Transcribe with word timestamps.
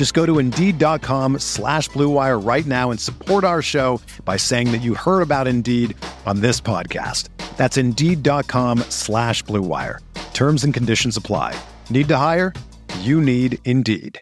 Just 0.00 0.14
go 0.14 0.24
to 0.24 0.38
Indeed.com 0.38 1.40
slash 1.40 1.90
BlueWire 1.90 2.42
right 2.42 2.64
now 2.64 2.90
and 2.90 2.98
support 2.98 3.44
our 3.44 3.60
show 3.60 4.00
by 4.24 4.38
saying 4.38 4.72
that 4.72 4.78
you 4.78 4.94
heard 4.94 5.20
about 5.20 5.46
Indeed 5.46 5.94
on 6.24 6.40
this 6.40 6.58
podcast. 6.58 7.28
That's 7.58 7.76
Indeed.com 7.76 8.78
slash 8.88 9.44
BlueWire. 9.44 9.98
Terms 10.32 10.64
and 10.64 10.72
conditions 10.72 11.18
apply. 11.18 11.54
Need 11.90 12.08
to 12.08 12.16
hire? 12.16 12.54
You 13.00 13.20
need 13.20 13.58
Indeed. 13.66 14.18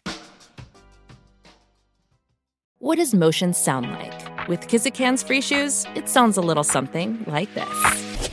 What 2.79 2.97
does 2.97 3.15
motion 3.15 3.53
sound 3.53 3.89
like? 3.89 4.49
With 4.49 4.67
Kizikans 4.67 5.23
free 5.23 5.39
shoes, 5.39 5.85
it 5.95 6.09
sounds 6.09 6.35
a 6.35 6.41
little 6.41 6.65
something 6.65 7.23
like 7.25 7.47
this. 7.53 8.29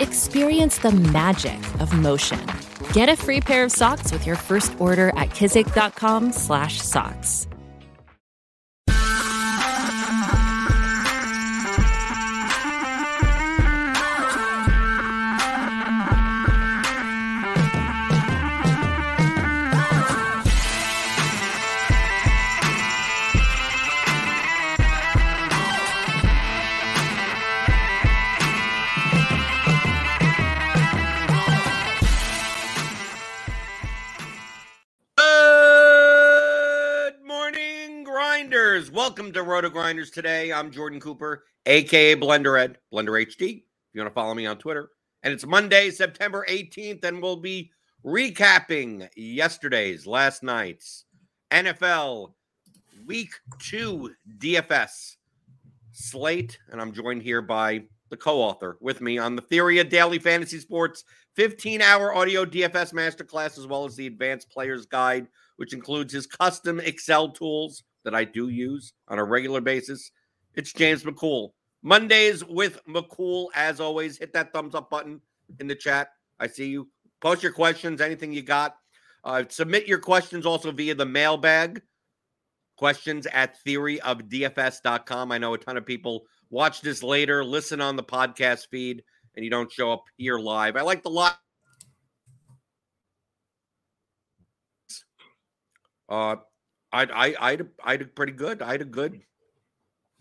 Experience 0.00 0.78
the 0.78 0.90
magic 1.12 1.60
of 1.80 1.92
motion. 1.92 2.42
Get 2.94 3.08
a 3.08 3.16
free 3.16 3.40
pair 3.40 3.64
of 3.64 3.72
socks 3.72 4.12
with 4.12 4.24
your 4.24 4.36
first 4.36 4.80
order 4.80 5.08
at 5.08 5.30
kizik.com/socks. 5.30 7.46
grinders. 38.74 38.90
Welcome 38.90 39.30
to 39.34 39.44
RotoGrinders 39.44 40.10
today. 40.12 40.52
I'm 40.52 40.72
Jordan 40.72 40.98
Cooper, 40.98 41.44
aka 41.64 42.16
Blender 42.16 42.60
Ed, 42.60 42.76
Blender 42.92 43.24
HD. 43.24 43.58
If 43.58 43.62
you 43.92 44.00
want 44.00 44.10
to 44.10 44.14
follow 44.14 44.34
me 44.34 44.46
on 44.46 44.58
Twitter, 44.58 44.90
and 45.22 45.32
it's 45.32 45.46
Monday, 45.46 45.92
September 45.92 46.44
18th, 46.48 47.04
and 47.04 47.22
we'll 47.22 47.36
be 47.36 47.70
recapping 48.04 49.08
yesterday's, 49.14 50.08
last 50.08 50.42
night's 50.42 51.04
NFL 51.52 52.32
Week 53.06 53.30
Two 53.60 54.10
DFS 54.38 55.18
slate, 55.92 56.58
and 56.72 56.80
I'm 56.80 56.92
joined 56.92 57.22
here 57.22 57.42
by 57.42 57.84
the 58.10 58.16
co-author 58.16 58.76
with 58.80 59.00
me 59.00 59.18
on 59.18 59.36
the 59.36 59.42
Theory 59.42 59.78
of 59.78 59.88
Daily 59.88 60.18
Fantasy 60.18 60.58
Sports 60.58 61.04
15-hour 61.38 62.12
audio 62.12 62.44
DFS 62.44 62.92
masterclass, 62.92 63.56
as 63.56 63.68
well 63.68 63.84
as 63.84 63.94
the 63.94 64.08
Advanced 64.08 64.50
Players 64.50 64.84
Guide 64.84 65.28
which 65.56 65.72
includes 65.72 66.12
his 66.12 66.26
custom 66.26 66.80
Excel 66.80 67.30
tools 67.30 67.84
that 68.04 68.14
I 68.14 68.24
do 68.24 68.48
use 68.48 68.92
on 69.08 69.18
a 69.18 69.24
regular 69.24 69.60
basis. 69.60 70.10
It's 70.54 70.72
James 70.72 71.02
McCool. 71.02 71.50
Mondays 71.82 72.44
with 72.44 72.80
McCool, 72.86 73.48
as 73.54 73.80
always. 73.80 74.18
Hit 74.18 74.32
that 74.32 74.52
thumbs 74.52 74.74
up 74.74 74.88
button 74.90 75.20
in 75.60 75.66
the 75.66 75.74
chat. 75.74 76.08
I 76.38 76.46
see 76.46 76.68
you. 76.68 76.88
Post 77.20 77.42
your 77.42 77.52
questions, 77.52 78.00
anything 78.00 78.32
you 78.32 78.42
got. 78.42 78.76
Uh, 79.24 79.44
submit 79.48 79.86
your 79.86 79.98
questions 79.98 80.46
also 80.46 80.70
via 80.70 80.94
the 80.94 81.06
mailbag. 81.06 81.82
Questions 82.76 83.26
at 83.26 83.56
theoryofdfs.com. 83.64 85.32
I 85.32 85.38
know 85.38 85.54
a 85.54 85.58
ton 85.58 85.76
of 85.76 85.86
people 85.86 86.24
watch 86.50 86.80
this 86.80 87.02
later, 87.02 87.44
listen 87.44 87.80
on 87.80 87.96
the 87.96 88.02
podcast 88.02 88.68
feed, 88.70 89.02
and 89.34 89.44
you 89.44 89.50
don't 89.50 89.70
show 89.70 89.92
up 89.92 90.04
here 90.16 90.38
live. 90.38 90.76
I 90.76 90.82
like 90.82 91.02
the 91.02 91.10
live. 91.10 91.34
Uh, 96.08 96.36
I 96.94 97.02
I 97.02 97.50
I 97.52 97.58
I 97.84 97.96
did 97.96 98.14
pretty 98.14 98.32
good. 98.32 98.62
I 98.62 98.72
had 98.72 98.80
a 98.82 98.86
good 98.86 99.20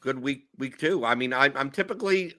good 0.02 0.20
week 0.20 0.48
week 0.58 0.78
two. 0.78 1.06
I 1.06 1.16
mean, 1.16 1.32
I, 1.34 1.46
I'm 1.56 1.70
typically 1.70 2.34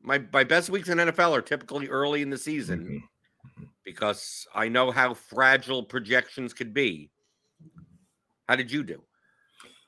my 0.00 0.22
my 0.32 0.44
best 0.44 0.70
weeks 0.70 0.88
in 0.88 0.98
NFL 0.98 1.32
are 1.32 1.42
typically 1.42 1.88
early 1.88 2.22
in 2.22 2.30
the 2.30 2.38
season 2.38 2.78
Mm-hmm. 2.80 3.64
because 3.84 4.46
I 4.54 4.68
know 4.68 4.90
how 4.90 5.14
fragile 5.14 5.82
projections 5.82 6.54
could 6.54 6.72
be. 6.72 7.10
How 8.48 8.56
did 8.56 8.70
you 8.70 8.82
do? 8.84 9.02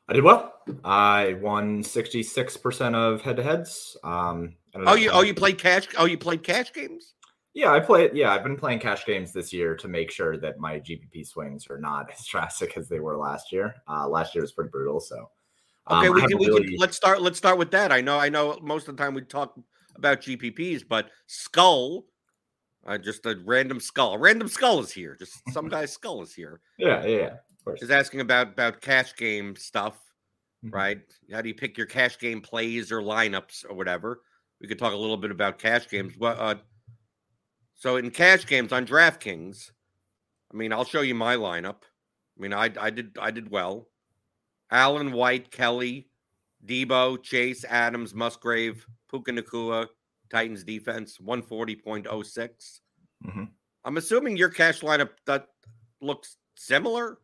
I 0.08 0.12
did 0.12 0.24
well. 0.24 0.52
I 0.84 1.34
won 1.40 1.82
66% 1.82 2.94
of 2.94 3.22
head 3.22 3.36
to 3.36 3.42
heads. 3.42 3.96
Um, 4.04 4.56
Oh, 4.76 4.94
you 4.96 5.10
oh 5.10 5.22
you 5.22 5.34
played 5.34 5.58
cash. 5.58 5.86
Oh, 5.96 6.04
you 6.04 6.18
played 6.18 6.42
cash 6.42 6.72
games. 6.72 7.14
Yeah, 7.54 7.70
I 7.72 7.78
play 7.80 8.10
Yeah, 8.12 8.32
I've 8.32 8.42
been 8.42 8.56
playing 8.56 8.80
cash 8.80 9.06
games 9.06 9.32
this 9.32 9.52
year 9.52 9.76
to 9.76 9.86
make 9.88 10.10
sure 10.10 10.36
that 10.38 10.58
my 10.58 10.78
GPP 10.80 11.24
swings 11.24 11.68
are 11.70 11.78
not 11.78 12.10
as 12.18 12.26
drastic 12.26 12.76
as 12.76 12.88
they 12.88 13.00
were 13.00 13.16
last 13.16 13.52
year. 13.52 13.74
Uh, 13.88 14.08
last 14.08 14.34
year 14.34 14.42
was 14.42 14.52
pretty 14.52 14.70
brutal. 14.70 15.00
So, 15.00 15.30
um, 15.86 15.98
Okay, 15.98 16.10
we 16.10 16.20
can, 16.22 16.34
a 16.34 16.36
we 16.36 16.46
can 16.48 16.76
let's 16.78 16.96
start 16.96 17.22
let's 17.22 17.38
start 17.38 17.56
with 17.58 17.70
that. 17.70 17.92
I 17.92 18.00
know 18.00 18.18
I 18.18 18.28
know 18.28 18.58
most 18.62 18.88
of 18.88 18.96
the 18.96 19.02
time 19.02 19.14
we 19.14 19.22
talk 19.22 19.58
about 19.96 20.20
GPPs, 20.20 20.82
but 20.86 21.10
Skull, 21.28 22.06
uh, 22.86 22.98
just 22.98 23.24
a 23.26 23.40
random 23.44 23.78
skull, 23.80 24.14
a 24.14 24.18
random 24.18 24.48
skull 24.48 24.80
is 24.80 24.90
here. 24.90 25.16
Just 25.18 25.38
some 25.52 25.68
guy's 25.68 25.92
skull 25.92 26.22
is 26.22 26.34
here. 26.34 26.60
Yeah, 26.78 27.04
yeah, 27.06 27.16
yeah, 27.16 27.26
of 27.26 27.64
course. 27.64 27.82
Is 27.82 27.90
asking 27.90 28.20
about 28.20 28.48
about 28.48 28.80
cash 28.80 29.14
game 29.14 29.54
stuff, 29.54 29.96
Mhm. 30.64 30.72
right? 30.72 30.98
How 31.30 31.40
do 31.40 31.48
you 31.48 31.54
pick 31.54 31.78
your 31.78 31.86
cash 31.86 32.18
game 32.18 32.40
plays 32.40 32.90
or 32.90 33.00
lineups 33.00 33.64
or 33.68 33.74
whatever? 33.74 34.22
We 34.60 34.66
could 34.66 34.78
talk 34.78 34.92
a 34.92 34.96
little 34.96 35.16
bit 35.16 35.30
about 35.30 35.58
cash 35.60 35.88
games. 35.88 36.14
Well, 36.18 36.36
uh, 36.38 36.56
so 37.74 37.96
in 37.96 38.10
cash 38.10 38.46
games 38.46 38.72
on 38.72 38.86
DraftKings, 38.86 39.70
I 40.52 40.56
mean, 40.56 40.72
I'll 40.72 40.84
show 40.84 41.00
you 41.02 41.14
my 41.14 41.36
lineup. 41.36 41.82
I 42.38 42.42
mean, 42.42 42.52
I 42.52 42.70
I 42.80 42.90
did 42.90 43.16
I 43.20 43.30
did 43.30 43.50
well. 43.50 43.88
Allen 44.70 45.12
White, 45.12 45.50
Kelley, 45.50 46.08
Deebo, 46.66 47.22
Chase, 47.22 47.64
Adams, 47.64 48.14
Musgrave, 48.14 48.86
Puka 49.10 49.32
Nacua, 49.32 49.86
Titans 50.30 50.64
defense, 50.64 51.18
140.06. 51.18 52.80
Mhm. 53.24 53.48
I'm 53.84 53.96
assuming 53.96 54.36
your 54.36 54.48
cash 54.48 54.80
lineup 54.80 55.10
that 55.26 55.48
looks 56.00 56.38
similar. 56.56 57.18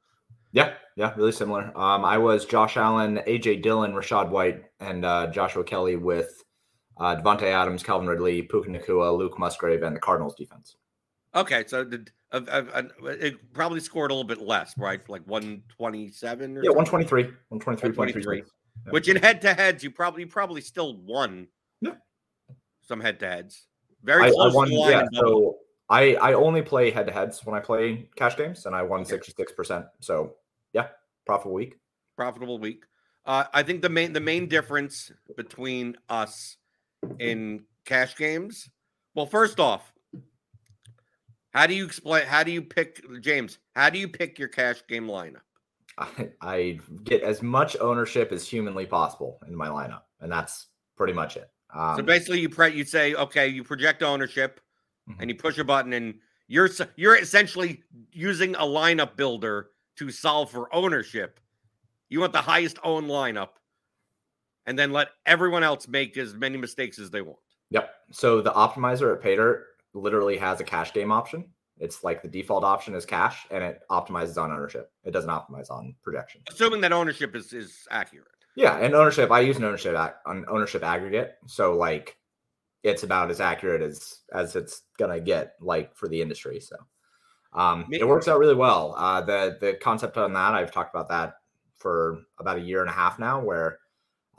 Yeah, 0.53 0.75
yeah, 0.97 1.15
really 1.17 1.33
similar. 1.33 1.73
Um, 1.77 2.05
I 2.05 2.19
was 2.19 2.45
Josh 2.45 2.77
Allen, 2.77 3.21
AJ 3.27 3.63
Dillon, 3.63 3.93
Rachaad 3.93 4.31
White, 4.31 4.65
and 4.81 5.05
uh, 5.05 5.29
Joshua 5.29 5.65
Kelley 5.65 5.97
with 5.97 6.43
uh, 7.01 7.17
Davante 7.17 7.45
Adams, 7.45 7.83
Calvin 7.83 8.07
Ridley, 8.09 8.43
Puka 8.43 8.69
Nacua, 8.71 9.17
Luke 9.17 9.39
Musgrave, 9.39 9.83
and 9.83 9.97
the 9.97 10.01
Cardinals 10.01 10.35
defense. 10.37 10.77
Okay, 11.35 11.65
so 11.67 11.85
did 11.85 12.11
uh, 12.33 12.41
uh, 12.49 12.83
it 13.05 13.53
probably 13.53 13.81
scored 13.81 14.11
a 14.11 14.15
little 14.15 14.27
bit 14.27 14.41
less, 14.41 14.77
right? 14.77 15.01
Like 15.09 15.23
127 15.27 16.57
or 16.59 16.65
Yeah, 16.65 16.71
123, 16.71 17.25
123.3. 17.25 17.97
123. 17.97 18.39
Yeah. 18.39 18.43
Which 18.91 19.09
in 19.09 19.17
head 19.17 19.41
to 19.43 19.55
heads, 19.55 19.83
you 19.83 19.91
probably 19.91 20.23
you 20.23 20.29
probably 20.29 20.61
still 20.61 20.97
won 21.03 21.49
Yeah. 21.81 21.95
some 22.83 23.01
head 23.01 23.21
to 23.21 23.29
heads. 23.29 23.67
Very 24.03 24.25
I, 24.25 24.29
I 24.29 24.49
won. 24.55 24.71
Yeah, 24.73 25.05
so 25.13 25.59
I 25.89 26.15
I 26.17 26.33
only 26.33 26.63
play 26.63 26.91
head 26.91 27.07
to 27.07 27.13
heads 27.13 27.45
when 27.45 27.55
I 27.55 27.61
play 27.61 28.09
cash 28.17 28.37
games, 28.37 28.67
and 28.67 28.75
I 28.75 28.83
won 28.83 29.05
sixty 29.05 29.33
six 29.37 29.53
percent. 29.53 29.87
So 30.01 30.35
yeah, 30.73 30.89
profitable 31.27 31.55
week. 31.55 31.77
profitable 32.17 32.59
week. 32.59 32.85
Uh, 33.27 33.45
I 33.53 33.63
think 33.63 33.83
the 33.83 33.89
main 33.91 34.13
the 34.13 34.21
main 34.21 34.49
difference 34.49 35.13
between 35.37 35.97
us 36.09 36.57
in 37.19 37.65
cash 37.85 38.17
games. 38.17 38.69
Well, 39.15 39.27
first 39.27 39.59
off, 39.61 39.93
how 41.51 41.67
do 41.67 41.75
you 41.75 41.85
explain? 41.85 42.27
How 42.27 42.43
do 42.43 42.53
you 42.53 42.63
pick 42.63 43.05
James? 43.21 43.59
How 43.75 43.91
do 43.91 43.99
you 43.99 44.09
pick 44.09 44.39
your 44.39 44.49
cash 44.49 44.83
game 44.89 45.07
lineup? 45.07 45.41
I, 45.99 46.31
I 46.41 46.81
get 47.05 47.23
as 47.23 47.43
much 47.43 47.77
ownership 47.81 48.33
as 48.33 48.47
humanly 48.47 48.87
possible 48.87 49.41
in 49.49 49.55
my 49.55 49.69
lineup, 49.69 50.03
and 50.21 50.31
that's 50.31 50.67
pretty 50.97 51.13
much 51.13 51.37
it. 51.37 51.51
Um, 51.75 51.97
so 51.97 52.03
basically, 52.03 52.41
you 52.41 52.49
pre- 52.49 52.75
you 52.75 52.85
say, 52.85 53.15
okay, 53.15 53.49
you 53.49 53.65
project 53.65 54.03
ownership, 54.03 54.61
Mhm. 55.09 55.17
and 55.21 55.31
you 55.31 55.37
push 55.37 55.59
a 55.59 55.65
button, 55.65 55.93
and 55.93 56.15
you're 56.47 56.69
you're 56.97 57.17
essentially 57.17 57.83
using 58.13 58.55
a 58.57 58.63
lineup 58.63 59.17
builder 59.17 59.71
to 59.97 60.11
solve 60.11 60.51
for 60.51 60.73
ownership. 60.75 61.41
You 62.09 62.21
want 62.21 62.33
the 62.33 62.41
highest 62.43 62.79
owned 62.85 63.09
lineup, 63.09 63.51
and 64.67 64.79
then 64.79 64.93
let 64.93 65.09
everyone 65.27 65.63
else 65.63 65.89
make 65.89 66.17
as 66.17 66.35
many 66.35 66.57
mistakes 66.57 66.99
as 66.99 67.11
they 67.11 67.23
want. 67.23 67.39
Yep. 67.71 67.91
So 68.13 68.41
the 68.41 68.53
optimizer 68.53 69.15
at 69.15 69.23
Paydirt 69.23 69.63
literally 69.95 70.37
has 70.39 70.61
a 70.61 70.65
cash 70.65 70.93
game 70.93 71.13
option. 71.13 71.45
It's 71.79 72.05
like 72.05 72.21
the 72.23 72.29
default 72.29 72.63
option 72.63 72.95
is 72.95 73.07
cash, 73.07 73.47
and 73.51 73.65
it 73.65 73.81
optimizes 73.91 74.37
on 74.41 74.53
ownership. 74.53 74.93
It 75.05 75.13
doesn't 75.13 75.31
optimize 75.31 75.71
on 75.71 75.95
projection. 76.03 76.43
Assuming 76.51 76.83
that 76.83 76.93
ownership 76.93 77.35
is 77.35 77.53
is 77.55 77.87
accurate. 77.91 78.29
Yeah, 78.55 78.77
and 78.77 78.95
ownership. 78.95 79.31
I 79.31 79.41
use 79.41 79.57
an 79.57 79.65
ownership 79.65 79.97
an 80.27 80.45
ownership 80.49 80.83
aggregate, 80.85 81.37
so 81.47 81.75
like 81.75 82.19
it's 82.83 83.03
about 83.03 83.31
as 83.31 83.41
accurate 83.41 83.81
as 83.81 84.21
as 84.33 84.57
it's 84.57 84.83
gonna 84.99 85.21
get, 85.21 85.55
like 85.61 85.97
for 85.97 86.07
the 86.09 86.21
industry. 86.21 86.61
So 86.61 86.77
um, 87.55 87.87
it 87.91 88.07
works 88.07 88.29
out 88.29 88.39
really 88.39 88.55
well. 88.55 88.95
Uh, 88.97 89.23
the 89.23 89.57
the 89.61 89.75
concept 89.75 90.19
on 90.19 90.35
that 90.35 90.55
I've 90.55 90.73
talked 90.73 90.95
about 90.95 91.09
that 91.09 91.37
for 91.77 92.21
about 92.39 92.59
a 92.59 92.63
year 92.63 92.81
and 92.81 92.91
a 92.91 92.93
half 92.93 93.19
now, 93.19 93.41
where 93.43 93.79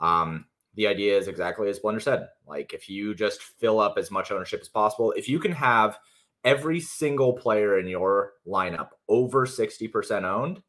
um, 0.02 0.44
the 0.74 0.86
idea 0.86 1.16
is 1.16 1.28
exactly 1.28 1.68
as 1.70 1.78
Blender 1.78 2.02
said. 2.02 2.28
Like 2.46 2.74
if 2.74 2.88
you 2.88 3.14
just 3.14 3.42
fill 3.42 3.80
up 3.80 3.94
as 3.96 4.10
much 4.10 4.30
ownership 4.30 4.60
as 4.60 4.68
possible, 4.68 5.12
if 5.12 5.28
you 5.28 5.38
can 5.38 5.52
have 5.52 5.98
every 6.44 6.80
single 6.80 7.32
player 7.32 7.78
in 7.78 7.86
your 7.86 8.32
lineup 8.46 8.88
over 9.08 9.46
sixty 9.46 9.88
percent 9.88 10.24
owned, 10.24 10.60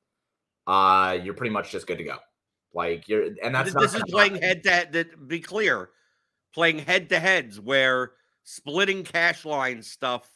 uh, 0.68 1.18
you're 1.22 1.34
pretty 1.34 1.54
much 1.54 1.72
just 1.72 1.88
good 1.88 1.98
to 1.98 2.04
go. 2.04 2.18
Like 2.74 3.08
you're, 3.08 3.30
and 3.44 3.54
that's 3.54 3.74
this, 3.74 3.94
is 3.94 4.04
playing 4.08 4.36
head 4.36 4.64
to 4.64 4.72
head. 4.72 5.10
Be 5.28 5.40
clear, 5.40 5.90
playing 6.54 6.80
head 6.80 7.10
to 7.10 7.20
heads 7.20 7.60
where 7.60 8.14
splitting 8.44 9.04
cash 9.04 9.46
line 9.46 9.82
stuff 9.82 10.30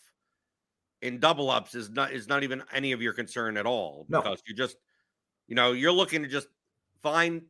in 1.02 1.20
double 1.20 1.50
ups 1.50 1.76
is 1.76 1.90
not 1.90 2.12
is 2.12 2.28
not 2.28 2.44
even 2.44 2.64
any 2.74 2.92
of 2.92 3.02
your 3.02 3.14
concern 3.14 3.58
at 3.58 3.66
all 3.66 4.06
No. 4.10 4.22
because 4.22 4.42
you 4.48 4.56
just 4.56 4.78
you 5.48 5.56
know 5.56 5.74
you're 5.74 5.92
looking 5.92 6.24
to 6.24 6.28
just 6.28 6.48
find 7.04 7.44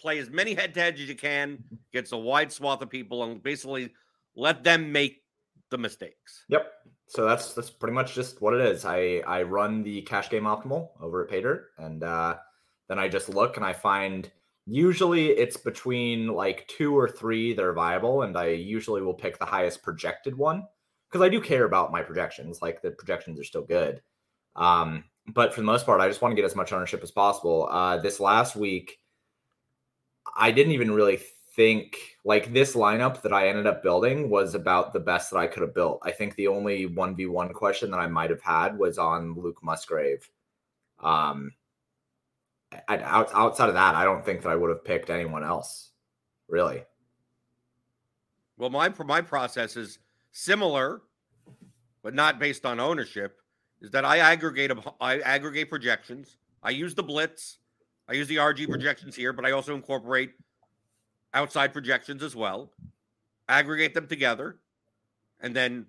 play 0.00 0.18
as 0.18 0.30
many 0.30 0.54
head 0.54 0.74
to 0.74 0.80
heads 0.80 1.00
as 1.00 1.08
you 1.08 1.14
can 1.14 1.62
gets 1.92 2.12
a 2.12 2.16
wide 2.16 2.50
swath 2.52 2.82
of 2.82 2.90
people 2.90 3.24
and 3.24 3.42
basically 3.42 3.92
let 4.34 4.64
them 4.64 4.92
make 4.92 5.22
the 5.70 5.78
mistakes. 5.78 6.44
Yep. 6.48 6.72
So 7.06 7.24
that's 7.24 7.54
that's 7.54 7.70
pretty 7.70 7.94
much 7.94 8.14
just 8.14 8.40
what 8.40 8.54
it 8.54 8.60
is. 8.60 8.84
I 8.84 9.22
I 9.26 9.42
run 9.42 9.82
the 9.82 10.02
cash 10.02 10.30
game 10.30 10.44
optimal 10.44 10.90
over 11.00 11.24
at 11.24 11.30
Paydirt, 11.30 11.64
and 11.78 12.04
uh, 12.04 12.36
then 12.88 12.98
I 12.98 13.08
just 13.08 13.28
look 13.28 13.56
and 13.56 13.66
I 13.66 13.72
find 13.72 14.30
usually 14.66 15.30
it's 15.30 15.56
between 15.56 16.28
like 16.28 16.68
two 16.68 16.96
or 16.96 17.08
three 17.08 17.52
that 17.52 17.64
are 17.64 17.72
viable, 17.72 18.22
and 18.22 18.36
I 18.36 18.48
usually 18.48 19.02
will 19.02 19.14
pick 19.14 19.38
the 19.38 19.44
highest 19.44 19.82
projected 19.82 20.36
one 20.38 20.66
because 21.10 21.24
I 21.24 21.28
do 21.28 21.40
care 21.40 21.64
about 21.64 21.90
my 21.90 22.02
projections. 22.02 22.62
Like 22.62 22.80
the 22.80 22.92
projections 22.92 23.40
are 23.40 23.44
still 23.44 23.64
good, 23.64 24.02
um, 24.54 25.02
but 25.34 25.52
for 25.52 25.60
the 25.60 25.66
most 25.66 25.86
part, 25.86 26.00
I 26.00 26.06
just 26.06 26.22
want 26.22 26.30
to 26.30 26.36
get 26.36 26.44
as 26.44 26.54
much 26.54 26.72
ownership 26.72 27.02
as 27.02 27.10
possible. 27.10 27.68
Uh, 27.72 27.96
this 27.98 28.20
last 28.20 28.54
week, 28.54 28.98
I 30.36 30.50
didn't 30.50 30.72
even 30.72 30.90
really 30.92 31.20
think 31.56 31.96
like 32.24 32.52
this 32.52 32.74
lineup 32.74 33.22
that 33.22 33.32
I 33.32 33.48
ended 33.48 33.66
up 33.66 33.82
building 33.82 34.30
was 34.30 34.54
about 34.54 34.92
the 34.92 35.00
best 35.00 35.30
that 35.30 35.38
I 35.38 35.46
could 35.46 35.62
have 35.62 35.74
built. 35.74 36.00
I 36.02 36.10
think 36.10 36.34
the 36.34 36.48
only 36.48 36.88
1v1 36.88 37.52
question 37.52 37.90
that 37.90 37.98
I 38.00 38.06
might 38.06 38.30
have 38.30 38.42
had 38.42 38.78
was 38.78 38.98
on 38.98 39.34
Luke 39.34 39.58
Musgrave. 39.62 40.28
Um 41.02 41.52
out, 42.88 43.30
outside 43.34 43.68
of 43.68 43.74
that, 43.74 43.94
I 43.94 44.04
don't 44.04 44.24
think 44.24 44.42
that 44.42 44.50
I 44.50 44.56
would 44.56 44.70
have 44.70 44.84
picked 44.84 45.10
anyone 45.10 45.42
else. 45.42 45.90
Really. 46.48 46.84
Well, 48.56 48.70
my 48.70 48.92
my 49.04 49.20
process 49.20 49.76
is 49.76 49.98
similar, 50.32 51.02
but 52.02 52.14
not 52.14 52.38
based 52.38 52.66
on 52.66 52.78
ownership. 52.78 53.40
Is 53.80 53.90
that 53.92 54.04
I 54.04 54.18
aggregate 54.18 54.72
I 55.00 55.20
aggregate 55.20 55.70
projections. 55.70 56.36
I 56.62 56.70
use 56.70 56.94
the 56.94 57.02
blitz. 57.02 57.59
I 58.10 58.14
use 58.14 58.26
the 58.26 58.36
RG 58.36 58.68
projections 58.68 59.14
here, 59.14 59.32
but 59.32 59.46
I 59.46 59.52
also 59.52 59.74
incorporate 59.76 60.32
outside 61.32 61.72
projections 61.72 62.24
as 62.24 62.34
well. 62.34 62.72
Aggregate 63.48 63.94
them 63.94 64.08
together, 64.08 64.58
and 65.40 65.54
then 65.54 65.86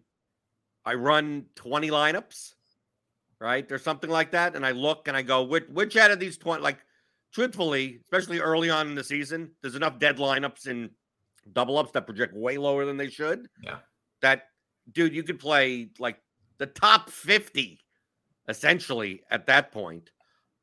I 0.85 0.94
run 0.94 1.47
twenty 1.56 1.89
lineups. 1.89 2.53
Right, 3.39 3.68
there's 3.68 3.83
something 3.83 4.09
like 4.09 4.31
that, 4.31 4.56
and 4.56 4.63
I 4.63 4.69
look 4.69 5.07
and 5.07 5.18
I 5.18 5.23
go, 5.23 5.41
which 5.44 5.68
which 5.69 5.97
out 5.97 6.12
of 6.12 6.19
these 6.19 6.38
twenty? 6.38 6.62
Like, 6.62 6.77
truthfully, 7.33 8.00
especially 8.03 8.39
early 8.39 8.69
on 8.69 8.88
in 8.88 8.94
the 8.94 9.03
season, 9.03 9.50
there's 9.62 9.75
enough 9.75 9.97
dead 9.97 10.17
lineups 10.17 10.67
in 10.67 10.91
double 11.53 11.79
ups 11.79 11.91
that 11.94 12.06
project 12.06 12.35
way 12.35 12.57
lower 12.57 12.85
than 12.85 12.97
they 12.97 13.09
should. 13.09 13.47
Yeah. 13.63 13.77
That 14.21 14.44
dude, 14.91 15.15
you 15.15 15.24
could 15.24 15.39
play 15.39 15.89
like 15.97 16.17
the 16.59 16.67
top 16.67 17.09
50 17.09 17.79
essentially 18.47 19.24
at 19.31 19.47
that 19.47 19.71
point. 19.71 20.12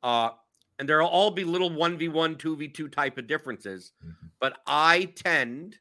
Uh 0.05 0.31
and 0.79 0.89
there'll 0.89 1.09
all 1.09 1.31
be 1.31 1.45
little 1.45 1.71
1v1, 1.71 2.37
2v2 2.37 2.91
type 2.93 3.19
of 3.19 3.27
differences. 3.27 3.93
Mhm. 4.05 4.31
But 4.41 4.61
I 4.67 5.07
tend 5.17 5.79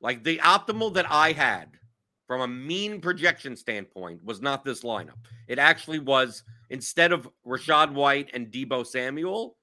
like 0.00 0.24
the 0.24 0.38
optimal 0.38 0.92
that 0.94 1.10
I 1.10 1.32
had 1.32 1.78
from 2.26 2.40
a 2.40 2.48
mean 2.48 3.00
projection 3.00 3.56
standpoint 3.56 4.24
was 4.24 4.40
not 4.40 4.64
this 4.64 4.82
lineup. 4.82 5.18
It 5.48 5.58
actually 5.58 5.98
was 6.00 6.44
instead 6.70 7.12
of 7.12 7.28
Rachaad 7.46 7.92
White 7.92 8.30
and 8.32 8.50
Deebo 8.50 8.86
Samuel, 8.86 9.58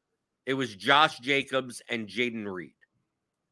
it 0.45 0.53
was 0.53 0.75
Josh 0.75 1.19
Jacobs 1.19 1.81
and 1.89 2.07
Jayden 2.07 2.51
Reed. 2.51 2.73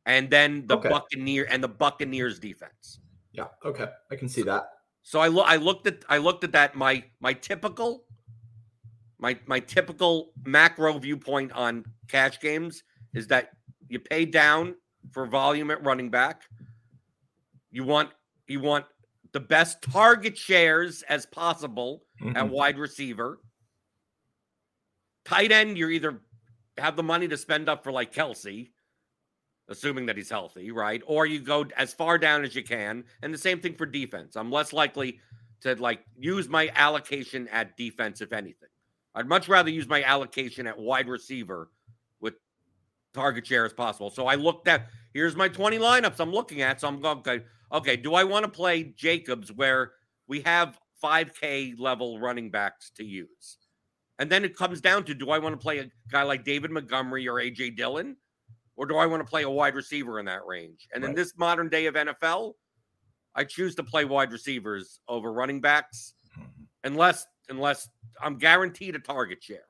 And 0.05 0.29
then 0.29 0.67
the 0.67 0.77
Okay. 0.77 0.89
Buccaneer 0.89 1.47
and 1.49 1.63
the 1.63 1.67
Buccaneers 1.67 2.39
defense. 2.39 2.99
Yeah. 3.33 3.47
Okay. 3.63 3.87
I 4.09 4.15
can 4.15 4.29
see 4.29 4.43
that. 4.43 4.69
So 5.03 5.19
I 5.19 5.27
look 5.27 5.47
I 5.47 5.57
looked 5.57 5.87
at 5.87 6.03
I 6.09 6.17
looked 6.17 6.43
at 6.43 6.51
that 6.53 6.75
my 6.75 7.03
my 7.19 7.33
typical 7.33 8.06
my 9.19 9.37
my 9.45 9.59
typical 9.59 10.31
macro 10.45 10.97
viewpoint 10.99 11.51
on 11.53 11.85
cash 12.07 12.39
games 12.39 12.83
is 13.13 13.27
that 13.27 13.51
you 13.89 13.99
pay 13.99 14.25
down 14.25 14.75
for 15.11 15.25
volume 15.25 15.71
at 15.71 15.83
running 15.83 16.09
back. 16.09 16.43
You 17.71 17.83
want 17.83 18.11
you 18.47 18.59
want 18.59 18.85
the 19.33 19.39
best 19.39 19.81
target 19.81 20.37
shares 20.37 21.03
as 21.03 21.25
possible 21.25 22.03
at 22.21 22.45
Mhm. 22.45 22.49
wide 22.49 22.77
receiver. 22.77 23.39
Tight 25.25 25.51
end, 25.51 25.77
you're 25.77 25.91
either 25.91 26.21
have 26.77 26.95
the 26.95 27.03
money 27.03 27.27
to 27.27 27.37
spend 27.37 27.67
up 27.67 27.83
for 27.83 27.91
like 27.91 28.13
Kelce, 28.13 28.71
assuming 29.67 30.05
that 30.05 30.15
he's 30.15 30.29
healthy, 30.29 30.71
right? 30.71 31.01
Or 31.05 31.25
you 31.25 31.39
go 31.39 31.65
as 31.75 31.93
far 31.93 32.17
down 32.17 32.43
as 32.43 32.55
you 32.55 32.63
can. 32.63 33.03
And 33.21 33.33
the 33.33 33.37
same 33.37 33.59
thing 33.59 33.75
for 33.75 33.85
defense. 33.85 34.35
I'm 34.35 34.51
less 34.51 34.71
likely 34.73 35.19
to 35.61 35.75
like 35.75 36.05
use 36.17 36.47
my 36.47 36.69
allocation 36.75 37.47
at 37.49 37.75
defense, 37.75 38.21
if 38.21 38.31
anything. 38.31 38.69
I'd 39.17 39.27
much 39.27 39.49
rather 39.49 39.71
use 39.71 39.87
my 39.87 40.03
allocation 40.03 40.67
at 40.67 40.77
wide 40.77 41.07
receiver 41.09 41.71
with 42.21 42.35
target 43.15 43.47
share 43.47 43.65
as 43.65 43.73
possible. 43.73 44.11
So 44.11 44.27
I 44.27 44.35
looked 44.35 44.67
at 44.67 44.89
here's 45.11 45.35
my 45.35 45.47
20 45.47 45.79
lineups 45.79 46.19
I'm 46.19 46.31
looking 46.31 46.61
at. 46.61 46.79
So 46.79 46.87
I'm 46.87 47.01
going, 47.01 47.17
okay, 47.17 47.43
okay, 47.71 47.95
do 47.97 48.13
I 48.13 48.23
want 48.23 48.45
to 48.45 48.51
play 48.51 48.93
Jacobs 48.95 49.51
where 49.51 49.93
we 50.27 50.41
have 50.41 50.79
5K 51.03 51.79
level 51.79 52.19
running 52.19 52.51
backs 52.51 52.91
to 52.91 53.03
use? 53.03 53.57
And 54.19 54.29
then 54.29 54.45
it 54.45 54.55
comes 54.55 54.81
down 54.81 55.03
to 55.05 55.15
do 55.15 55.31
I 55.31 55.39
want 55.39 55.53
to 55.53 55.57
play 55.63 55.79
a 55.79 55.89
guy 56.11 56.21
like 56.21 56.43
David 56.43 56.69
Montgomery 56.69 57.27
or 57.27 57.35
AJ 57.35 57.75
Dillon? 57.75 58.17
Or 58.75 58.85
do 58.85 58.97
I 58.97 59.07
want 59.07 59.25
to 59.25 59.29
play 59.29 59.41
a 59.41 59.49
wide 59.49 59.73
receiver 59.73 60.19
in 60.19 60.27
that 60.27 60.45
range? 60.45 60.87
And 60.93 61.03
in 61.03 61.15
this 61.15 61.33
modern 61.35 61.69
day 61.69 61.87
of 61.87 61.95
NFL, 61.95 62.53
I 63.33 63.43
choose 63.43 63.73
to 63.75 63.83
play 63.83 64.05
wide 64.05 64.31
receivers 64.31 64.99
over 65.07 65.33
running 65.33 65.59
backs 65.59 66.13
Mhm. 66.37 66.67
unless 66.83 67.25
unless 67.49 67.89
I'm 68.21 68.37
guaranteed 68.37 68.95
a 68.95 68.99
target 68.99 69.43
share, 69.43 69.67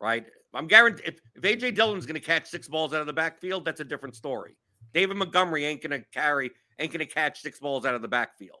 right? 0.00 0.26
I'm 0.54 0.66
guaranteed 0.66 1.06
if, 1.06 1.20
if 1.34 1.42
AJ 1.42 1.74
Dillon's 1.74 2.06
going 2.06 2.20
to 2.20 2.26
catch 2.26 2.48
six 2.48 2.68
balls 2.68 2.94
out 2.94 3.00
of 3.00 3.06
the 3.06 3.12
backfield, 3.12 3.64
that's 3.64 3.80
a 3.80 3.84
different 3.84 4.14
story. 4.14 4.56
David 4.94 5.16
Montgomery 5.16 5.64
ain't 5.64 5.82
going 5.82 6.00
to 6.00 6.06
carry, 6.12 6.50
ain't 6.78 6.92
going 6.92 7.06
to 7.06 7.12
catch 7.12 7.40
six 7.40 7.58
balls 7.58 7.84
out 7.84 7.94
of 7.94 8.02
the 8.02 8.08
backfield. 8.08 8.58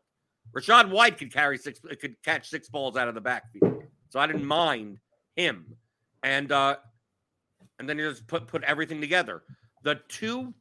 Rachaad 0.56 0.90
White 0.90 1.18
could 1.18 1.32
carry 1.32 1.58
six, 1.58 1.80
could 2.00 2.22
catch 2.22 2.48
six 2.48 2.68
balls 2.68 2.96
out 2.96 3.08
of 3.08 3.14
the 3.14 3.20
backfield, 3.20 3.82
so 4.08 4.20
I 4.20 4.26
didn't 4.26 4.46
mind 4.46 4.98
him. 5.36 5.76
And 6.22 6.50
uh, 6.50 6.76
and 7.78 7.88
then 7.88 7.98
you 7.98 8.08
just 8.08 8.26
put 8.26 8.46
put 8.46 8.64
everything 8.64 9.00
together. 9.00 9.42
The 9.84 10.00
two 10.08 10.54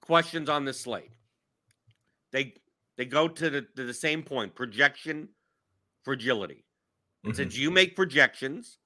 questions 0.00 0.48
on 0.48 0.64
this 0.64 0.80
slate, 0.80 1.12
they 2.32 2.54
they 2.96 3.04
go 3.04 3.28
to 3.28 3.50
the 3.50 3.62
to 3.76 3.84
the 3.84 3.94
same 3.94 4.22
point: 4.22 4.54
projection, 4.54 5.28
fragility. 6.04 6.64
And 7.24 7.32
Mhm. 7.32 7.36
since 7.36 7.56
you 7.56 7.70
make 7.70 7.96
projections, 7.96 8.78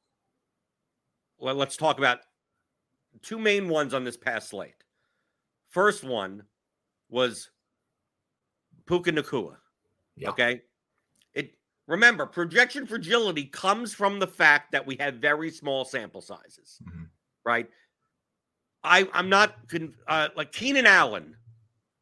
well, 1.38 1.54
let's 1.54 1.76
talk 1.76 1.98
about 1.98 2.20
two 3.22 3.38
main 3.38 3.68
ones 3.68 3.94
on 3.94 4.04
this 4.04 4.16
past 4.16 4.48
slate. 4.48 4.82
First 5.68 6.02
one 6.04 6.48
was 7.08 7.50
Puka 8.86 9.12
Nacua. 9.12 9.60
Yeah. 10.16 10.30
Okay. 10.30 10.62
It 11.32 11.58
remember 11.86 12.26
projection 12.26 12.86
fragility 12.86 13.46
comes 13.46 13.94
from 13.94 14.18
the 14.18 14.26
fact 14.26 14.72
that 14.72 14.86
we 14.86 14.96
have 14.96 15.16
very 15.16 15.50
small 15.50 15.84
sample 15.84 16.20
sizes, 16.20 16.80
Mhm. 16.84 17.10
right? 17.44 17.70
I 18.82 19.08
I'm 19.12 19.28
not 19.28 19.68
con- 19.68 19.96
uh, 20.06 20.28
like 20.36 20.52
Keenan 20.52 20.86
Allen 20.86 21.36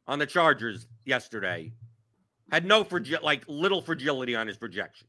on 0.06 0.18
the 0.18 0.26
Chargers 0.26 0.86
yesterday 1.04 1.72
had 2.50 2.64
no 2.66 2.84
fragile, 2.84 3.22
like 3.22 3.46
little 3.48 3.80
fragility 3.80 4.34
on 4.34 4.46
his 4.46 4.58
projection, 4.58 5.08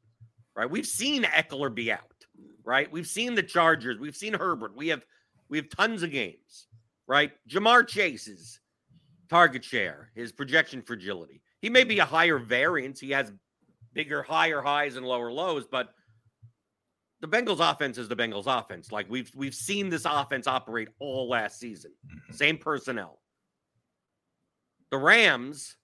right? 0.55 0.69
We've 0.69 0.86
seen 0.86 1.24
Ekeler 1.24 1.74
be 1.74 1.91
out, 1.91 2.25
right? 2.63 2.91
We've 2.91 3.07
seen 3.07 3.36
the 3.36 3.43
Chargers, 3.43 4.00
we've 4.00 4.15
seen 4.15 4.33
Herbert. 4.33 4.75
We 4.75 4.88
have 4.89 5.03
we 5.50 5.57
have 5.57 5.69
tons 5.69 6.03
of 6.03 6.12
games, 6.12 6.67
right? 7.07 7.31
Ja'Marr 7.50 7.88
Chase's 7.88 8.60
target 9.29 9.63
share, 9.63 10.12
his 10.15 10.31
projection 10.31 10.81
fragility. 10.81 11.41
He 11.62 11.69
may 11.69 11.83
be 11.83 12.00
a 12.00 12.05
higher 12.05 12.38
variance. 12.38 13.00
He 13.00 13.12
has 13.12 13.31
bigger, 13.93 14.24
higher 14.24 14.62
highs 14.62 14.95
and 14.95 15.05
lower 15.05 15.31
lows, 15.31 15.65
but 15.65 15.93
the 17.22 17.27
Bengals 17.27 17.60
offense 17.60 17.98
is 17.98 18.10
the 18.10 18.15
Bengals 18.15 18.48
offense. 18.48 18.91
Like 18.91 19.10
we've 19.10 19.31
we've 19.33 19.55
seen 19.55 19.89
this 19.89 20.05
offense 20.05 20.45
operate 20.45 20.89
all 21.00 21.29
last 21.29 21.60
season. 21.60 21.91
Mm-hmm. 22.05 22.33
Same 22.36 22.57
personnel. 22.57 23.22
The 24.91 24.98
Rams, 24.98 25.77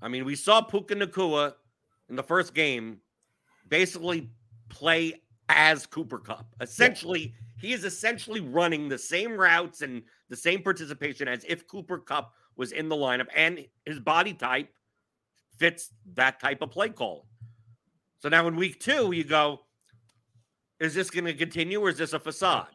I 0.00 0.08
mean, 0.08 0.24
we 0.24 0.36
saw 0.36 0.62
Puka 0.62 0.94
Nacua 0.96 1.54
in 2.08 2.16
the 2.16 2.22
first 2.22 2.54
game 2.54 2.98
basically 3.68 4.30
play 4.68 5.22
as 5.48 5.86
Cooper 5.86 6.18
Kupp. 6.18 6.46
Essentially, 6.60 7.20
yeah. 7.20 7.28
he 7.60 7.72
is 7.72 7.84
essentially 7.84 8.40
running 8.40 8.88
the 8.88 8.98
same 8.98 9.32
routes 9.32 9.82
and 9.82 10.02
the 10.28 10.36
same 10.36 10.62
participation 10.62 11.28
as 11.28 11.44
if 11.46 11.66
Cooper 11.66 11.98
Kupp 11.98 12.32
was 12.56 12.72
in 12.72 12.88
the 12.88 12.96
lineup, 12.96 13.26
and 13.34 13.66
his 13.84 13.98
body 13.98 14.32
type 14.32 14.68
fits 15.58 15.90
that 16.14 16.40
type 16.40 16.62
of 16.62 16.70
play 16.70 16.88
calling. 16.88 17.26
So 18.18 18.28
now 18.28 18.46
in 18.48 18.56
week 18.56 18.80
two, 18.80 19.12
you 19.12 19.24
go, 19.24 19.60
is 20.80 20.94
this 20.94 21.10
going 21.10 21.24
to 21.24 21.34
continue 21.34 21.80
or 21.80 21.88
is 21.88 21.98
this 21.98 22.12
a 22.12 22.18
facade? 22.18 22.68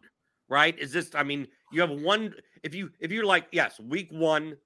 Right? 0.48 0.78
Is 0.78 0.92
this, 0.92 1.12
I 1.16 1.24
mean, 1.24 1.48
you 1.72 1.82
have 1.82 1.92
one, 1.92 2.34
if 2.64 2.74
you, 2.74 2.92
if 3.00 3.12
you're 3.12 3.26
like, 3.26 3.48
yes, 3.52 3.80
week 3.80 4.10
one 4.12 4.58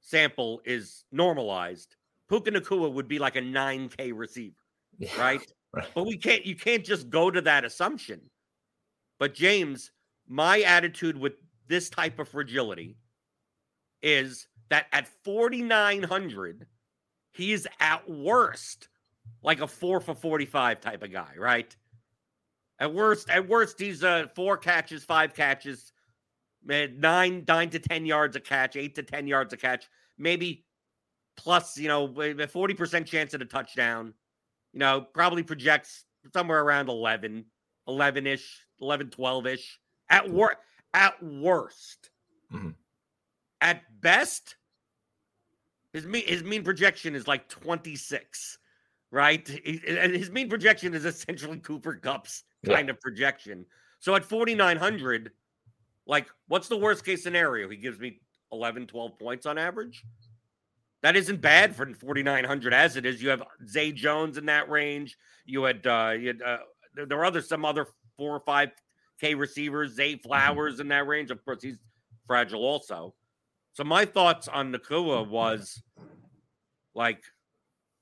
sample 0.00 0.60
is 0.64 1.04
normalized, 1.12 1.96
Puka 2.28 2.50
Nacua 2.52 2.92
would 2.92 3.08
be 3.08 3.18
like 3.18 3.36
a 3.36 3.40
9K 3.40 4.12
receiver, 4.14 4.54
right? 5.18 5.40
right? 5.74 5.86
But 5.94 6.06
we 6.06 6.16
can't, 6.16 6.44
you 6.44 6.56
can't 6.56 6.84
just 6.84 7.10
go 7.10 7.30
to 7.30 7.40
that 7.42 7.64
assumption. 7.64 8.20
But 9.18 9.34
James, 9.34 9.90
my 10.28 10.60
attitude 10.62 11.16
with 11.16 11.34
this 11.68 11.90
type 11.90 12.18
of 12.18 12.28
fragility 12.28 12.96
is 14.02 14.46
that 14.70 14.86
at 14.92 15.08
4,900, 15.24 16.66
he's 17.32 17.66
at 17.80 18.08
worst 18.08 18.88
like 19.42 19.60
a 19.60 19.66
four 19.66 20.00
for 20.00 20.14
45 20.14 20.80
type 20.80 21.02
of 21.02 21.12
guy, 21.12 21.32
right? 21.36 21.74
At 22.78 22.94
worst, 22.94 23.28
at 23.28 23.46
worst, 23.46 23.78
he's 23.78 24.02
uh 24.02 24.26
four 24.34 24.56
catches, 24.56 25.04
five 25.04 25.34
catches, 25.34 25.92
nine, 26.64 27.44
nine 27.46 27.70
to 27.70 27.78
ten 27.78 28.06
yards 28.06 28.36
a 28.36 28.40
catch, 28.40 28.76
eight 28.76 28.94
to 28.94 29.02
ten 29.02 29.26
yards 29.26 29.52
a 29.52 29.56
catch, 29.56 29.88
maybe 30.18 30.64
plus, 31.36 31.76
you 31.76 31.88
know, 31.88 32.04
a 32.04 32.34
40% 32.34 33.06
chance 33.06 33.34
at 33.34 33.42
a 33.42 33.46
touchdown. 33.46 34.14
You 34.72 34.80
know, 34.80 35.06
probably 35.12 35.42
projects 35.42 36.04
somewhere 36.32 36.62
around 36.62 36.88
11, 36.88 37.44
11-ish, 37.88 38.66
11, 38.80 39.08
12-ish. 39.08 39.80
At 40.08 40.30
worst, 40.30 40.56
at 40.94 41.22
worst. 41.22 42.10
Mm-hmm. 42.52 42.70
At 43.60 43.82
best, 44.00 44.56
his 45.92 46.06
mean 46.06 46.26
his 46.26 46.42
mean 46.42 46.62
projection 46.62 47.14
is 47.14 47.28
like 47.28 47.48
26, 47.48 48.58
right? 49.10 49.48
And 49.48 50.14
his 50.14 50.30
mean 50.30 50.48
projection 50.48 50.94
is 50.94 51.04
essentially 51.04 51.58
Cooper 51.58 51.94
Kupp's 51.94 52.44
kind 52.64 52.88
yeah. 52.88 52.94
of 52.94 53.00
projection. 53.00 53.66
So 53.98 54.14
at 54.14 54.24
4,900, 54.24 55.30
like, 56.06 56.26
what's 56.48 56.68
the 56.68 56.76
worst 56.76 57.04
case 57.04 57.22
scenario? 57.22 57.68
He 57.68 57.76
gives 57.76 57.98
me 57.98 58.20
11, 58.50 58.86
12 58.86 59.18
points 59.18 59.46
on 59.46 59.58
average. 59.58 60.02
That 61.02 61.16
isn't 61.16 61.40
bad 61.40 61.74
for 61.74 61.86
4,900 61.86 62.74
as 62.74 62.96
it 62.96 63.06
is. 63.06 63.22
You 63.22 63.30
have 63.30 63.42
Zay 63.66 63.92
Jones 63.92 64.36
in 64.36 64.46
that 64.46 64.68
range. 64.68 65.16
You 65.46 65.64
had, 65.64 65.86
uh, 65.86 66.14
you 66.18 66.28
had 66.28 66.42
uh, 66.42 66.58
there 66.94 67.18
are 67.18 67.24
other 67.24 67.40
some 67.40 67.64
other 67.64 67.86
four 68.16 68.36
or 68.36 68.40
five 68.40 68.70
K 69.20 69.34
receivers, 69.34 69.94
Zay 69.94 70.14
mm-hmm. 70.14 70.28
Flowers 70.28 70.74
mm-hmm. 70.74 70.82
in 70.82 70.88
that 70.88 71.06
range. 71.06 71.30
Of 71.30 71.44
course, 71.44 71.62
he's 71.62 71.78
fragile 72.26 72.62
also. 72.62 73.14
So 73.72 73.84
my 73.84 74.04
thoughts 74.04 74.48
on 74.48 74.72
Nacua 74.72 75.26
was 75.26 75.82
like 76.94 77.22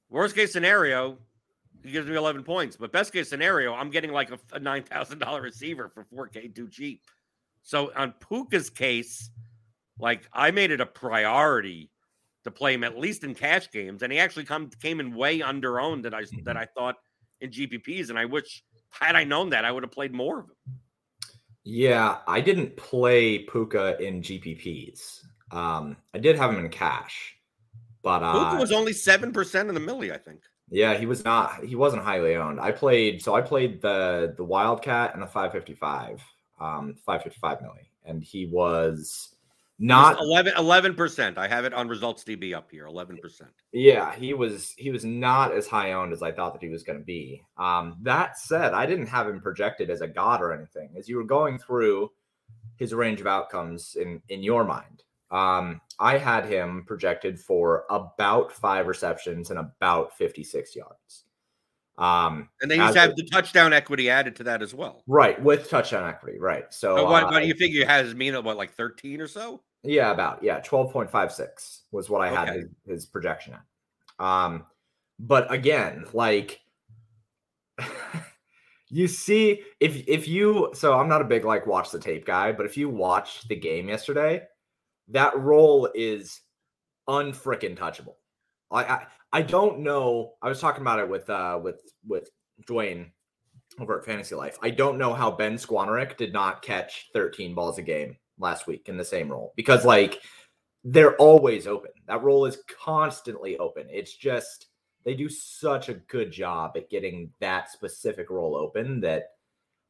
worst 0.08 0.34
case 0.34 0.52
scenario, 0.52 1.18
he 1.84 1.90
gives 1.92 2.08
me 2.08 2.16
11 2.16 2.42
points. 2.42 2.76
But 2.76 2.92
best 2.92 3.12
case 3.12 3.28
scenario, 3.28 3.74
I'm 3.74 3.90
getting 3.90 4.12
like 4.12 4.30
a, 4.30 4.38
a 4.52 4.60
$9,000 4.60 5.42
receiver 5.42 5.88
for 5.88 6.04
4K 6.04 6.54
too 6.54 6.68
cheap. 6.68 7.02
So 7.62 7.92
on 7.94 8.14
Puka's 8.20 8.70
case, 8.70 9.30
like 9.98 10.28
I 10.32 10.50
made 10.50 10.70
it 10.70 10.80
a 10.80 10.86
priority 10.86 11.90
to 12.44 12.50
play 12.50 12.74
him 12.74 12.84
at 12.84 12.98
least 12.98 13.24
in 13.24 13.34
cash 13.34 13.70
games, 13.70 14.02
and 14.02 14.12
he 14.12 14.18
actually 14.18 14.44
come 14.44 14.70
came 14.80 15.00
in 15.00 15.14
way 15.14 15.42
under 15.42 15.80
owned 15.80 16.04
that 16.04 16.14
I 16.14 16.20
that 16.20 16.30
mm-hmm. 16.30 16.56
I 16.56 16.66
thought 16.66 16.96
in 17.40 17.50
GPPs, 17.50 18.10
and 18.10 18.18
I 18.18 18.24
wish 18.24 18.62
had 18.90 19.16
I 19.16 19.24
known 19.24 19.50
that 19.50 19.64
I 19.64 19.72
would 19.72 19.82
have 19.82 19.92
played 19.92 20.12
more 20.12 20.40
of 20.40 20.46
him. 20.46 20.78
Yeah, 21.64 22.18
I 22.26 22.40
didn't 22.40 22.76
play 22.76 23.40
Puka 23.40 24.00
in 24.00 24.22
GPPs. 24.22 25.20
Um, 25.50 25.96
I 26.14 26.18
did 26.18 26.36
have 26.36 26.50
him 26.50 26.64
in 26.64 26.70
cash, 26.70 27.36
but 28.02 28.22
uh, 28.22 28.32
Puka 28.32 28.60
was 28.60 28.72
only 28.72 28.92
seven 28.92 29.32
percent 29.32 29.68
in 29.68 29.74
the 29.74 29.80
millie, 29.80 30.12
I 30.12 30.18
think. 30.18 30.40
Yeah, 30.70 30.94
he 30.94 31.06
was 31.06 31.24
not. 31.24 31.64
He 31.64 31.76
wasn't 31.76 32.02
highly 32.02 32.36
owned. 32.36 32.60
I 32.60 32.72
played. 32.72 33.22
So 33.22 33.34
I 33.34 33.40
played 33.40 33.80
the 33.80 34.34
the 34.36 34.44
Wildcat 34.44 35.14
and 35.14 35.22
the 35.22 35.26
555, 35.26 36.22
um, 36.60 36.94
555 37.04 37.62
millie, 37.62 37.90
and 38.04 38.22
he 38.22 38.46
was 38.46 39.34
not 39.78 40.18
11 40.20 40.94
percent. 40.94 41.38
I 41.38 41.46
have 41.46 41.64
it 41.64 41.72
on 41.72 41.88
results 41.88 42.24
DB 42.24 42.54
up 42.54 42.70
here. 42.70 42.86
Eleven 42.86 43.16
percent. 43.16 43.50
Yeah, 43.72 44.14
he 44.14 44.34
was. 44.34 44.74
He 44.76 44.90
was 44.90 45.04
not 45.04 45.52
as 45.52 45.66
high 45.68 45.92
owned 45.92 46.12
as 46.12 46.22
I 46.22 46.32
thought 46.32 46.52
that 46.54 46.62
he 46.62 46.68
was 46.68 46.82
going 46.82 46.98
to 46.98 47.04
be. 47.04 47.42
Um, 47.56 47.96
that 48.02 48.38
said, 48.38 48.74
I 48.74 48.86
didn't 48.86 49.06
have 49.06 49.28
him 49.28 49.40
projected 49.40 49.88
as 49.90 50.00
a 50.00 50.08
god 50.08 50.42
or 50.42 50.52
anything. 50.52 50.90
As 50.98 51.08
you 51.08 51.16
were 51.16 51.24
going 51.24 51.58
through 51.58 52.10
his 52.76 52.92
range 52.92 53.20
of 53.20 53.26
outcomes 53.26 53.96
in 54.00 54.20
in 54.28 54.42
your 54.42 54.64
mind, 54.64 55.04
um, 55.30 55.80
I 56.00 56.18
had 56.18 56.46
him 56.46 56.84
projected 56.86 57.38
for 57.38 57.84
about 57.90 58.52
five 58.52 58.86
receptions 58.86 59.50
and 59.50 59.58
about 59.58 60.16
56 60.16 60.74
yards. 60.74 61.24
Um, 61.98 62.48
and 62.62 62.70
then 62.70 62.78
you 62.78 62.84
have 62.84 63.16
the 63.16 63.24
touchdown 63.24 63.72
equity 63.72 64.08
added 64.08 64.36
to 64.36 64.44
that 64.44 64.62
as 64.62 64.72
well. 64.72 65.02
Right, 65.08 65.40
with 65.42 65.68
touchdown 65.68 66.08
equity, 66.08 66.38
right. 66.38 66.72
So, 66.72 66.96
so 66.96 67.04
what, 67.04 67.24
uh, 67.24 67.30
what 67.30 67.40
do 67.40 67.48
you 67.48 67.54
figure 67.54 67.84
has 67.84 68.14
mean 68.14 68.34
of 68.34 68.44
what 68.44 68.56
like 68.56 68.72
13 68.74 69.20
or 69.20 69.26
so? 69.26 69.60
Yeah, 69.82 70.10
about 70.10 70.42
yeah, 70.42 70.60
12.56 70.60 71.80
was 71.92 72.10
what 72.10 72.20
I 72.20 72.30
had 72.30 72.48
his, 72.54 72.64
his 72.86 73.06
projection 73.06 73.54
at. 73.54 74.24
Um, 74.24 74.66
but 75.18 75.52
again, 75.52 76.04
like 76.12 76.60
you 78.88 79.06
see, 79.06 79.62
if 79.80 80.04
if 80.08 80.26
you 80.26 80.70
so 80.74 80.98
I'm 80.98 81.08
not 81.08 81.22
a 81.22 81.24
big 81.24 81.44
like 81.44 81.66
watch 81.66 81.90
the 81.90 81.98
tape 81.98 82.26
guy, 82.26 82.52
but 82.52 82.66
if 82.66 82.76
you 82.76 82.88
watch 82.88 83.46
the 83.48 83.56
game 83.56 83.88
yesterday, 83.88 84.42
that 85.08 85.38
role 85.38 85.88
is 85.94 86.40
unfrickin' 87.08 87.76
touchable. 87.76 88.16
I, 88.70 88.84
I 88.84 89.06
I 89.32 89.42
don't 89.42 89.80
know. 89.80 90.34
I 90.42 90.48
was 90.48 90.60
talking 90.60 90.82
about 90.82 91.00
it 91.00 91.08
with 91.08 91.30
uh 91.30 91.60
with 91.62 91.80
with 92.06 92.30
Dwayne 92.66 93.10
over 93.80 93.98
at 93.98 94.04
Fantasy 94.04 94.34
Life. 94.34 94.58
I 94.62 94.70
don't 94.70 94.98
know 94.98 95.14
how 95.14 95.30
Ben 95.30 95.54
Skowronek 95.54 96.16
did 96.16 96.32
not 96.32 96.62
catch 96.62 97.10
13 97.12 97.54
balls 97.54 97.78
a 97.78 97.82
game 97.82 98.16
last 98.38 98.66
week 98.66 98.88
in 98.88 98.96
the 98.96 99.04
same 99.04 99.30
role 99.30 99.52
because 99.56 99.84
like 99.84 100.20
they're 100.84 101.16
always 101.16 101.66
open. 101.66 101.90
That 102.06 102.22
role 102.22 102.46
is 102.46 102.58
constantly 102.82 103.58
open. 103.58 103.86
It's 103.90 104.14
just 104.14 104.66
they 105.04 105.14
do 105.14 105.28
such 105.28 105.88
a 105.88 105.94
good 105.94 106.30
job 106.30 106.76
at 106.76 106.90
getting 106.90 107.30
that 107.40 107.70
specific 107.70 108.30
role 108.30 108.56
open 108.56 109.00
that 109.00 109.30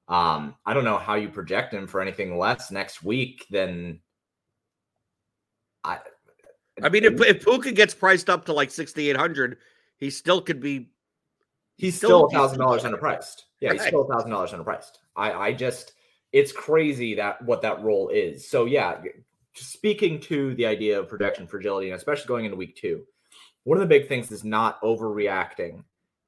um 0.09 0.55
I 0.65 0.75
don't 0.75 0.85
know 0.85 0.99
how 0.99 1.15
you 1.15 1.29
project 1.29 1.75
him 1.75 1.87
for 1.87 2.01
anything 2.01 2.39
less 2.39 2.71
next 2.71 3.03
week 3.03 3.47
than 3.51 4.01
I 5.85 5.99
I 6.83 6.89
mean, 6.89 7.05
if, 7.05 7.21
if 7.21 7.45
Puka 7.45 7.73
gets 7.73 7.95
priced 7.95 8.31
up 8.31 8.45
to 8.47 8.53
like 8.53 8.71
sixty 8.71 9.11
eight 9.11 9.17
hundred, 9.17 9.59
he 9.97 10.11
still 10.11 10.41
could 10.41 10.61
be. 10.61 10.91
He's 11.77 11.97
still 11.97 12.27
a 12.27 12.31
thousand 12.31 12.59
dollars 12.59 12.83
underpriced. 12.83 13.43
Yeah, 13.61 13.73
he's 13.73 13.87
still 13.87 14.03
a 14.03 14.09
thousand 14.09 14.31
dollars 14.31 14.53
underpriced. 14.53 14.99
I 15.17 15.33
I 15.33 15.53
just 15.53 15.93
it's 16.33 16.53
crazy 16.53 17.15
that 17.15 17.43
what 17.43 17.63
that 17.63 17.83
role 17.83 18.09
is. 18.09 18.49
So 18.49 18.67
yeah, 18.67 19.01
speaking 19.55 20.21
to 20.21 20.55
the 20.55 20.67
idea 20.67 20.99
of 20.99 21.09
projection 21.09 21.47
fragility, 21.47 21.91
and 21.91 21.97
especially 21.97 22.29
going 22.29 22.45
into 22.45 22.57
week 22.57 22.77
two, 22.77 23.05
one 23.65 23.79
of 23.79 23.81
the 23.81 23.99
big 23.99 24.09
things 24.09 24.31
is 24.31 24.45
not 24.45 24.81
overreacting 24.83 25.85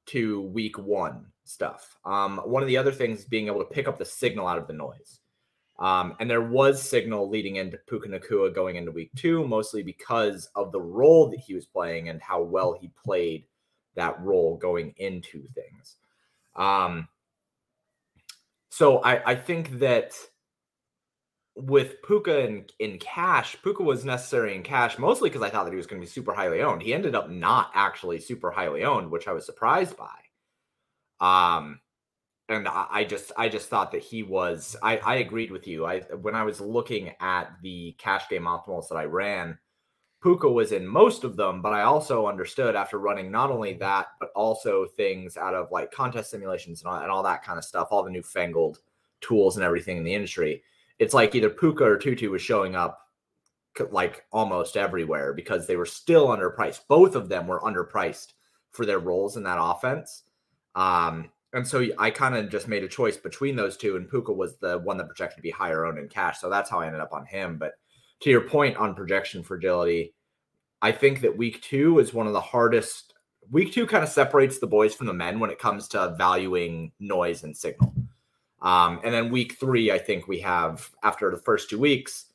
to 0.07 0.41
week 0.41 0.77
one 0.77 1.25
stuff. 1.43 1.97
Um, 2.05 2.37
one 2.39 2.61
of 2.61 2.67
the 2.67 2.77
other 2.77 2.91
things 2.91 3.19
is 3.19 3.25
being 3.25 3.47
able 3.47 3.59
to 3.59 3.73
pick 3.73 3.87
up 3.87 3.97
the 3.97 4.05
signal 4.05 4.47
out 4.47 4.57
of 4.57 4.67
the 4.67 4.73
noise. 4.73 5.19
Um, 5.79 6.15
and 6.19 6.29
there 6.29 6.43
was 6.43 6.81
signal 6.81 7.29
leading 7.29 7.55
into 7.55 7.79
Puka 7.89 8.07
Nacua 8.07 8.53
going 8.53 8.75
into 8.75 8.91
week 8.91 9.09
two, 9.15 9.47
mostly 9.47 9.81
because 9.81 10.47
of 10.55 10.71
the 10.71 10.81
role 10.81 11.29
that 11.29 11.39
he 11.39 11.55
was 11.55 11.65
playing 11.65 12.09
and 12.09 12.21
how 12.21 12.41
well 12.41 12.77
he 12.79 12.91
played 13.03 13.45
that 13.95 14.21
role 14.21 14.57
going 14.57 14.93
into 14.97 15.47
things. 15.55 15.95
Um, 16.55 17.07
so 18.71 18.99
I, 18.99 19.31
I 19.31 19.35
think 19.35 19.79
that 19.79 20.13
with 21.57 22.01
Puka 22.07 22.39
in, 22.39 22.65
in 22.79 22.99
cash, 22.99 23.57
Puka 23.61 23.83
was 23.83 24.05
necessary 24.05 24.55
in 24.55 24.63
cash 24.63 24.97
mostly 24.97 25.29
because 25.29 25.41
I 25.41 25.49
thought 25.49 25.65
that 25.65 25.73
he 25.73 25.77
was 25.77 25.87
going 25.87 26.01
to 26.01 26.05
be 26.05 26.09
super 26.09 26.33
highly 26.33 26.61
owned. 26.61 26.81
He 26.81 26.93
ended 26.93 27.13
up 27.13 27.29
not 27.29 27.71
actually 27.75 28.19
super 28.19 28.49
highly 28.49 28.85
owned, 28.85 29.11
which 29.11 29.27
I 29.27 29.33
was 29.33 29.45
surprised 29.45 29.97
by. 29.97 30.07
Um, 31.19 31.81
and 32.47 32.65
I, 32.65 32.87
I 32.89 33.03
just 33.03 33.33
I 33.37 33.49
just 33.49 33.67
thought 33.67 33.91
that 33.91 34.03
he 34.03 34.23
was. 34.23 34.77
I 34.81 34.97
I 34.99 35.15
agreed 35.15 35.51
with 35.51 35.67
you. 35.67 35.85
I 35.85 35.99
when 36.21 36.33
I 36.35 36.43
was 36.43 36.61
looking 36.61 37.11
at 37.19 37.51
the 37.61 37.93
cash 37.97 38.29
game 38.29 38.43
optimals 38.43 38.87
that 38.87 38.95
I 38.95 39.03
ran, 39.03 39.57
Puka 40.21 40.49
was 40.49 40.71
in 40.71 40.85
most 40.85 41.23
of 41.23 41.35
them, 41.35 41.61
but 41.61 41.73
I 41.73 41.81
also 41.81 42.27
understood 42.27 42.75
after 42.75 42.99
running 42.99 43.31
not 43.31 43.49
only 43.49 43.73
that, 43.73 44.09
but 44.19 44.29
also 44.35 44.85
things 44.85 45.35
out 45.35 45.55
of 45.55 45.71
like 45.71 45.91
contest 45.91 46.29
simulations 46.31 46.81
and 46.81 46.91
all, 46.91 47.01
and 47.01 47.11
all 47.11 47.23
that 47.23 47.43
kind 47.43 47.57
of 47.57 47.65
stuff, 47.65 47.87
all 47.91 48.03
the 48.03 48.11
newfangled 48.11 48.79
tools 49.19 49.57
and 49.57 49.63
everything 49.63 49.97
in 49.97 50.03
the 50.03 50.13
industry 50.13 50.61
it's 51.01 51.15
like 51.15 51.33
either 51.33 51.49
Puka 51.49 51.83
or 51.83 51.97
Tutu 51.97 52.29
was 52.29 52.43
showing 52.43 52.75
up 52.75 53.07
like 53.89 54.23
almost 54.31 54.77
everywhere 54.77 55.33
because 55.33 55.65
they 55.65 55.75
were 55.75 55.85
still 55.85 56.27
underpriced. 56.27 56.81
Both 56.87 57.15
of 57.15 57.27
them 57.27 57.47
were 57.47 57.59
underpriced 57.61 58.33
for 58.69 58.85
their 58.85 58.99
roles 58.99 59.35
in 59.35 59.41
that 59.43 59.57
offense. 59.59 60.25
Um, 60.75 61.31
and 61.53 61.67
so 61.67 61.87
I 61.97 62.11
kind 62.11 62.35
of 62.35 62.51
just 62.51 62.67
made 62.67 62.83
a 62.83 62.87
choice 62.87 63.17
between 63.17 63.55
those 63.55 63.77
two, 63.77 63.95
and 63.95 64.07
Puka 64.07 64.31
was 64.31 64.57
the 64.57 64.77
one 64.77 64.97
that 64.97 65.07
projected 65.07 65.37
to 65.37 65.41
be 65.41 65.49
higher 65.49 65.85
owned 65.85 65.97
in 65.97 66.07
cash. 66.07 66.39
So 66.39 66.51
that's 66.51 66.69
how 66.69 66.81
I 66.81 66.85
ended 66.85 67.01
up 67.01 67.13
on 67.13 67.25
him. 67.25 67.57
But 67.57 67.73
to 68.21 68.29
your 68.29 68.41
point 68.41 68.77
on 68.77 68.95
projection 68.95 69.43
fragility, 69.43 70.13
I 70.81 70.91
think 70.91 71.21
that 71.21 71.37
week 71.37 71.61
two 71.61 71.99
is 71.99 72.13
one 72.13 72.27
of 72.27 72.33
the 72.33 72.41
hardest. 72.41 73.13
Week 73.51 73.73
two 73.73 73.85
kind 73.85 74.03
of 74.03 74.09
separates 74.09 74.59
the 74.59 74.67
boys 74.67 74.95
from 74.95 75.07
the 75.07 75.13
men 75.13 75.39
when 75.39 75.49
it 75.49 75.59
comes 75.59 75.87
to 75.89 76.15
valuing 76.17 76.91
noise 76.99 77.43
and 77.43 77.55
signal. 77.55 77.93
Um, 78.61 78.99
and 79.03 79.13
then 79.13 79.31
week 79.31 79.57
three, 79.59 79.91
I 79.91 79.97
think 79.97 80.27
we 80.27 80.39
have 80.41 80.89
after 81.03 81.31
the 81.31 81.37
first 81.37 81.69
two 81.69 81.79
weeks, 81.79 82.25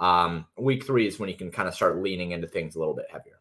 um, 0.00 0.46
week 0.56 0.84
three 0.84 1.06
is 1.06 1.18
when 1.18 1.28
you 1.28 1.36
can 1.36 1.50
kind 1.50 1.68
of 1.68 1.74
start 1.74 2.02
leaning 2.02 2.32
into 2.32 2.48
things 2.48 2.74
a 2.74 2.78
little 2.78 2.94
bit 2.94 3.06
heavier. 3.10 3.40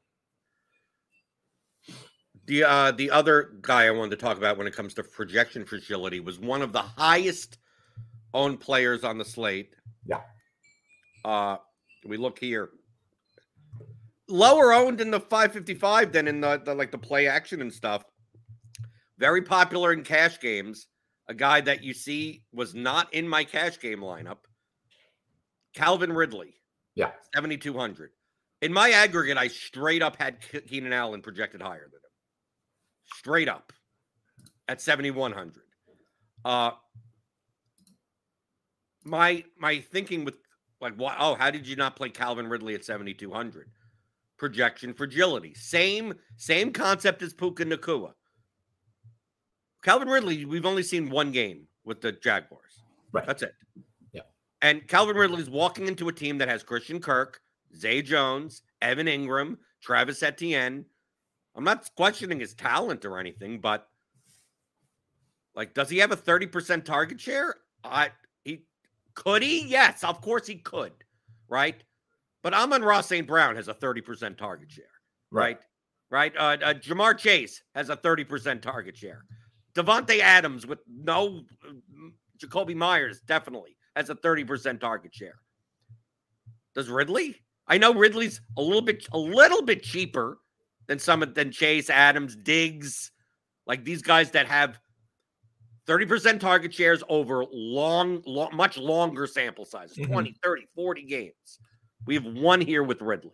The 2.45 2.63
uh, 2.63 2.91
the 2.91 3.11
other 3.11 3.55
guy 3.61 3.87
I 3.87 3.91
wanted 3.91 4.11
to 4.11 4.25
talk 4.25 4.37
about 4.37 4.57
when 4.57 4.67
it 4.67 4.75
comes 4.75 4.93
to 4.93 5.03
projection 5.03 5.65
fragility 5.65 6.21
was 6.21 6.39
one 6.39 6.61
of 6.61 6.71
the 6.71 6.81
highest 6.81 7.57
owned 8.33 8.59
players 8.59 9.03
on 9.03 9.17
the 9.17 9.25
slate. 9.25 9.73
Yeah. 10.05 10.21
Uh, 11.25 11.57
we 12.07 12.17
look 12.17 12.39
here. 12.39 12.69
Lower 14.29 14.73
owned 14.73 14.99
in 14.99 15.11
the 15.11 15.19
555 15.19 16.11
than 16.11 16.27
in 16.27 16.41
the, 16.41 16.61
the 16.63 16.73
like 16.73 16.91
the 16.91 16.97
play 16.97 17.27
action 17.27 17.61
and 17.61 17.71
stuff. 17.71 18.03
Very 19.17 19.41
popular 19.41 19.93
in 19.93 20.03
cash 20.03 20.39
games 20.39 20.87
a 21.27 21.33
guy 21.33 21.61
that 21.61 21.83
you 21.83 21.93
see 21.93 22.43
was 22.53 22.73
not 22.73 23.13
in 23.13 23.27
my 23.27 23.43
cash 23.43 23.79
game 23.79 23.99
lineup, 23.99 24.37
Calvin 25.73 26.13
Ridley. 26.13 26.55
Yeah. 26.95 27.11
7,200. 27.35 28.11
In 28.61 28.73
my 28.73 28.89
aggregate, 28.89 29.37
I 29.37 29.47
straight 29.47 30.01
up 30.01 30.15
had 30.15 30.37
Keenan 30.67 30.93
Allen 30.93 31.21
projected 31.21 31.61
higher 31.61 31.83
than 31.83 31.99
him. 31.99 32.11
Straight 33.13 33.49
up 33.49 33.71
at 34.67 34.81
7,100. 34.81 35.61
Uh, 36.43 36.71
my 39.03 39.43
my 39.57 39.79
thinking 39.79 40.25
with 40.25 40.35
like 40.81 40.95
what 40.95 41.15
oh 41.19 41.35
how 41.35 41.51
did 41.51 41.67
you 41.67 41.75
not 41.75 41.95
play 41.95 42.09
Calvin 42.09 42.47
Ridley 42.47 42.75
at 42.75 42.85
7200 42.85 43.69
projection 44.37 44.93
fragility 44.93 45.53
same 45.53 46.13
same 46.35 46.71
concept 46.71 47.21
as 47.21 47.33
Puka 47.33 47.65
Nacua 47.65 48.13
Calvin 49.87 50.09
Ridley, 50.09 50.43
we've 50.43 50.65
only 50.65 50.83
seen 50.83 51.09
one 51.09 51.31
game 51.31 51.67
with 51.85 52.01
the 52.01 52.11
Jaguars. 52.11 52.83
Right. 53.13 53.25
That's 53.25 53.43
it. 53.43 53.53
Yeah. 54.11 54.23
And 54.61 54.87
Calvin 54.87 55.15
Ridley's 55.15 55.49
walking 55.49 55.87
into 55.87 56.09
a 56.09 56.13
team 56.13 56.37
that 56.39 56.49
has 56.49 56.61
Christian 56.61 56.99
Kirk, 56.99 57.39
Zay 57.75 58.01
Jones, 58.01 58.63
Evan 58.81 59.07
Engram, 59.07 59.57
Travis 59.81 60.23
Etienne. 60.23 60.83
I'm 61.55 61.63
not 61.63 61.89
questioning 61.95 62.39
his 62.39 62.53
talent 62.53 63.05
or 63.05 63.17
anything, 63.17 63.59
but 63.59 63.87
like, 65.55 65.73
does 65.73 65.89
he 65.89 65.99
have 65.99 66.11
a 66.11 66.17
30% 66.17 66.83
target 66.83 67.19
share? 67.19 67.55
I 67.83 68.09
could 69.17 69.41
he? 69.41 69.65
Yes, 69.65 70.03
of 70.03 70.21
course 70.21 70.45
he 70.45 70.55
could, 70.55 70.93
right? 71.49 71.83
But 72.43 72.53
Amon-Ra 72.53 73.01
St. 73.01 73.27
Brown 73.27 73.55
has 73.55 73.67
a 73.67 73.73
30% 73.73 74.37
target 74.37 74.71
share, 74.71 74.85
right? 75.31 75.57
Right. 76.11 76.33
right? 76.35 76.61
Uh, 76.61 76.65
uh, 76.65 76.73
Ja'Marr 76.75 77.17
Chase 77.17 77.63
has 77.73 77.89
a 77.89 77.97
30% 77.97 78.61
target 78.61 78.95
share. 78.95 79.25
Davante 79.75 80.19
Adams 80.19 80.67
with 80.67 80.79
no 80.87 81.41
Jakobi 82.39 82.75
Meyers 82.75 83.21
definitely 83.21 83.75
has 83.95 84.11
a 84.11 84.15
30% 84.15 84.79
target 84.79 85.13
share. 85.13 85.39
Does 86.75 86.87
Ridley? 86.87 87.35
I 87.67 87.79
know 87.79 87.93
Ridley's 87.93 88.39
a 88.55 88.61
little 88.61 88.83
bit 88.83 89.07
a 89.11 89.17
little 89.17 89.63
bit 89.63 89.81
cheaper 89.81 90.37
than 90.85 90.99
some 90.99 91.23
than 91.33 91.51
Chase, 91.51 91.89
Adams, 91.89 92.35
Diggs, 92.35 93.11
like 93.65 93.83
these 93.83 94.03
guys 94.03 94.31
that 94.31 94.47
have 94.47 94.79
30% 95.87 96.39
target 96.39 96.73
shares 96.73 97.03
over 97.07 97.45
long, 97.51 98.21
long 98.25 98.55
much 98.55 98.77
longer 98.77 99.25
sample 99.25 99.65
sizes, 99.65 99.97
mm-hmm. 99.97 100.11
20, 100.11 100.35
30, 100.43 100.67
40 100.75 101.03
games. 101.03 101.59
We 102.05 102.15
have 102.15 102.25
one 102.25 102.61
here 102.61 102.83
with 102.83 103.01
Ridley. 103.01 103.31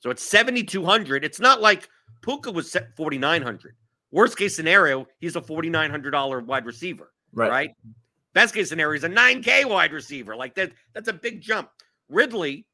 So 0.00 0.10
it's 0.10 0.22
7,200. 0.22 1.24
It's 1.24 1.40
not 1.40 1.60
like 1.60 1.88
Puka 2.22 2.50
was 2.52 2.70
set 2.70 2.94
4,900. 2.96 3.74
Worst 4.10 4.36
case 4.36 4.54
scenario, 4.54 5.06
he's 5.18 5.36
a 5.36 5.40
$4,900 5.40 6.46
wide 6.46 6.66
receiver, 6.66 7.12
right. 7.32 7.50
right? 7.50 7.70
Best 8.32 8.54
case 8.54 8.68
scenario, 8.68 8.92
he's 8.92 9.04
a 9.04 9.08
9K 9.08 9.64
wide 9.64 9.92
receiver. 9.92 10.36
Like 10.36 10.54
that, 10.54 10.72
that's 10.92 11.08
a 11.08 11.12
big 11.12 11.40
jump. 11.40 11.70
Ridley, 12.08 12.66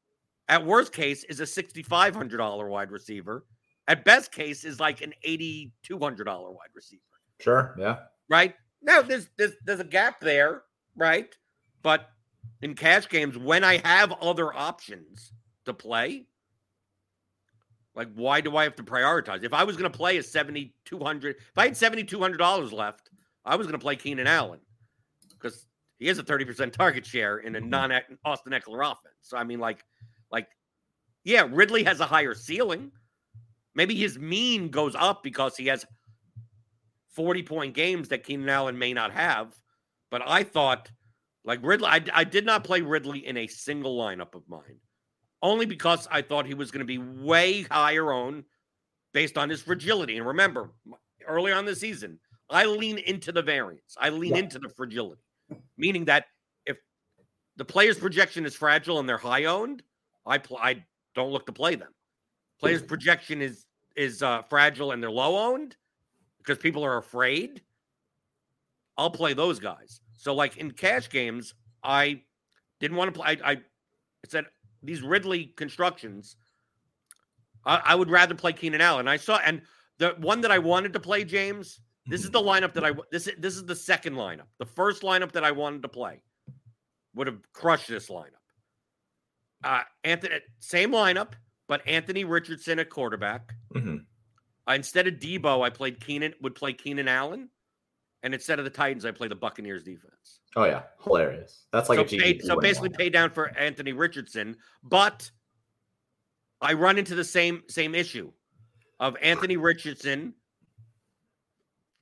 at 0.48 0.64
worst 0.64 0.92
case, 0.92 1.24
is 1.24 1.40
a 1.40 1.44
$6,500 1.44 2.68
wide 2.68 2.90
receiver. 2.90 3.44
At 3.88 4.04
best 4.04 4.32
case, 4.32 4.64
is 4.64 4.78
like 4.78 5.00
an 5.00 5.12
$8,200 5.26 6.26
wide 6.26 6.68
receiver. 6.74 7.02
Sure. 7.40 7.74
Yeah. 7.78 7.98
Right. 8.28 8.54
Now, 8.82 9.02
there's, 9.02 9.28
there's, 9.36 9.52
there's 9.64 9.80
a 9.80 9.84
gap 9.84 10.20
there, 10.20 10.62
right? 10.96 11.34
But 11.82 12.08
in 12.62 12.74
cash 12.74 13.08
games, 13.08 13.36
when 13.36 13.64
I 13.64 13.78
have 13.78 14.12
other 14.20 14.52
options 14.54 15.32
to 15.66 15.74
play, 15.74 16.26
like, 17.94 18.08
why 18.14 18.40
do 18.40 18.56
I 18.56 18.64
have 18.64 18.76
to 18.76 18.82
prioritize? 18.82 19.42
If 19.42 19.52
I 19.52 19.64
was 19.64 19.76
going 19.76 19.90
to 19.90 19.96
play 19.96 20.16
a 20.18 20.22
7,200, 20.22 21.36
if 21.36 21.44
I 21.56 21.64
had 21.64 21.74
$7,200 21.74 22.72
left, 22.72 23.10
I 23.44 23.56
was 23.56 23.66
going 23.66 23.78
to 23.78 23.82
play 23.82 23.96
Keenan 23.96 24.26
Allen 24.26 24.60
because 25.30 25.66
he 25.98 26.06
has 26.06 26.18
a 26.18 26.22
30% 26.22 26.72
target 26.72 27.04
share 27.04 27.38
in 27.38 27.56
a 27.56 27.60
mm-hmm. 27.60 27.68
non 27.68 27.92
Austin 28.24 28.52
Ekeler 28.52 28.92
offense. 28.92 29.14
So, 29.22 29.36
I 29.36 29.44
mean, 29.44 29.60
like, 29.60 29.84
like, 30.30 30.48
yeah, 31.24 31.46
Ridley 31.50 31.84
has 31.84 32.00
a 32.00 32.06
higher 32.06 32.34
ceiling. 32.34 32.92
Maybe 33.74 33.94
his 33.94 34.18
mean 34.18 34.68
goes 34.68 34.94
up 34.94 35.22
because 35.22 35.56
he 35.56 35.66
has 35.66 35.84
40 37.14 37.42
point 37.42 37.74
games 37.74 38.08
that 38.08 38.24
Keenan 38.24 38.48
Allen 38.48 38.78
may 38.78 38.92
not 38.92 39.12
have. 39.12 39.54
But 40.10 40.22
I 40.26 40.42
thought, 40.42 40.90
like, 41.44 41.60
Ridley, 41.62 41.88
I, 41.88 42.04
I 42.12 42.24
did 42.24 42.44
not 42.44 42.64
play 42.64 42.80
Ridley 42.80 43.26
in 43.26 43.36
a 43.36 43.46
single 43.46 43.96
lineup 43.96 44.34
of 44.34 44.48
mine 44.48 44.80
only 45.42 45.66
because 45.66 46.06
I 46.10 46.22
thought 46.22 46.46
he 46.46 46.54
was 46.54 46.70
going 46.70 46.80
to 46.80 46.84
be 46.84 46.98
way 46.98 47.62
higher 47.62 48.12
owned 48.12 48.44
based 49.12 49.38
on 49.38 49.48
his 49.48 49.62
fragility. 49.62 50.16
And 50.18 50.26
remember, 50.26 50.70
early 51.26 51.52
on 51.52 51.64
the 51.64 51.74
season, 51.74 52.18
I 52.48 52.66
lean 52.66 52.98
into 52.98 53.32
the 53.32 53.42
variance. 53.42 53.96
I 53.98 54.10
lean 54.10 54.34
yeah. 54.34 54.42
into 54.42 54.58
the 54.58 54.68
fragility, 54.68 55.22
meaning 55.78 56.04
that 56.06 56.26
if 56.66 56.78
the 57.56 57.64
player's 57.64 57.98
projection 57.98 58.44
is 58.44 58.54
fragile 58.54 58.98
and 58.98 59.08
they're 59.08 59.18
high 59.18 59.44
owned, 59.44 59.82
I 60.26 60.38
pl- 60.38 60.58
I 60.58 60.84
don't 61.14 61.32
look 61.32 61.46
to 61.46 61.52
play 61.52 61.74
them. 61.74 61.92
Player's 62.58 62.82
projection 62.82 63.40
is 63.40 63.66
is 63.96 64.22
uh, 64.22 64.42
fragile 64.42 64.92
and 64.92 65.02
they're 65.02 65.10
low 65.10 65.36
owned 65.36 65.76
because 66.40 66.58
people 66.58 66.84
are 66.84 66.98
afraid. 66.98 67.62
I'll 68.96 69.10
play 69.10 69.32
those 69.32 69.58
guys. 69.58 70.00
So 70.16 70.34
like 70.34 70.56
in 70.56 70.70
cash 70.72 71.08
games, 71.08 71.54
I 71.82 72.22
didn't 72.80 72.96
want 72.96 73.14
to 73.14 73.20
play. 73.20 73.38
I, 73.42 73.52
I 73.52 73.56
said 74.28 74.46
these 74.82 75.02
Ridley 75.02 75.52
constructions, 75.56 76.36
I, 77.64 77.80
I 77.84 77.94
would 77.94 78.10
rather 78.10 78.34
play 78.34 78.52
Keenan 78.52 78.80
Allen. 78.80 79.08
I 79.08 79.16
saw, 79.16 79.38
and 79.38 79.62
the 79.98 80.16
one 80.18 80.40
that 80.40 80.50
I 80.50 80.58
wanted 80.58 80.92
to 80.94 81.00
play, 81.00 81.24
James, 81.24 81.80
this 82.06 82.24
is 82.24 82.30
the 82.30 82.40
lineup 82.40 82.72
that 82.74 82.84
I 82.84 82.92
this 83.12 83.28
this 83.38 83.54
is 83.54 83.64
the 83.64 83.76
second 83.76 84.14
lineup. 84.14 84.46
The 84.58 84.66
first 84.66 85.02
lineup 85.02 85.32
that 85.32 85.44
I 85.44 85.52
wanted 85.52 85.82
to 85.82 85.88
play 85.88 86.22
would 87.14 87.26
have 87.26 87.38
crushed 87.52 87.88
this 87.88 88.08
lineup. 88.08 88.40
Uh, 89.62 89.82
Anthony, 90.04 90.36
same 90.58 90.90
lineup, 90.90 91.32
but 91.68 91.86
Anthony 91.86 92.24
Richardson 92.24 92.78
at 92.78 92.88
quarterback. 92.88 93.54
Mm-hmm. 93.74 93.96
Uh, 94.70 94.74
instead 94.74 95.08
of 95.08 95.14
Deebo, 95.14 95.64
I 95.64 95.70
played 95.70 96.00
Keenan. 96.00 96.34
Would 96.42 96.54
play 96.54 96.72
Keenan 96.72 97.08
Allen, 97.08 97.48
and 98.22 98.32
instead 98.32 98.58
of 98.58 98.64
the 98.64 98.70
Titans, 98.70 99.04
I 99.04 99.10
play 99.10 99.26
the 99.26 99.34
Buccaneers 99.34 99.82
defense. 99.82 100.40
Oh 100.54 100.64
yeah, 100.64 100.82
hilarious. 101.02 101.66
That's 101.72 101.88
like 101.88 101.96
so 101.98 102.16
a 102.16 102.20
pay, 102.20 102.38
so 102.38 102.60
basically 102.60 102.90
pay 102.90 103.08
down 103.08 103.30
for 103.30 103.56
Anthony 103.58 103.92
Richardson, 103.92 104.56
but 104.84 105.28
I 106.60 106.74
run 106.74 106.98
into 106.98 107.14
the 107.14 107.24
same 107.24 107.62
same 107.68 107.94
issue 107.94 108.30
of 109.00 109.16
Anthony 109.20 109.56
Richardson 109.56 110.34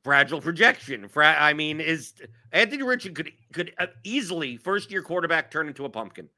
fragile 0.04 0.40
projection. 0.40 1.08
Fra- 1.08 1.36
I 1.38 1.52
mean, 1.54 1.80
is 1.80 2.14
Anthony 2.52 2.82
Richardson 2.82 3.14
could 3.14 3.32
could 3.52 3.72
uh, 3.78 3.86
easily 4.04 4.56
first 4.58 4.90
year 4.90 5.02
quarterback 5.02 5.50
turn 5.50 5.68
into 5.68 5.84
a 5.84 5.88
pumpkin, 5.88 6.28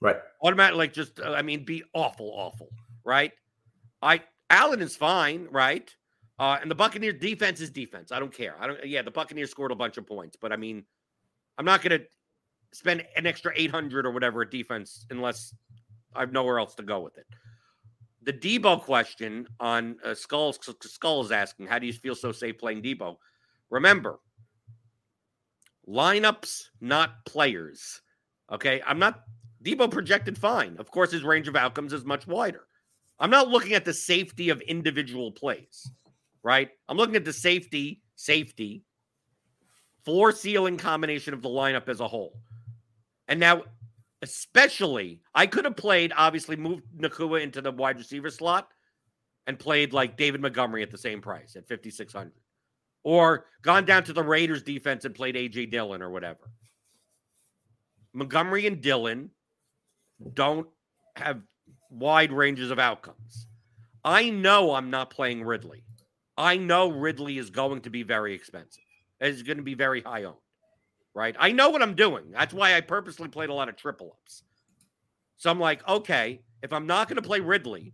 Right. 0.00 0.16
automatically 0.42 0.78
like 0.78 0.92
just 0.92 1.18
uh, 1.18 1.32
I 1.32 1.42
mean, 1.42 1.64
be 1.64 1.82
awful, 1.94 2.30
awful, 2.34 2.68
right? 3.04 3.32
I 4.02 4.22
Allen 4.50 4.82
is 4.82 4.96
fine, 4.96 5.46
right? 5.50 5.94
Uh, 6.38 6.58
and 6.60 6.70
the 6.70 6.74
Buccaneers 6.74 7.20
defense 7.20 7.60
is 7.60 7.70
defense. 7.70 8.12
I 8.12 8.18
don't 8.18 8.32
care. 8.32 8.56
I 8.60 8.66
don't. 8.66 8.84
Yeah, 8.84 9.02
the 9.02 9.10
Buccaneers 9.10 9.50
scored 9.50 9.72
a 9.72 9.76
bunch 9.76 9.96
of 9.96 10.06
points, 10.06 10.36
but 10.40 10.52
I 10.52 10.56
mean, 10.56 10.84
I'm 11.58 11.64
not 11.64 11.82
going 11.82 12.00
to 12.00 12.06
spend 12.72 13.04
an 13.16 13.26
extra 13.26 13.52
800 13.54 14.06
or 14.06 14.10
whatever 14.10 14.42
at 14.42 14.50
defense 14.50 15.06
unless 15.10 15.54
I 16.14 16.20
have 16.20 16.32
nowhere 16.32 16.58
else 16.58 16.74
to 16.76 16.82
go 16.82 17.00
with 17.00 17.18
it. 17.18 17.26
The 18.22 18.32
Deebo 18.32 18.82
question 18.82 19.46
on 19.60 19.96
uh, 20.04 20.14
Skull 20.14 20.52
Skull 20.52 21.22
is 21.22 21.32
asking, 21.32 21.66
how 21.66 21.78
do 21.78 21.86
you 21.86 21.92
feel 21.92 22.14
so 22.14 22.32
safe 22.32 22.58
playing 22.58 22.82
Deebo? 22.82 23.16
Remember, 23.70 24.18
lineups, 25.88 26.64
not 26.80 27.24
players. 27.24 28.00
Okay, 28.52 28.82
I'm 28.86 28.98
not 28.98 29.22
Deebo 29.64 29.90
projected 29.90 30.36
fine. 30.36 30.76
Of 30.78 30.90
course, 30.90 31.10
his 31.10 31.22
range 31.22 31.48
of 31.48 31.56
outcomes 31.56 31.92
is 31.92 32.04
much 32.04 32.26
wider. 32.26 32.66
I'm 33.20 33.30
not 33.30 33.48
looking 33.48 33.74
at 33.74 33.84
the 33.84 33.92
safety 33.92 34.48
of 34.48 34.60
individual 34.62 35.30
plays, 35.30 35.90
right? 36.42 36.70
I'm 36.88 36.96
looking 36.96 37.16
at 37.16 37.24
the 37.24 37.32
safety, 37.32 38.00
safety, 38.16 38.82
floor 40.04 40.32
ceiling 40.32 40.78
combination 40.78 41.34
of 41.34 41.42
the 41.42 41.48
lineup 41.50 41.88
as 41.88 42.00
a 42.00 42.08
whole. 42.08 42.40
And 43.28 43.38
now, 43.38 43.62
especially, 44.22 45.20
I 45.34 45.46
could 45.46 45.66
have 45.66 45.76
played, 45.76 46.12
obviously, 46.16 46.56
moved 46.56 46.82
Nacua 46.96 47.42
into 47.42 47.60
the 47.60 47.70
wide 47.70 47.98
receiver 47.98 48.30
slot 48.30 48.68
and 49.46 49.58
played 49.58 49.92
like 49.92 50.16
David 50.16 50.40
Montgomery 50.40 50.82
at 50.82 50.90
the 50.90 50.98
same 50.98 51.20
price 51.20 51.56
at 51.56 51.68
5,600. 51.68 52.32
Or 53.02 53.46
gone 53.62 53.84
down 53.84 54.04
to 54.04 54.12
the 54.12 54.22
Raiders 54.22 54.62
defense 54.62 55.04
and 55.04 55.14
played 55.14 55.34
AJ 55.34 55.70
Dillon 55.70 56.02
or 56.02 56.10
whatever. 56.10 56.50
Montgomery 58.12 58.66
and 58.66 58.80
Dillon 58.80 59.30
don't 60.34 60.66
have 61.16 61.40
wide 61.90 62.32
ranges 62.32 62.70
of 62.70 62.78
outcomes. 62.78 63.46
I 64.04 64.30
know 64.30 64.74
I'm 64.74 64.90
not 64.90 65.10
playing 65.10 65.44
Ridley. 65.44 65.84
I 66.36 66.56
know 66.56 66.88
Ridley 66.90 67.36
is 67.38 67.50
going 67.50 67.82
to 67.82 67.90
be 67.90 68.02
very 68.02 68.34
expensive. 68.34 68.82
It's 69.20 69.42
going 69.42 69.58
to 69.58 69.62
be 69.62 69.74
very 69.74 70.00
high 70.00 70.24
owned, 70.24 70.36
right? 71.14 71.36
I 71.38 71.52
know 71.52 71.68
what 71.68 71.82
I'm 71.82 71.94
doing. 71.94 72.30
That's 72.30 72.54
why 72.54 72.74
I 72.74 72.80
purposely 72.80 73.28
played 73.28 73.50
a 73.50 73.54
lot 73.54 73.68
of 73.68 73.76
triple 73.76 74.16
ups. 74.22 74.42
So 75.36 75.50
I'm 75.50 75.60
like, 75.60 75.86
okay, 75.86 76.40
if 76.62 76.72
I'm 76.72 76.86
not 76.86 77.08
going 77.08 77.16
to 77.16 77.26
play 77.26 77.40
Ridley, 77.40 77.92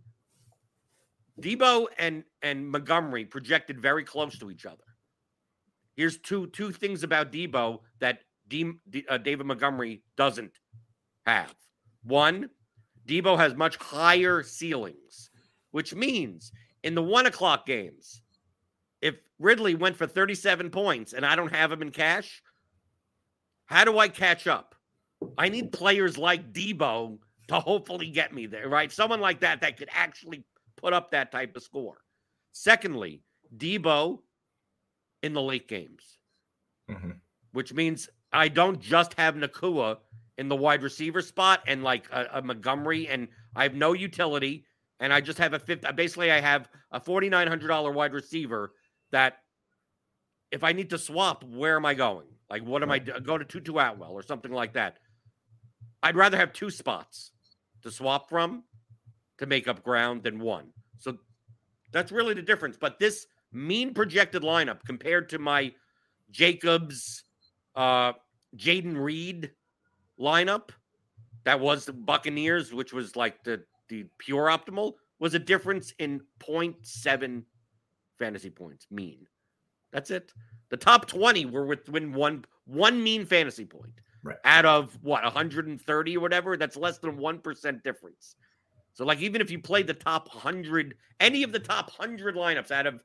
Deebo 1.41 1.87
and 1.97 2.23
and 2.41 2.67
Montgomery 2.67 3.25
projected 3.25 3.79
very 3.79 4.03
close 4.03 4.37
to 4.39 4.49
each 4.49 4.65
other. 4.65 4.83
Here's 5.95 6.17
two 6.17 6.47
two 6.47 6.71
things 6.71 7.03
about 7.03 7.31
Deebo 7.31 7.81
that 7.99 8.19
D, 8.47 8.71
D, 8.89 9.05
uh, 9.09 9.17
David 9.17 9.45
Montgomery 9.45 10.03
doesn't 10.15 10.51
have. 11.25 11.53
One, 12.03 12.49
Deebo 13.07 13.37
has 13.37 13.55
much 13.55 13.77
higher 13.77 14.43
ceilings, 14.43 15.29
which 15.71 15.95
means 15.95 16.51
in 16.83 16.93
the 16.93 17.01
one 17.01 17.25
o'clock 17.25 17.65
games, 17.65 18.21
if 19.01 19.15
Ridley 19.39 19.75
went 19.75 19.95
for 19.95 20.05
37 20.05 20.69
points 20.69 21.13
and 21.13 21.25
I 21.25 21.35
don't 21.35 21.53
have 21.53 21.71
him 21.71 21.81
in 21.81 21.91
cash, 21.91 22.41
how 23.65 23.85
do 23.85 23.97
I 23.97 24.07
catch 24.09 24.47
up? 24.47 24.75
I 25.37 25.49
need 25.49 25.71
players 25.71 26.17
like 26.17 26.51
Deebo 26.53 27.17
to 27.47 27.59
hopefully 27.59 28.09
get 28.09 28.33
me 28.33 28.45
there, 28.45 28.67
right? 28.67 28.91
Someone 28.91 29.21
like 29.21 29.39
that 29.39 29.61
that 29.61 29.77
could 29.77 29.89
actually 29.91 30.43
put 30.75 30.93
up 30.93 31.11
that 31.11 31.31
type 31.31 31.55
of 31.55 31.63
score. 31.63 31.97
Secondly, 32.51 33.21
Deebo 33.55 34.19
in 35.23 35.33
the 35.33 35.41
late 35.41 35.67
games, 35.67 36.17
hmm 36.89 37.11
which 37.53 37.73
means 37.73 38.09
I 38.31 38.49
don't 38.49 38.79
just 38.79 39.13
have 39.15 39.33
Nakua 39.35 39.97
in 40.37 40.47
the 40.47 40.55
wide 40.55 40.83
receiver 40.83 41.21
spot 41.21 41.61
and 41.67 41.83
like 41.83 42.05
a, 42.11 42.27
a 42.35 42.41
Montgomery, 42.41 43.07
and 43.07 43.27
I 43.55 43.63
have 43.63 43.73
no 43.73 43.93
utility, 43.93 44.65
and 44.99 45.11
I 45.11 45.21
just 45.21 45.39
have 45.39 45.53
a 45.53 45.59
fifth. 45.59 45.83
Basically, 45.95 46.31
I 46.31 46.39
have 46.39 46.69
a 46.91 46.99
forty 46.99 47.29
nine 47.29 47.47
hundred 47.47 47.67
dollar 47.67 47.91
wide 47.91 48.13
receiver 48.13 48.73
that 49.11 49.37
if 50.51 50.63
I 50.63 50.71
need 50.73 50.89
to 50.91 50.97
swap, 50.97 51.43
where 51.43 51.75
am 51.75 51.85
I 51.85 51.93
going? 51.93 52.27
Like, 52.49 52.63
what 52.63 52.81
am 52.81 52.91
I 52.91 52.99
go 52.99 53.37
to 53.37 53.43
Tutu 53.43 53.77
Atwell 53.77 54.11
or 54.11 54.23
something 54.23 54.51
like 54.51 54.73
that? 54.73 54.97
I'd 56.01 56.15
rather 56.15 56.37
have 56.37 56.53
two 56.53 56.69
spots 56.69 57.31
to 57.83 57.91
swap 57.91 58.29
from 58.29 58.63
to 59.39 59.45
make 59.45 59.67
up 59.67 59.83
ground 59.83 60.23
than 60.23 60.39
one. 60.39 60.71
So 60.99 61.17
that's 61.91 62.11
really 62.11 62.33
the 62.33 62.41
difference. 62.41 62.77
But 62.79 62.99
this 62.99 63.27
mean 63.51 63.93
projected 63.93 64.43
lineup 64.43 64.83
compared 64.85 65.29
to 65.29 65.39
my 65.39 65.73
Jacobs, 66.31 67.23
uh, 67.75 68.13
Jaden 68.55 68.97
Reed 68.97 69.51
lineup 70.19 70.69
that 71.47 71.59
was 71.59 71.85
the 71.85 71.93
Buccaneers, 71.93 72.73
which 72.73 72.91
was 72.91 73.15
like 73.15 73.41
the 73.43 73.63
the 73.89 74.05
pure 74.17 74.47
optimal, 74.47 74.95
was 75.19 75.33
a 75.33 75.39
difference 75.39 75.93
in 75.97 76.21
0.7 76.41 77.43
fantasy 78.19 78.49
points 78.49 78.87
mean. 78.91 79.25
That's 79.93 80.11
it. 80.11 80.33
The 80.69 80.75
top 80.77 81.07
20 81.07 81.45
were 81.45 81.65
within 81.65 82.11
one 82.11 82.43
one 82.65 83.01
mean 83.01 83.25
fantasy 83.25 83.63
point. 83.63 83.93
Right. 84.23 84.35
Out 84.43 84.65
of 84.65 84.97
what 85.01 85.23
130 85.23 86.17
or 86.17 86.19
whatever, 86.19 86.57
that's 86.57 86.75
less 86.75 86.97
than 86.97 87.17
1% 87.17 87.83
difference. 87.83 88.35
So 88.93 89.05
like 89.05 89.21
even 89.21 89.39
if 89.39 89.49
you 89.49 89.59
play 89.59 89.83
the 89.83 89.93
top 89.93 90.27
100 90.33 90.95
any 91.21 91.43
of 91.43 91.53
the 91.53 91.59
top 91.59 91.91
100 91.97 92.35
lineups 92.35 92.71
out 92.71 92.87
of 92.87 92.99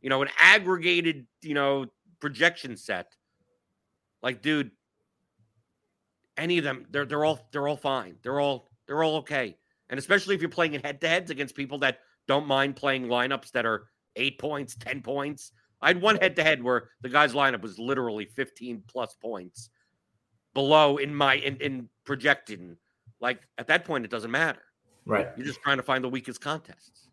you 0.00 0.08
know 0.08 0.22
an 0.22 0.28
aggregated, 0.38 1.26
you 1.42 1.52
know, 1.52 1.86
projection 2.20 2.76
set, 2.76 3.14
like 4.22 4.40
dude, 4.40 4.70
any 6.36 6.58
of 6.58 6.64
them 6.64 6.86
they're 6.90 7.04
they're 7.04 7.24
all 7.24 7.48
they're 7.52 7.68
all 7.68 7.76
fine. 7.76 8.16
They're 8.22 8.40
all 8.40 8.70
they're 8.86 9.02
all 9.02 9.16
okay. 9.16 9.56
And 9.90 9.98
especially 9.98 10.34
if 10.34 10.40
you're 10.40 10.50
playing 10.50 10.74
in 10.74 10.82
head-to-heads 10.82 11.30
against 11.30 11.54
people 11.54 11.78
that 11.78 11.98
don't 12.26 12.46
mind 12.46 12.76
playing 12.76 13.06
lineups 13.08 13.50
that 13.52 13.66
are 13.66 13.88
8 14.16 14.38
points, 14.38 14.74
10 14.76 15.02
points. 15.02 15.52
I 15.82 15.88
had 15.88 16.00
one 16.00 16.16
head-to-head 16.16 16.62
where 16.62 16.88
the 17.02 17.10
guy's 17.10 17.34
lineup 17.34 17.60
was 17.60 17.78
literally 17.78 18.24
15 18.24 18.84
plus 18.86 19.14
points 19.20 19.68
below 20.54 20.96
in 20.96 21.14
my 21.14 21.34
in, 21.34 21.56
in 21.56 21.88
projecting. 22.04 22.76
Like 23.20 23.40
at 23.58 23.66
that 23.68 23.84
point, 23.84 24.04
it 24.04 24.10
doesn't 24.10 24.30
matter. 24.30 24.62
Right. 25.04 25.28
You're 25.36 25.46
just 25.46 25.60
trying 25.62 25.78
to 25.78 25.82
find 25.82 26.02
the 26.02 26.08
weakest 26.08 26.40
contests. 26.40 27.08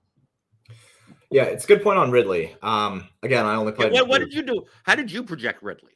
Yeah, 1.32 1.44
it's 1.44 1.66
a 1.66 1.68
good 1.68 1.84
point 1.84 2.00
on 2.00 2.12
Ridley. 2.12 2.56
Um, 2.62 3.08
again, 3.22 3.46
I 3.46 3.56
only 3.56 3.72
played. 3.72 3.92
what, 3.92 4.08
what 4.08 4.20
did 4.20 4.34
you 4.34 4.42
do? 4.42 4.66
How 4.84 4.96
did 4.96 5.12
you 5.12 5.24
project 5.24 5.62
Ridley? 5.62 5.92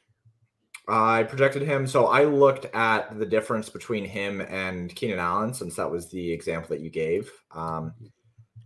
I 0.86 1.22
projected 1.22 1.62
him. 1.62 1.86
So 1.86 2.06
I 2.06 2.24
looked 2.24 2.66
at 2.74 3.18
the 3.18 3.24
difference 3.26 3.68
between 3.70 4.04
him 4.04 4.40
and 4.42 4.94
Keenan 4.94 5.18
Allen, 5.18 5.54
since 5.54 5.76
that 5.76 5.90
was 5.90 6.10
the 6.10 6.30
example 6.32 6.68
that 6.70 6.80
you 6.82 6.90
gave. 6.90 7.30
Um, 7.52 7.94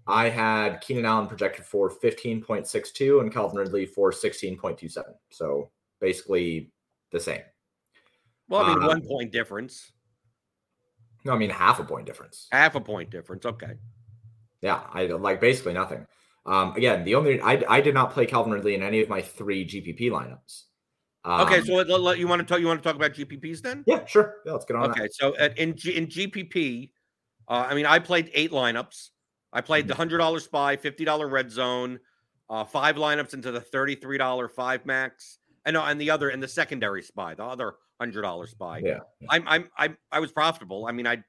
I 0.07 0.29
had 0.29 0.81
Keenan 0.81 1.05
Allen 1.05 1.29
projected 1.29 1.65
for 1.65 1.91
15.62 1.91 3.21
and 3.21 3.33
Calvin 3.33 3.59
Ridley 3.59 3.87
for 3.87 4.11
16.27. 4.11 5.05
So 5.31 5.71
basically 6.01 6.73
the 7.13 7.21
same. 7.21 7.43
Well, 8.49 8.63
I 8.63 8.69
mean, 8.75 8.83
Uh, 8.83 8.89
one 8.89 9.03
point 9.07 9.31
difference, 9.31 9.93
No, 11.25 11.33
I 11.35 11.39
mean 11.39 11.51
half 11.51 11.79
a 11.79 11.85
point 11.85 12.07
difference. 12.07 12.49
half 12.51 12.75
a 12.75 12.81
point 12.81 13.11
difference. 13.11 13.45
Okay. 13.45 13.75
Yeah, 14.63 14.83
I 14.93 15.07
like 15.07 15.41
basically 15.41 15.75
nothing. 15.75 16.07
Um, 16.47 16.73
again, 16.75 17.05
the 17.05 17.15
only 17.15 17.41
I 17.43 17.63
I 17.69 17.81
did 17.83 17.93
not 17.95 18.13
play 18.13 18.25
Calvin 18.25 18.53
Ridley 18.53 18.75
in 18.75 18.83
any 18.83 19.01
of 19.03 19.09
my 19.09 19.21
three 19.21 19.65
GPP 19.67 20.11
lineups. 20.11 20.65
Okay, 21.29 21.59
Um, 21.59 21.65
so 21.67 21.75
let, 21.75 21.89
let- 21.89 22.19
you 22.19 22.27
want 22.29 22.41
to 22.41 22.47
talk? 22.47 22.61
You 22.61 22.67
want 22.67 22.83
to 22.83 22.87
talk 22.87 22.97
about 22.97 23.13
GPPs 23.13 23.61
then? 23.63 23.85
yeah, 23.87 24.05
sure. 24.07 24.37
Yeah, 24.47 24.53
let's 24.53 24.65
get 24.65 24.77
on 24.77 24.91
Okay, 24.91 25.09
so 25.11 25.37
at, 25.37 25.59
in 25.59 25.77
G, 25.77 25.97
in 25.97 26.07
GPP, 26.07 26.91
uh, 27.49 27.67
I 27.71 27.75
mean, 27.75 27.87
I 27.87 27.99
played 27.99 28.31
eight 28.35 28.51
lineups. 28.51 29.11
I 29.53 29.61
played 29.61 29.83
Mm-hmm. 29.85 29.89
the 29.89 29.95
hundred 29.97 30.19
dollar 30.19 30.41
spy, 30.41 30.77
fifty 30.77 31.05
dollar 31.05 31.29
red 31.29 31.51
zone, 31.51 31.99
uh, 32.51 32.65
five 32.65 32.97
lineups 32.97 33.35
into 33.35 33.51
the 33.51 33.61
thirty 33.61 33.95
three 33.95 34.19
dollar 34.19 34.49
five 34.49 34.85
max, 34.87 35.39
and 35.65 35.75
no, 35.75 35.83
and 35.85 36.01
the 36.01 36.11
other 36.11 36.29
and 36.31 36.43
the 36.43 36.49
secondary 36.49 37.03
spy, 37.03 37.35
the 37.35 37.45
other 37.45 37.75
hundred 38.01 38.23
dollar 38.23 38.47
spy. 38.47 38.79
Yeah. 38.85 39.01
I'm 39.29 39.47
I'm 39.49 39.69
I 39.77 39.95
I 40.13 40.21
was 40.21 40.33
profitable. 40.33 40.87
I 40.87 40.93
mean, 40.93 41.07
I, 41.07 41.23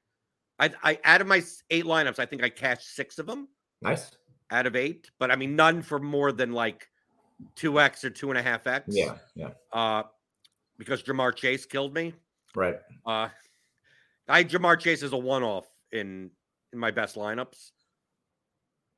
I 0.58 0.70
I 0.82 0.98
out 1.04 1.20
of 1.20 1.26
my 1.26 1.42
eight 1.70 1.84
lineups, 1.84 2.18
I 2.18 2.26
think 2.26 2.42
I 2.42 2.48
cashed 2.48 2.94
six 2.94 3.18
of 3.18 3.26
them 3.26 3.48
Nice. 3.82 4.10
out 4.50 4.66
of 4.66 4.76
eight, 4.76 5.10
but 5.18 5.30
I 5.30 5.36
mean 5.36 5.56
none 5.56 5.80
for 5.82 5.98
more 5.98 6.30
than 6.32 6.52
like 6.52 6.86
two 7.54 7.80
x 7.80 8.04
or 8.04 8.10
two 8.10 8.30
and 8.30 8.38
a 8.38 8.42
half 8.42 8.66
x. 8.66 8.86
Yeah. 8.88 9.14
Yeah. 9.34 9.50
Uh, 9.72 10.04
because 10.78 11.02
Ja'Marr 11.02 11.34
Chase 11.34 11.66
killed 11.66 11.94
me. 11.94 12.14
Right. 12.54 12.76
Uh, 13.04 13.28
I 14.28 14.44
Ja'Marr 14.44 14.78
Chase 14.78 15.02
is 15.02 15.12
a 15.12 15.18
one-off 15.18 15.66
in 15.92 16.30
in 16.72 16.78
my 16.78 16.90
best 16.90 17.16
lineups. 17.16 17.72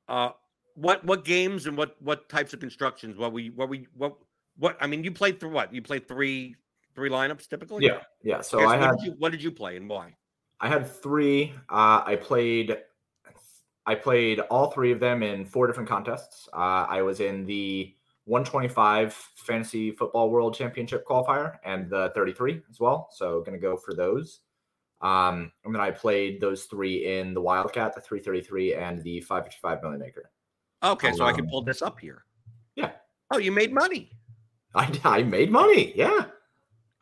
Uh, 0.07 0.31
what 0.75 1.03
what 1.05 1.25
games 1.25 1.67
and 1.67 1.77
what 1.77 1.95
what 2.01 2.29
types 2.29 2.53
of 2.53 2.59
constructions? 2.59 3.17
What 3.17 3.33
we 3.33 3.49
what 3.49 3.69
we 3.69 3.87
what 3.95 4.15
what? 4.57 4.77
I 4.81 4.87
mean, 4.87 5.03
you 5.03 5.11
played 5.11 5.39
through 5.39 5.51
what? 5.51 5.73
You 5.73 5.81
played 5.81 6.07
three 6.07 6.55
three 6.95 7.09
lineups 7.09 7.47
typically. 7.47 7.85
Yeah. 7.85 7.99
Yeah. 8.23 8.41
So 8.41 8.59
Okay, 8.59 8.65
I 8.65 8.77
what 8.77 8.79
had 8.79 8.97
did 8.97 9.05
you 9.05 9.15
what 9.17 9.31
did 9.31 9.43
you 9.43 9.51
play 9.51 9.77
and 9.77 9.89
why? 9.89 10.15
I 10.59 10.67
had 10.69 10.87
three. 10.87 11.53
Uh, 11.69 12.03
I 12.05 12.15
played. 12.15 12.77
I 13.85 13.95
played 13.95 14.39
all 14.39 14.71
three 14.71 14.93
of 14.93 15.01
them 15.01 15.23
in 15.23 15.45
four 15.45 15.67
different 15.67 15.89
contests. 15.89 16.47
Uh, 16.53 16.85
I 16.87 17.01
was 17.01 17.19
in 17.19 17.45
the 17.45 17.93
125 18.25 19.13
fantasy 19.13 19.91
football 19.91 20.29
world 20.29 20.55
championship 20.55 21.05
qualifier 21.05 21.57
and 21.65 21.89
the 21.89 22.11
33 22.15 22.61
as 22.69 22.79
well. 22.79 23.09
So 23.11 23.41
going 23.41 23.53
to 23.53 23.59
go 23.59 23.75
for 23.75 23.93
those. 23.93 24.39
Um, 25.01 25.51
and 25.65 25.75
then 25.75 25.81
I 25.81 25.91
played 25.91 26.39
those 26.39 26.63
three 26.63 27.17
in 27.17 27.33
the 27.33 27.41
Wildcat, 27.41 27.93
the 27.93 27.99
333, 27.99 28.75
and 28.75 29.03
the 29.03 29.19
555 29.19 29.81
million 29.81 29.99
maker. 29.99 30.31
Okay, 30.81 31.11
so 31.11 31.23
Um, 31.23 31.29
I 31.29 31.33
can 31.33 31.47
pull 31.47 31.61
this 31.61 31.81
up 31.81 31.99
here. 31.99 32.23
Yeah. 32.75 32.91
Oh, 33.31 33.37
you 33.37 33.51
made 33.51 33.73
money. 33.73 34.11
I, 34.75 34.99
I 35.03 35.23
made 35.23 35.51
money. 35.51 35.93
Yeah. 35.95 36.25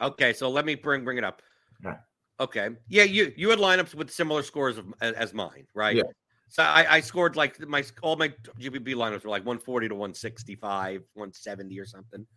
Okay, 0.02 0.34
so 0.34 0.50
let 0.50 0.66
me 0.66 0.74
bring 0.74 1.04
bring 1.04 1.18
it 1.18 1.24
up. 1.24 1.44
Yeah. 1.84 1.98
Okay. 2.40 2.70
Yeah, 2.90 3.04
you 3.04 3.32
you 3.38 3.50
had 3.50 3.60
lineups 3.60 3.94
with 3.94 4.10
similar 4.10 4.42
scores 4.42 4.80
of, 4.80 4.92
as, 5.00 5.14
as 5.14 5.34
mine, 5.34 5.68
right? 5.76 5.96
Yeah. 5.96 6.04
So 6.52 6.64
I, 6.64 6.98
I 6.98 7.00
scored 7.00 7.38
like 7.38 7.66
my 7.66 7.82
all 8.02 8.18
my 8.18 8.28
GPP 8.60 8.88
lineups 8.94 9.24
were 9.24 9.30
like 9.30 9.46
140 9.46 9.88
to 9.88 9.96
165, 9.96 11.02
170 11.14 11.80
or 11.80 11.86
something. 11.86 12.28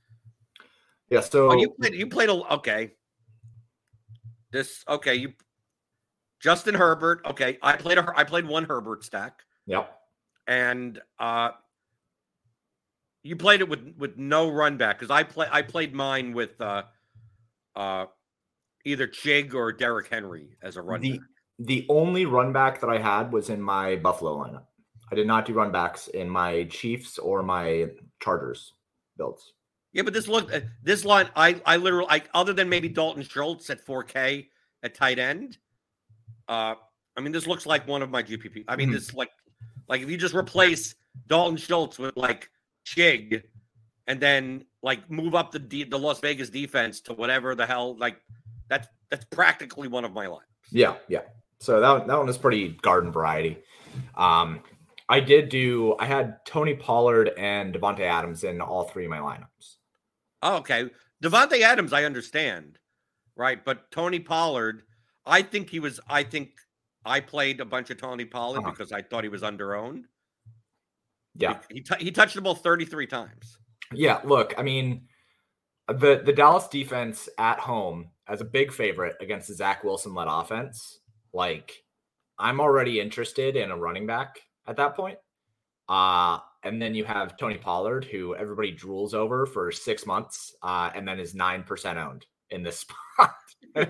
Yeah. 1.11 1.19
So 1.19 1.51
Oh, 1.51 1.57
you 1.57 1.71
played 1.71 1.95
you 1.95 2.07
played 2.07 2.29
a 2.29 2.35
okay. 2.55 2.93
This 4.53 4.85
okay, 4.89 5.17
you 5.17 5.33
Justin 6.41 6.77
Herbert. 6.77 7.23
Okay, 7.27 7.59
I 7.61 7.77
played 7.77 7.99
a 7.99 8.13
I 8.15 8.23
played 8.23 8.47
one 8.47 8.65
Herbert 8.67 9.03
stack 9.03 9.43
yep. 9.67 9.99
and 10.47 11.01
uh 11.19 11.51
you 13.25 13.35
played 13.35 13.63
it 13.63 13.69
with 13.69 13.97
with 13.99 14.17
no 14.17 14.49
run 14.49 14.77
back 14.77 14.97
because 15.01 15.11
I 15.11 15.25
play 15.25 15.49
I 15.51 15.63
played 15.63 15.93
mine 15.93 16.35
with 16.35 16.61
uh 16.61 16.85
uh 17.75 18.07
either 18.85 19.09
Chig 19.09 19.55
or 19.55 19.73
Derrick 19.73 20.07
Henry 20.07 20.57
as 20.63 20.77
a 20.77 20.83
run 20.83 21.01
The, 21.01 21.19
back. 21.19 21.29
The 21.59 21.87
only 21.89 22.27
run 22.27 22.53
back 22.53 22.81
that 22.81 22.91
I 22.91 22.99
had 22.99 23.33
was 23.33 23.51
in 23.51 23.61
my 23.61 23.97
Buffalo 23.97 24.37
lineup. 24.45 24.65
I 25.11 25.15
did 25.15 25.27
not 25.27 25.47
do 25.47 25.53
run 25.53 25.71
backs 25.71 26.09
in 26.09 26.29
my 26.29 26.65
Chiefs 26.65 27.19
or 27.19 27.43
my 27.43 27.89
Chargers 28.21 28.73
builds. 29.17 29.53
Yeah, 29.93 30.03
but 30.03 30.13
this 30.13 30.27
look 30.27 30.53
uh, 30.53 30.61
this 30.83 31.05
line 31.05 31.29
I 31.37 31.61
I 31.65 31.77
literally 31.77 32.09
I 32.11 32.23
other 32.35 32.53
than 32.53 32.69
maybe 32.69 32.89
Dalton 32.89 33.23
Schultz 33.23 33.71
at 33.71 33.85
4K 33.87 34.49
at 34.83 34.95
tight 34.95 35.19
end. 35.21 35.59
Uh 36.49 36.75
I 37.17 37.21
mean 37.21 37.31
this 37.33 37.47
looks 37.47 37.65
like 37.67 37.87
one 37.87 38.03
of 38.03 38.11
my 38.11 38.23
GPP. 38.23 38.65
I 38.67 38.75
mean 38.77 38.89
Mhm. 38.91 38.95
this 38.95 39.15
like 39.15 39.31
like 39.89 40.03
if 40.03 40.11
you 40.11 40.17
just 40.17 40.35
replace 40.35 40.97
Dalton 41.29 41.57
Schultz 41.57 41.99
with 41.99 42.17
like 42.17 42.51
Chig 42.85 43.45
and 44.09 44.19
then 44.19 44.65
like 44.83 45.09
move 45.09 45.35
up 45.37 45.53
the 45.53 45.61
D, 45.61 45.85
the 45.85 45.99
Las 45.99 46.19
Vegas 46.21 46.51
defense 46.51 47.01
to 47.03 47.13
whatever 47.13 47.55
the 47.55 47.65
hell 47.67 47.97
like 47.97 48.21
that's 48.69 48.89
that's 49.11 49.25
practically 49.27 49.87
one 49.87 50.05
of 50.05 50.13
my 50.13 50.27
lines. 50.27 50.43
Yeah, 50.73 50.97
yeah. 51.09 51.21
So 51.65 51.81
that 51.81 52.07
that 52.07 52.19
one 52.19 52.29
is 52.29 52.37
pretty 52.39 52.69
garden 52.83 53.11
variety. 53.11 53.59
Um, 54.17 54.61
I 55.09 55.21
did 55.21 55.49
do. 55.49 55.97
I 55.99 56.05
had 56.07 56.45
Tony 56.47 56.75
Pollard 56.75 57.31
and 57.39 57.75
Davante 57.75 58.01
Adams 58.01 58.45
in 58.45 58.61
all 58.61 58.85
three 58.85 59.05
of 59.05 59.11
my 59.11 59.19
lineups. 59.19 59.77
Oh, 60.43 60.57
okay. 60.57 60.91
Davante 61.23 61.61
Adams, 61.63 61.93
I 61.95 62.05
understand, 62.05 62.79
right? 63.37 63.65
But 63.65 63.91
Tony 63.91 64.21
Pollard, 64.21 64.83
I 65.25 65.41
think 65.43 65.71
he 65.71 65.81
was. 65.81 66.01
I 66.09 66.23
think 66.23 66.51
I 67.07 67.21
played 67.21 67.61
a 67.61 67.65
bunch 67.65 67.89
of 67.91 67.97
Tony 67.99 68.25
Pollard 68.27 68.59
Uh-huh. 68.61 68.71
because 68.71 68.93
I 68.93 69.01
thought 69.03 69.25
he 69.25 69.31
was 69.31 69.43
underowned. 69.43 70.03
Yeah, 71.37 71.59
He, 71.69 71.77
he, 71.77 71.81
tou- 71.83 71.97
he 71.99 72.11
touched 72.13 72.35
the 72.37 72.43
ball 72.43 72.55
33 72.55 73.07
times. 73.07 73.59
yeah. 73.93 74.21
Look, 74.25 74.55
I 74.59 74.63
mean, 74.63 75.09
the 75.89 76.23
the 76.25 76.33
Dallas 76.33 76.69
defense 76.69 77.29
at 77.39 77.59
home 77.59 78.11
as 78.29 78.41
a 78.41 78.45
big 78.45 78.73
favorite 78.73 79.17
against 79.21 79.49
the 79.49 79.55
Zach 79.55 79.83
Wilson 79.85 80.15
led 80.15 80.29
offense. 80.29 81.01
Like, 81.35 81.83
I'm 82.39 82.61
already 82.61 83.01
interested 83.01 83.57
in 83.57 83.71
a 83.71 83.77
running 83.77 84.07
back 84.07 84.41
at 84.67 84.77
that 84.77 84.97
point. 84.97 85.19
Uh, 85.89 86.39
and 86.63 86.81
then 86.81 86.95
you 86.95 87.05
have 87.05 87.37
Tony 87.37 87.59
Pollard, 87.59 88.07
who 88.07 88.35
everybody 88.35 88.75
drools 88.75 89.13
over 89.13 89.45
for 89.45 89.71
six 89.71 90.07
months, 90.07 90.55
uh, 90.63 90.91
and 90.95 91.07
then 91.07 91.21
is 91.21 91.35
nine 91.35 91.63
percent 91.63 91.99
owned 91.99 92.25
in 92.51 92.63
this 92.63 92.79
spot. 93.19 93.35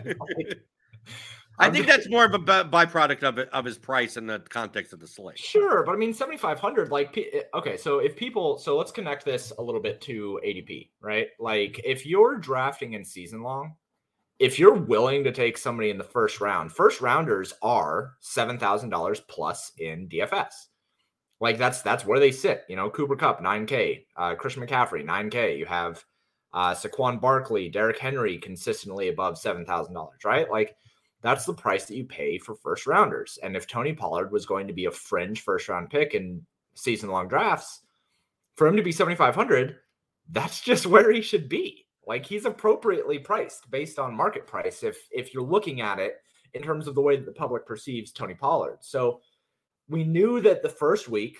I 1.56 1.70
think 1.70 1.86
that's 1.86 2.10
more 2.10 2.24
of 2.24 2.34
a 2.34 2.38
byproduct 2.38 3.22
of 3.22 3.38
it, 3.38 3.48
of 3.50 3.64
his 3.64 3.78
price 3.78 4.16
in 4.16 4.26
the 4.26 4.40
context 4.40 4.92
of 4.92 4.98
the 4.98 5.06
slate. 5.06 5.38
Sure, 5.38 5.84
but 5.84 5.92
I 5.92 5.96
mean, 5.96 6.12
7,500, 6.12 6.90
like, 6.90 7.16
eh, 7.16 7.42
okay, 7.54 7.76
so 7.76 8.00
if 8.00 8.16
people, 8.16 8.58
so 8.58 8.76
let's 8.76 8.90
connect 8.90 9.24
this 9.24 9.52
a 9.56 9.62
little 9.62 9.80
bit 9.80 10.00
to 10.02 10.40
ADP, 10.44 10.90
right? 11.00 11.28
Like, 11.38 11.80
if 11.84 12.06
you're 12.06 12.38
drafting 12.38 12.94
in 12.94 13.04
season 13.04 13.42
long, 13.42 13.76
if 14.38 14.58
you're 14.58 14.74
willing 14.74 15.24
to 15.24 15.32
take 15.32 15.56
somebody 15.56 15.90
in 15.90 15.98
the 15.98 16.04
first 16.04 16.40
round, 16.40 16.72
first 16.72 17.00
rounders 17.00 17.54
are 17.62 18.14
$7,000 18.22 19.20
plus 19.28 19.72
in 19.78 20.08
DFS. 20.08 20.52
Like, 21.40 21.58
that's 21.58 21.82
that's 21.82 22.06
where 22.06 22.20
they 22.20 22.30
sit. 22.30 22.62
You 22.68 22.76
know, 22.76 22.90
Cooper 22.90 23.16
Kupp, 23.16 23.42
9K, 23.42 24.06
uh, 24.16 24.34
Christian 24.34 24.66
McCaffrey, 24.66 25.04
9K. 25.04 25.58
You 25.58 25.66
have 25.66 26.04
uh, 26.52 26.74
Saquon 26.74 27.20
Barkley, 27.20 27.68
Derrick 27.68 27.98
Henry 27.98 28.38
consistently 28.38 29.08
above 29.08 29.34
$7,000, 29.34 30.08
right? 30.24 30.50
Like, 30.50 30.76
that's 31.22 31.44
the 31.44 31.54
price 31.54 31.86
that 31.86 31.96
you 31.96 32.04
pay 32.04 32.38
for 32.38 32.54
first 32.54 32.86
rounders. 32.86 33.38
And 33.42 33.56
if 33.56 33.66
Tony 33.66 33.92
Pollard 33.92 34.30
was 34.30 34.46
going 34.46 34.66
to 34.66 34.72
be 34.72 34.84
a 34.84 34.90
fringe 34.90 35.40
first 35.40 35.68
round 35.68 35.90
pick 35.90 36.14
in 36.14 36.44
season 36.74 37.08
long 37.08 37.28
drafts, 37.28 37.80
for 38.56 38.66
him 38.66 38.76
to 38.76 38.82
be 38.82 38.92
7,500, 38.92 39.76
that's 40.30 40.60
just 40.60 40.86
where 40.86 41.10
he 41.10 41.20
should 41.20 41.48
be. 41.48 41.83
Like 42.06 42.26
he's 42.26 42.44
appropriately 42.44 43.18
priced 43.18 43.70
based 43.70 43.98
on 43.98 44.14
market 44.14 44.46
price. 44.46 44.82
If 44.82 44.98
if 45.10 45.32
you're 45.32 45.42
looking 45.42 45.80
at 45.80 45.98
it 45.98 46.16
in 46.54 46.62
terms 46.62 46.86
of 46.86 46.94
the 46.94 47.02
way 47.02 47.16
that 47.16 47.26
the 47.26 47.32
public 47.32 47.66
perceives 47.66 48.12
Tony 48.12 48.34
Pollard, 48.34 48.78
so 48.80 49.20
we 49.88 50.04
knew 50.04 50.40
that 50.40 50.62
the 50.62 50.68
first 50.68 51.08
week 51.08 51.38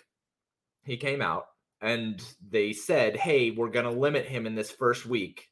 he 0.84 0.96
came 0.96 1.22
out 1.22 1.46
and 1.80 2.22
they 2.50 2.72
said, 2.72 3.16
"Hey, 3.16 3.50
we're 3.50 3.70
going 3.70 3.86
to 3.86 3.90
limit 3.90 4.26
him 4.26 4.46
in 4.46 4.54
this 4.54 4.70
first 4.70 5.06
week 5.06 5.50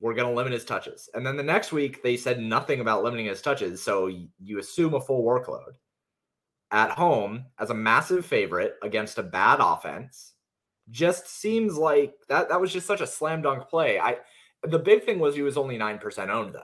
we're 0.00 0.14
going 0.14 0.28
to 0.28 0.34
limit 0.34 0.52
his 0.52 0.64
touches. 0.64 1.08
And 1.14 1.26
then 1.26 1.36
the 1.36 1.42
next 1.42 1.72
week, 1.72 2.02
they 2.02 2.16
said 2.16 2.40
nothing 2.40 2.80
about 2.80 3.02
limiting 3.02 3.26
his 3.26 3.42
touches. 3.42 3.82
So 3.82 4.10
you 4.38 4.58
assume 4.58 4.94
a 4.94 5.00
full 5.00 5.24
workload 5.24 5.72
at 6.70 6.90
home 6.90 7.46
as 7.58 7.70
a 7.70 7.74
massive 7.74 8.24
favorite 8.24 8.76
against 8.82 9.18
a 9.18 9.22
bad 9.22 9.58
offense. 9.60 10.34
Just 10.90 11.28
seems 11.28 11.76
like 11.76 12.14
that 12.28 12.48
that 12.48 12.60
was 12.60 12.72
just 12.72 12.86
such 12.86 13.00
a 13.00 13.06
slam 13.06 13.42
dunk 13.42 13.68
play. 13.68 13.98
I 13.98 14.16
the 14.62 14.78
big 14.78 15.04
thing 15.04 15.18
was 15.18 15.34
he 15.34 15.42
was 15.42 15.56
only 15.56 15.76
nine 15.78 15.98
percent 15.98 16.30
owned 16.30 16.54
though. 16.54 16.62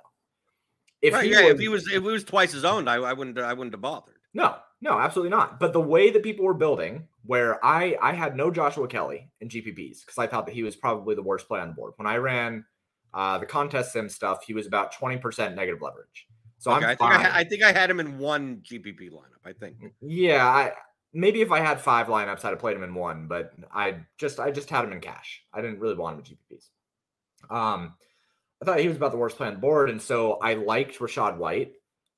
If 1.03 1.13
right, 1.15 1.25
he 1.25 1.31
yeah, 1.33 1.41
if 1.47 1.53
was- 1.55 1.61
he 1.61 1.69
was 1.69 1.87
if 1.89 1.93
he 1.93 1.99
was 2.01 2.25
twice 2.25 2.55
as 2.55 2.65
owned, 2.65 2.89
I, 2.89 2.95
I 2.97 3.13
wouldn't 3.13 3.39
I 3.39 3.53
wouldn't 3.53 3.75
have 3.75 3.83
bothered. 3.83 4.15
no, 4.33 4.57
no, 4.81 4.99
absolutely 4.99 5.31
not. 5.31 5.61
But 5.61 5.73
the 5.73 5.81
way 5.81 6.11
that 6.11 6.23
people 6.23 6.45
were 6.47 6.55
building, 6.55 7.07
where 7.25 7.63
I 7.65 7.97
I 8.01 8.13
had 8.13 8.37
no 8.37 8.51
Joshua 8.51 8.89
Kelley 8.89 9.31
in 9.41 9.49
GPPs 9.49 10.01
because 10.01 10.17
I 10.19 10.27
thought 10.27 10.47
that 10.47 10.55
he 10.55 10.63
was 10.63 10.77
probably 10.77 11.15
the 11.15 11.23
worst 11.23 11.47
play 11.47 11.61
on 11.61 11.69
the 11.69 11.75
board. 11.75 11.93
When 11.97 12.07
I 12.07 12.17
ran 12.17 12.65
uh, 13.13 13.39
the 13.39 13.47
contest 13.47 13.93
sim 13.93 14.09
stuff, 14.09 14.45
he 14.47 14.55
was 14.55 14.67
about 14.67 14.93
twenty 14.93 15.19
percent 15.19 15.55
negative 15.55 15.83
leverage. 15.83 16.27
So 16.59 16.73
Okay, 16.73 16.87
I'm 16.87 16.91
I 16.91 16.95
think 16.95 17.11
I, 17.13 17.23
ha- 17.23 17.33
I 17.35 17.45
think 17.45 17.63
I 17.63 17.73
had 17.73 17.91
him 17.91 18.01
in 18.01 18.19
one 18.19 18.63
GPP 18.65 19.11
lineup. 19.11 19.45
I 19.45 19.53
think. 19.53 19.77
yeah, 20.01 20.47
I 20.47 20.73
maybe 21.15 21.41
if 21.41 21.53
I 21.53 21.61
had 21.61 21.81
five 21.81 22.09
lineups, 22.09 22.45
I'd 22.45 22.51
have 22.51 22.59
played 22.59 22.77
him 22.77 22.83
in 22.83 22.95
one, 22.95 23.27
but 23.29 23.53
I 23.73 24.01
just 24.19 24.41
I 24.41 24.51
just 24.51 24.69
had 24.69 24.85
him 24.85 24.93
in 24.93 25.01
cash. 25.01 25.43
I 25.53 25.63
didn't 25.63 25.81
really 25.81 25.95
want 25.95 26.19
him 26.19 26.25
in 26.25 26.57
GPPs. 26.57 26.69
Um, 27.55 27.95
I 28.61 28.65
thought 28.65 28.81
he 28.81 28.89
was 28.89 28.97
about 28.97 29.13
the 29.13 29.19
worst 29.19 29.37
play 29.37 29.47
on 29.47 29.55
the 29.55 29.61
board, 29.61 29.91
and 29.91 30.03
so 30.03 30.35
I 30.35 30.55
liked 30.55 30.99
Rachaad 30.99 31.39
White. 31.39 31.73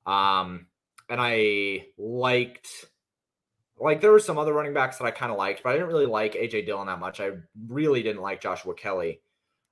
Um, 0.05 0.67
and 1.09 1.19
I 1.21 1.85
liked 1.97 2.67
like 3.79 4.01
there 4.01 4.11
were 4.11 4.19
some 4.19 4.37
other 4.37 4.53
running 4.53 4.73
backs 4.73 4.97
that 4.97 5.05
I 5.05 5.11
kind 5.11 5.31
of 5.31 5.37
liked, 5.37 5.61
but 5.63 5.69
I 5.69 5.73
didn't 5.73 5.89
really 5.89 6.07
like 6.07 6.33
AJ 6.33 6.65
Dillon 6.65 6.87
that 6.87 6.99
much. 6.99 7.19
I 7.19 7.31
really 7.67 8.01
didn't 8.01 8.21
like 8.21 8.41
Joshua 8.41 8.73
Kelley. 8.73 9.21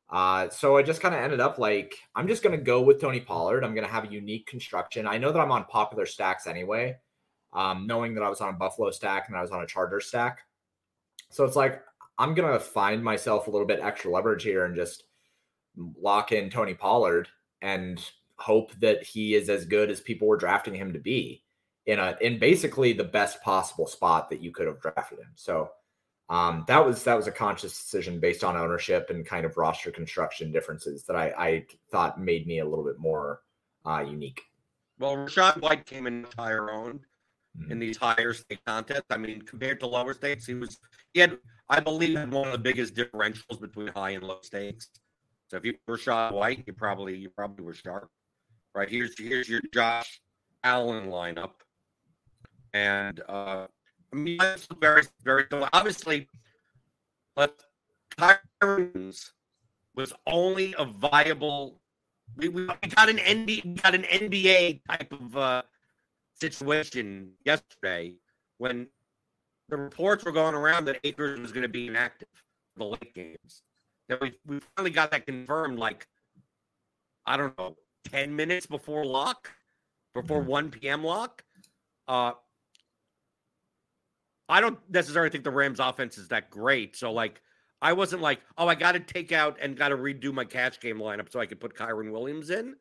Uh, 0.07 0.49
so 0.49 0.77
I 0.77 0.83
just 0.83 1.01
kind 1.01 1.15
of 1.15 1.21
ended 1.21 1.39
up 1.39 1.57
like 1.57 1.95
I'm 2.15 2.27
just 2.27 2.43
gonna 2.43 2.57
go 2.57 2.81
with 2.81 3.01
Tony 3.01 3.19
Pollard. 3.19 3.63
I'm 3.63 3.73
gonna 3.73 3.87
have 3.87 4.03
a 4.05 4.11
unique 4.11 4.45
construction. 4.45 5.07
I 5.07 5.17
know 5.17 5.31
that 5.31 5.39
I'm 5.39 5.51
on 5.51 5.65
popular 5.65 6.05
stacks 6.05 6.45
anyway, 6.45 6.97
um, 7.55 7.87
knowing 7.87 8.13
that 8.13 8.23
I 8.23 8.29
was 8.29 8.41
on 8.41 8.49
a 8.49 8.57
Buffalo 8.57 8.91
stack 8.91 9.27
and 9.27 9.37
I 9.37 9.41
was 9.41 9.51
on 9.51 9.63
a 9.63 9.67
Charger 9.67 10.01
stack. 10.01 10.41
So 11.31 11.45
it's 11.45 11.55
like 11.55 11.81
I'm 12.19 12.35
gonna 12.35 12.59
find 12.59 13.03
myself 13.03 13.47
a 13.47 13.51
little 13.51 13.65
bit 13.65 13.79
extra 13.81 14.11
leverage 14.11 14.43
here 14.43 14.65
and 14.65 14.75
just 14.75 15.05
lock 15.99 16.31
in 16.31 16.49
Tony 16.49 16.73
Pollard 16.73 17.27
and 17.61 17.99
hope 18.37 18.73
that 18.81 19.03
he 19.03 19.33
is 19.33 19.49
as 19.49 19.65
good 19.65 19.89
as 19.89 20.01
people 20.01 20.27
were 20.27 20.37
drafting 20.37 20.75
him 20.75 20.93
to 20.93 20.99
be 20.99 21.41
in 21.85 21.99
a 21.99 22.17
in 22.21 22.37
basically 22.37 22.93
the 22.93 23.03
best 23.03 23.41
possible 23.41 23.87
spot 23.87 24.29
that 24.29 24.41
you 24.41 24.51
could 24.51 24.67
have 24.67 24.81
drafted 24.81 25.19
him. 25.19 25.31
So 25.35 25.71
um, 26.29 26.65
that 26.67 26.85
was 26.85 27.03
that 27.03 27.15
was 27.15 27.27
a 27.27 27.31
conscious 27.31 27.79
decision 27.79 28.19
based 28.19 28.43
on 28.43 28.57
ownership 28.57 29.09
and 29.09 29.25
kind 29.25 29.45
of 29.45 29.57
roster 29.57 29.91
construction 29.91 30.51
differences 30.51 31.03
that 31.03 31.15
I, 31.15 31.33
I 31.37 31.65
thought 31.91 32.19
made 32.19 32.47
me 32.47 32.59
a 32.59 32.65
little 32.65 32.83
bit 32.83 32.99
more 32.99 33.41
uh, 33.85 34.03
unique. 34.07 34.41
Well, 34.97 35.15
Rachaad 35.15 35.61
White 35.61 35.85
came 35.85 36.07
in 36.07 36.25
higher 36.37 36.71
Mhm. 37.57 37.71
in 37.71 37.79
these 37.79 37.97
higher 37.97 38.33
state 38.33 38.59
contests. 38.65 39.05
I 39.09 39.17
mean, 39.17 39.41
compared 39.41 39.79
to 39.79 39.87
lower 39.87 40.13
states, 40.13 40.45
he 40.45 40.53
was 40.53 40.77
he 41.13 41.19
had 41.21 41.37
I 41.69 41.79
believe 41.79 42.17
one 42.31 42.47
of 42.47 42.51
the 42.51 42.59
biggest 42.59 42.93
differentials 42.95 43.59
between 43.59 43.87
high 43.87 44.11
and 44.11 44.23
low 44.23 44.39
stakes. 44.41 44.89
So 45.47 45.57
if 45.57 45.65
you 45.65 45.75
were 45.87 45.97
Rachaad 45.97 46.33
White, 46.33 46.63
you 46.67 46.73
probably 46.73 47.17
you 47.17 47.29
probably 47.29 47.65
were 47.65 47.73
sharp. 47.73 48.09
Right 48.73 48.89
here's 48.89 49.17
here's 49.17 49.47
your 49.47 49.61
Josh 49.73 50.19
Allen 50.63 51.07
lineup, 51.07 51.51
and 52.73 53.21
uh, 53.29 53.67
I 54.11 54.15
mean 54.15 54.37
that's 54.37 54.67
very 54.79 55.03
very 55.23 55.45
obviously. 55.73 56.27
Let's 57.37 57.63
Kyren's 58.17 59.33
was 59.95 60.13
only 60.27 60.75
a 60.77 60.85
viable. 60.85 61.81
We, 62.37 62.49
we 62.49 62.65
got 62.65 63.09
an 63.09 63.17
NBA, 63.17 63.65
we 63.65 63.73
got 63.75 63.95
an 63.95 64.03
NBA 64.03 64.81
type 64.89 65.11
of 65.13 65.37
uh, 65.37 65.61
situation 66.39 67.31
yesterday 67.45 68.15
when 68.57 68.87
the 69.69 69.77
reports 69.77 70.23
were 70.23 70.31
going 70.31 70.53
around 70.55 70.85
that 70.85 70.99
Akers 71.03 71.39
was 71.39 71.51
going 71.51 71.63
to 71.63 71.69
be 71.69 71.87
inactive 71.87 72.27
for 72.73 72.79
the 72.79 72.85
late 72.85 73.13
games. 73.13 73.63
That 74.09 74.21
we 74.21 74.33
we 74.45 74.59
finally 74.75 74.91
got 74.91 75.11
that 75.11 75.25
confirmed. 75.25 75.79
Like 75.79 76.07
I 77.25 77.37
don't 77.37 77.57
know, 77.57 77.75
ten 78.03 78.35
minutes 78.35 78.67
before 78.67 79.03
lock, 79.05 79.51
before 80.13 80.41
Mhm. 80.43 80.45
one 80.45 80.71
p.m. 80.71 81.03
lock. 81.03 81.43
Uh, 82.07 82.33
I 84.47 84.61
don't 84.61 84.77
necessarily 84.89 85.31
think 85.31 85.43
the 85.43 85.49
Rams 85.51 85.79
offense 85.79 86.19
is 86.19 86.27
that 86.27 86.51
great. 86.51 86.95
So 86.95 87.11
like 87.11 87.41
I 87.81 87.93
wasn't 87.93 88.21
like, 88.21 88.41
oh, 88.57 88.67
I 88.67 88.75
got 88.75 88.91
to 88.91 88.99
take 88.99 89.31
out 89.31 89.57
and 89.59 89.75
got 89.75 89.89
to 89.89 89.97
redo 89.97 90.31
my 90.31 90.45
cash 90.45 90.79
game 90.79 90.97
lineup 90.99 91.31
so 91.31 91.39
I 91.39 91.45
could 91.47 91.59
put 91.59 91.75
Kyren 91.75 92.11
Williams 92.11 92.51
in 92.51 92.75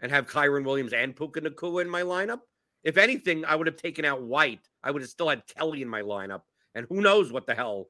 and 0.00 0.10
have 0.12 0.28
Kyren 0.28 0.64
Williams 0.64 0.92
and 0.92 1.14
Puka 1.14 1.40
Nacua 1.40 1.82
in 1.82 1.90
my 1.90 2.02
lineup. 2.02 2.40
If 2.84 2.96
anything, 2.96 3.44
I 3.44 3.56
would 3.56 3.66
have 3.66 3.76
taken 3.76 4.04
out 4.04 4.22
White. 4.22 4.68
I 4.82 4.90
would 4.90 5.02
have 5.02 5.10
still 5.10 5.28
had 5.28 5.46
Kelley 5.46 5.82
in 5.82 5.88
my 5.88 6.02
lineup, 6.02 6.42
and 6.74 6.86
who 6.88 7.00
knows 7.00 7.32
what 7.32 7.46
the 7.46 7.54
hell 7.54 7.88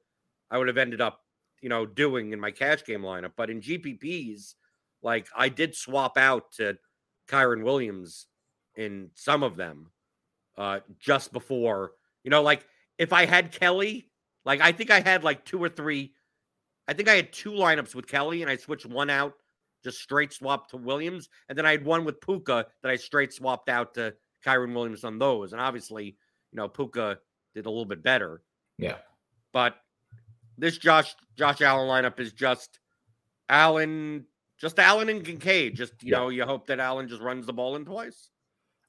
I 0.50 0.59
would 0.59 0.68
have 0.68 0.79
ended 0.79 1.00
up, 1.00 1.20
you 1.61 1.68
know, 1.68 1.87
doing 1.87 2.33
in 2.33 2.40
my 2.40 2.50
cash 2.50 2.85
game 2.85 3.03
lineup. 3.03 3.33
But 3.37 3.50
in 3.50 3.61
GPPs, 3.61 4.55
like 5.03 5.29
I 5.37 5.48
did 5.48 5.74
swap 5.76 6.18
out 6.18 6.53
to 6.53 6.76
Kyren 7.29 7.62
Williams 7.62 8.26
in 8.76 9.11
some 9.14 9.42
of 9.42 9.57
them 9.57 9.90
uh 10.57 10.81
just 10.98 11.33
before, 11.33 11.92
you 12.24 12.31
know, 12.31 12.42
like 12.42 12.66
if 12.98 13.12
I 13.12 13.26
had 13.26 13.53
Kelley, 13.53 14.11
like 14.44 14.61
I 14.61 14.72
think 14.72 14.90
I 14.90 15.00
had 15.00 15.24
like 15.24 15.44
two 15.44 15.62
or 15.62 15.68
three, 15.68 16.14
I 16.88 16.92
think 16.92 17.09
I 17.09 17.14
had 17.14 17.33
two 17.33 17.53
lineups 17.53 17.94
with 17.94 18.07
Kelley, 18.09 18.42
and 18.42 18.50
I 18.50 18.57
switched 18.57 18.87
one 18.87 19.11
out, 19.11 19.35
just 19.85 20.00
straight 20.03 20.33
swapped 20.33 20.70
to 20.70 20.76
Williams, 20.76 21.29
and 21.48 21.57
then 21.57 21.64
I 21.64 21.70
had 21.70 21.85
one 21.85 22.05
with 22.05 22.20
Puka 22.20 22.66
that 22.83 22.90
I 22.90 22.96
straight 22.96 23.33
swapped 23.33 23.68
out 23.68 23.94
to 23.94 24.14
Kyren 24.44 24.74
Williams 24.74 25.05
on 25.05 25.18
those. 25.18 25.53
And 25.53 25.61
obviously, 25.61 26.05
you 26.05 26.57
know, 26.57 26.68
Puka 26.68 27.18
did 27.55 27.66
a 27.66 27.70
little 27.70 27.85
bit 27.85 28.03
better. 28.03 28.42
Yeah. 28.79 28.96
But 29.53 29.76
this 30.59 30.79
Josh 30.79 31.14
Josh 31.37 31.61
Allen 31.61 31.88
lineup 31.88 32.20
is 32.20 32.33
just 32.33 32.79
Allen, 33.48 34.26
just 34.59 34.79
Allen 34.79 35.09
and 35.09 35.24
Kincaid. 35.24 35.74
Just 35.76 35.94
you 36.03 36.12
Yeah. 36.12 36.18
know, 36.18 36.29
you 36.29 36.44
hope 36.44 36.66
that 36.68 36.81
Allen 36.81 37.09
just 37.09 37.22
runs 37.22 37.46
the 37.46 37.53
ball 37.53 37.76
in 37.76 37.85
twice. 37.85 38.31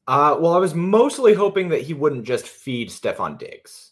Uh, 0.07 0.35
well, 0.39 0.53
I 0.53 0.57
was 0.57 0.73
mostly 0.73 1.33
hoping 1.33 1.69
that 1.69 1.81
he 1.81 1.93
wouldn't 1.93 2.25
just 2.25 2.47
feed 2.47 2.89
Stefon 2.89 3.37
Diggs. 3.37 3.91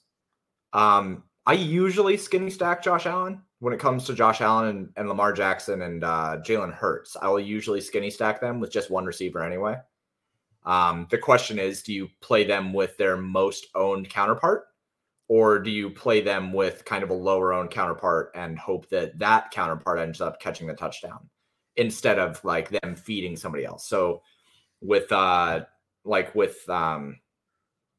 Um, 0.74 1.24
I 1.46 1.54
usually 1.54 2.18
skinny 2.18 2.50
stack 2.50 2.84
Josh 2.84 3.06
Allen 3.06 3.42
when 3.60 3.74
it 3.74 3.80
comes 3.80 4.06
to 4.06 4.14
Josh 4.14 4.42
Allen 4.42 4.68
and, 4.70 4.90
and 4.96 5.08
Lamar 5.08 5.34
Jackson 5.34 5.82
and 5.82 6.04
uh, 6.04 6.38
Jalen 6.42 6.74
Hurts. 6.74 7.16
I 7.20 7.28
will 7.30 7.40
usually 7.40 7.82
skinny 7.82 8.10
stack 8.10 8.42
them 8.42 8.60
with 8.60 8.72
just 8.72 8.90
one 8.92 9.06
receiver 9.06 9.44
anyway. 9.44 9.78
Um, 10.66 11.08
the 11.10 11.18
question 11.18 11.60
is, 11.60 11.84
do 11.84 11.94
you 11.94 12.10
play 12.22 12.44
them 12.44 12.74
with 12.74 12.98
their 12.98 13.18
most 13.18 13.68
owned 13.76 14.10
counterpart, 14.10 14.66
or 15.28 15.60
do 15.60 15.70
you 15.70 15.90
play 15.90 16.22
them 16.22 16.52
with 16.52 16.86
kind 16.86 17.04
of 17.04 17.10
a 17.10 17.14
lower 17.14 17.54
owned 17.54 17.72
counterpart 17.72 18.32
and 18.36 18.58
hope 18.58 18.90
that 18.90 19.18
that 19.20 19.52
counterpart 19.52 20.00
ends 20.00 20.22
up 20.22 20.42
catching 20.42 20.68
the 20.68 20.74
touchdown 20.74 21.30
instead 21.78 22.20
of 22.20 22.44
like 22.44 22.70
them 22.70 22.96
feeding 22.96 23.36
somebody 23.36 23.66
else? 23.66 23.88
So 23.88 24.22
with 24.82 25.12
uh 25.12 25.66
like 26.04 26.34
with 26.36 26.68
um 26.70 27.20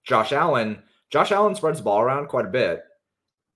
Josh 0.04 0.32
Allen, 0.32 0.82
Josh 1.10 1.32
Allen 1.32 1.54
spreads 1.54 1.78
the 1.78 1.84
ball 1.84 2.00
around 2.00 2.28
quite 2.28 2.46
a 2.46 2.50
bit. 2.50 2.82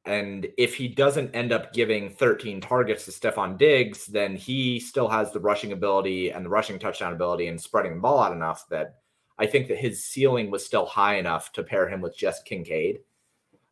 And 0.07 0.49
if 0.59 0.75
he 0.75 0.89
doesn't 0.89 1.35
end 1.35 1.51
up 1.53 1.73
giving 1.73 2.11
13 2.11 2.61
targets 2.61 3.07
to 3.07 3.11
Stefon 3.11 3.57
Diggs, 3.57 4.07
then 4.07 4.37
he 4.37 4.79
still 4.79 5.09
has 5.09 5.33
the 5.33 5.41
rushing 5.41 5.73
ability 5.73 6.31
and 6.31 6.45
the 6.45 6.51
rushing 6.51 6.79
touchdown 6.79 7.15
ability 7.15 7.47
and 7.47 7.61
spreading 7.61 7.95
the 7.95 8.01
ball 8.01 8.21
out 8.21 8.33
enough 8.33 8.69
that 8.69 8.97
I 9.39 9.47
think 9.47 9.69
that 9.69 9.79
his 9.79 10.05
ceiling 10.05 10.51
was 10.51 10.65
still 10.65 10.87
high 10.87 11.17
enough 11.17 11.53
to 11.53 11.63
pair 11.63 11.89
him 11.89 12.03
with 12.03 12.17
just 12.17 12.45
Kincaid. 12.45 13.01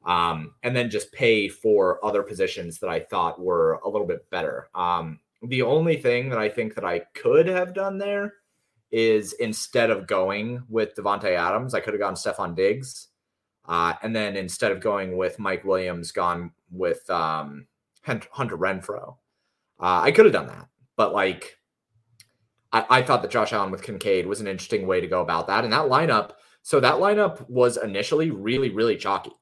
Um, 0.05 0.55
and 0.62 0.75
then 0.75 0.90
just 0.90 1.12
pay 1.12 1.49
for 1.49 2.05
other 2.05 2.23
positions 2.23 2.81
that 2.81 2.90
I 2.90 2.99
thought 2.99 3.40
were 3.40 3.79
a 3.85 3.88
little 3.88 4.07
bit 4.07 4.29
better. 4.31 4.68
Um, 4.75 5.21
the 5.42 5.62
only 5.62 5.97
thing 5.97 6.29
that 6.31 6.38
I 6.38 6.49
think 6.49 6.75
that 6.75 6.85
I 6.85 7.01
could 7.14 7.47
have 7.47 7.75
done 7.75 7.99
there 7.99 8.35
is 8.90 9.33
instead 9.35 9.90
of 9.90 10.07
going 10.07 10.62
with 10.68 10.95
Davante 10.95 11.37
Adams, 11.37 11.75
I 11.75 11.81
could 11.81 11.95
have 11.95 12.01
gone 12.01 12.14
Stefon 12.14 12.57
Diggs. 12.57 13.09
Uh, 13.66 13.94
and 14.03 14.14
then 14.14 14.37
instead 14.37 14.72
of 14.72 14.81
going 14.81 15.16
with 15.16 15.38
Mike 15.38 15.64
Williams, 15.64 16.12
gone 16.12 16.51
with 16.70 17.09
um, 17.11 17.66
Hun- 18.03 18.22
Hunter 18.31 18.59
Renfrow. 18.59 19.16
Uh, 19.81 20.01
I 20.03 20.12
could 20.12 20.25
have 20.27 20.35
done 20.35 20.48
that, 20.48 20.68
but 20.96 21.12
like, 21.12 21.59
I, 22.72 22.85
I 22.90 23.03
thought 23.03 23.22
that 23.22 23.31
Josh 23.31 23.53
Allen 23.53 23.70
with 23.70 23.83
Kincaid 23.83 24.27
was 24.27 24.40
an 24.40 24.46
interesting 24.46 24.87
way 24.87 25.01
to 25.01 25.07
go 25.07 25.20
about 25.20 25.46
that. 25.46 25.64
And 25.64 25.72
that 25.72 25.88
lineup, 25.88 26.33
so 26.62 26.81
that 26.81 26.94
lineup 26.96 27.48
was 27.48 27.77
initially 27.77 28.31
really, 28.31 28.70
really 28.70 28.96
chalky 28.96 29.33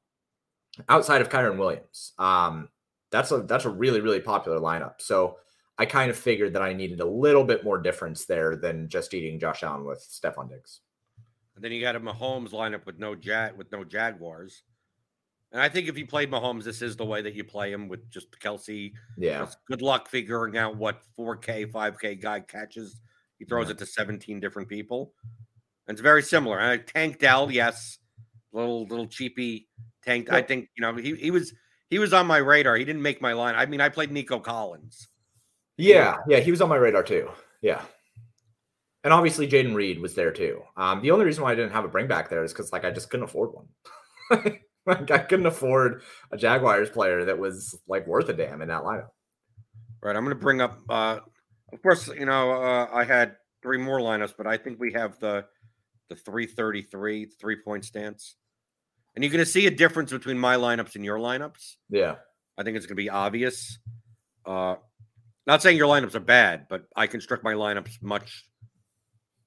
outside 0.88 1.20
of 1.20 1.28
Kyren 1.28 1.58
Williams. 1.58 2.12
Um, 2.18 2.68
that's 3.10 3.32
a 3.32 3.38
that's 3.42 3.64
a 3.64 3.70
really, 3.70 4.00
really 4.00 4.20
popular 4.20 4.58
lineup. 4.58 4.94
So 5.00 5.36
I 5.78 5.86
kind 5.86 6.10
of 6.10 6.16
figured 6.16 6.54
that 6.54 6.62
I 6.62 6.72
needed 6.72 7.00
a 7.00 7.06
little 7.06 7.44
bit 7.44 7.64
more 7.64 7.78
difference 7.78 8.24
there 8.24 8.56
than 8.56 8.88
just 8.88 9.14
eating 9.14 9.40
Josh 9.40 9.62
Allen 9.62 9.84
with 9.84 10.00
Stefon 10.00 10.48
Diggs. 10.48 10.80
And 11.60 11.64
then 11.66 11.72
you 11.72 11.82
got 11.82 11.94
a 11.94 12.00
Mahomes 12.00 12.52
lineup 12.52 12.86
with 12.86 12.98
no 12.98 13.14
Jag 13.14 13.54
with 13.54 13.70
no 13.70 13.84
Jaguars. 13.84 14.62
And 15.52 15.60
I 15.60 15.68
think 15.68 15.88
if 15.88 15.98
you 15.98 16.06
played 16.06 16.30
Mahomes, 16.30 16.64
this 16.64 16.80
is 16.80 16.96
the 16.96 17.04
way 17.04 17.20
that 17.20 17.34
you 17.34 17.44
play 17.44 17.70
him 17.70 17.86
with 17.86 18.08
just 18.08 18.30
Kelce. 18.40 18.92
Yeah. 19.18 19.40
Just 19.40 19.58
good 19.66 19.82
luck 19.82 20.08
figuring 20.08 20.56
out 20.56 20.76
what 20.78 21.02
4K, 21.18 21.70
5K 21.70 22.18
guy 22.18 22.40
catches. 22.40 22.98
He 23.38 23.44
throws 23.44 23.66
Yeah. 23.66 23.72
it 23.72 23.78
to 23.78 23.84
17 23.84 24.40
different 24.40 24.70
people. 24.70 25.12
And 25.86 25.94
it's 25.94 26.00
very 26.00 26.22
similar. 26.22 26.58
And 26.58 26.86
Tank 26.86 27.18
Dell, 27.18 27.50
yes, 27.50 27.98
little 28.52 28.86
little 28.86 29.06
cheapy 29.06 29.68
Tank 30.02 30.28
Dell. 30.28 30.36
I 30.36 30.40
think 30.42 30.70
you 30.78 30.80
know 30.80 30.94
he 30.94 31.14
he 31.16 31.30
was 31.30 31.52
he 31.90 31.98
was 31.98 32.14
on 32.14 32.26
my 32.26 32.38
radar. 32.38 32.76
He 32.76 32.86
didn't 32.86 33.02
make 33.02 33.20
my 33.20 33.34
line. 33.34 33.54
I 33.54 33.66
mean, 33.66 33.82
I 33.82 33.90
played 33.90 34.10
Nico 34.10 34.38
Collins. 34.38 35.08
Yeah, 35.76 36.16
yeah, 36.26 36.38
he 36.38 36.50
was 36.50 36.62
on 36.62 36.70
my 36.70 36.76
radar 36.76 37.02
too. 37.02 37.28
Yeah. 37.60 37.82
And 39.02 39.12
obviously 39.14 39.48
Jayden 39.48 39.74
Reed 39.74 40.00
was 40.00 40.14
there 40.14 40.30
too. 40.30 40.62
Um, 40.76 41.00
the 41.00 41.10
only 41.10 41.24
reason 41.24 41.42
why 41.42 41.52
I 41.52 41.54
didn't 41.54 41.72
have 41.72 41.84
a 41.84 41.88
bring 41.88 42.06
back 42.06 42.28
there 42.28 42.44
is 42.44 42.52
because 42.52 42.72
like 42.72 42.84
I 42.84 42.90
just 42.90 43.08
couldn't 43.10 43.24
afford 43.24 43.50
one. 43.54 43.68
like 44.86 45.10
I 45.10 45.18
couldn't 45.18 45.46
afford 45.46 46.02
a 46.30 46.36
Jaguars 46.36 46.90
player 46.90 47.24
that 47.24 47.38
was 47.38 47.78
like 47.88 48.06
worth 48.06 48.28
a 48.28 48.34
damn 48.34 48.60
in 48.60 48.68
that 48.68 48.82
lineup. 48.82 49.08
Right. 50.02 50.16
I'm 50.16 50.24
going 50.24 50.36
to 50.36 50.42
bring 50.42 50.60
up. 50.60 50.80
uh 50.88 51.18
Of 51.72 51.82
course, 51.82 52.08
you 52.08 52.26
know 52.26 52.52
uh, 52.52 52.88
I 52.92 53.04
had 53.04 53.36
three 53.62 53.78
more 53.78 54.00
lineups, 54.00 54.34
but 54.36 54.46
I 54.46 54.56
think 54.56 54.78
we 54.80 54.92
have 54.92 55.18
the 55.18 55.46
the 56.08 56.16
333 56.16 57.26
three 57.40 57.56
point 57.64 57.84
stance, 57.84 58.36
and 59.14 59.24
you're 59.24 59.32
going 59.32 59.44
to 59.44 59.50
see 59.50 59.66
a 59.66 59.70
difference 59.70 60.10
between 60.12 60.38
my 60.38 60.56
lineups 60.56 60.94
and 60.96 61.04
your 61.04 61.18
lineups. 61.18 61.76
Yeah. 61.88 62.16
I 62.58 62.64
think 62.64 62.76
it's 62.76 62.86
going 62.86 62.96
to 62.96 63.02
be 63.02 63.10
obvious. 63.10 63.78
Uh 64.44 64.76
Not 65.46 65.62
saying 65.62 65.78
your 65.78 65.88
lineups 65.88 66.14
are 66.14 66.20
bad, 66.20 66.66
but 66.68 66.82
I 66.94 67.06
construct 67.06 67.44
my 67.44 67.54
lineups 67.54 68.02
much. 68.02 68.44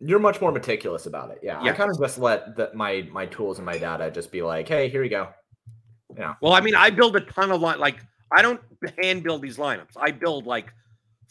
You're 0.05 0.19
much 0.19 0.41
more 0.41 0.51
meticulous 0.51 1.05
about 1.05 1.31
it. 1.31 1.39
Yeah. 1.41 1.61
I 1.61 1.71
kind 1.71 1.89
of 1.89 1.97
just 1.99 2.17
let 2.17 2.55
the, 2.57 2.71
my 2.73 3.07
my 3.11 3.25
tools 3.25 3.57
and 3.57 3.65
my 3.65 3.77
data 3.77 4.11
just 4.11 4.31
be 4.31 4.41
like, 4.41 4.67
hey, 4.67 4.89
here 4.89 5.03
you 5.03 5.09
go. 5.09 5.29
Yeah. 6.17 6.33
Well, 6.41 6.53
I 6.53 6.61
mean, 6.61 6.75
I 6.75 6.89
build 6.89 7.15
a 7.15 7.21
ton 7.21 7.51
of 7.51 7.61
line. 7.61 7.79
Like 7.79 7.97
I 8.31 8.41
don't 8.41 8.59
hand 9.01 9.23
build 9.23 9.41
these 9.41 9.57
lineups. 9.57 9.95
I 9.97 10.11
build 10.11 10.45
like 10.45 10.73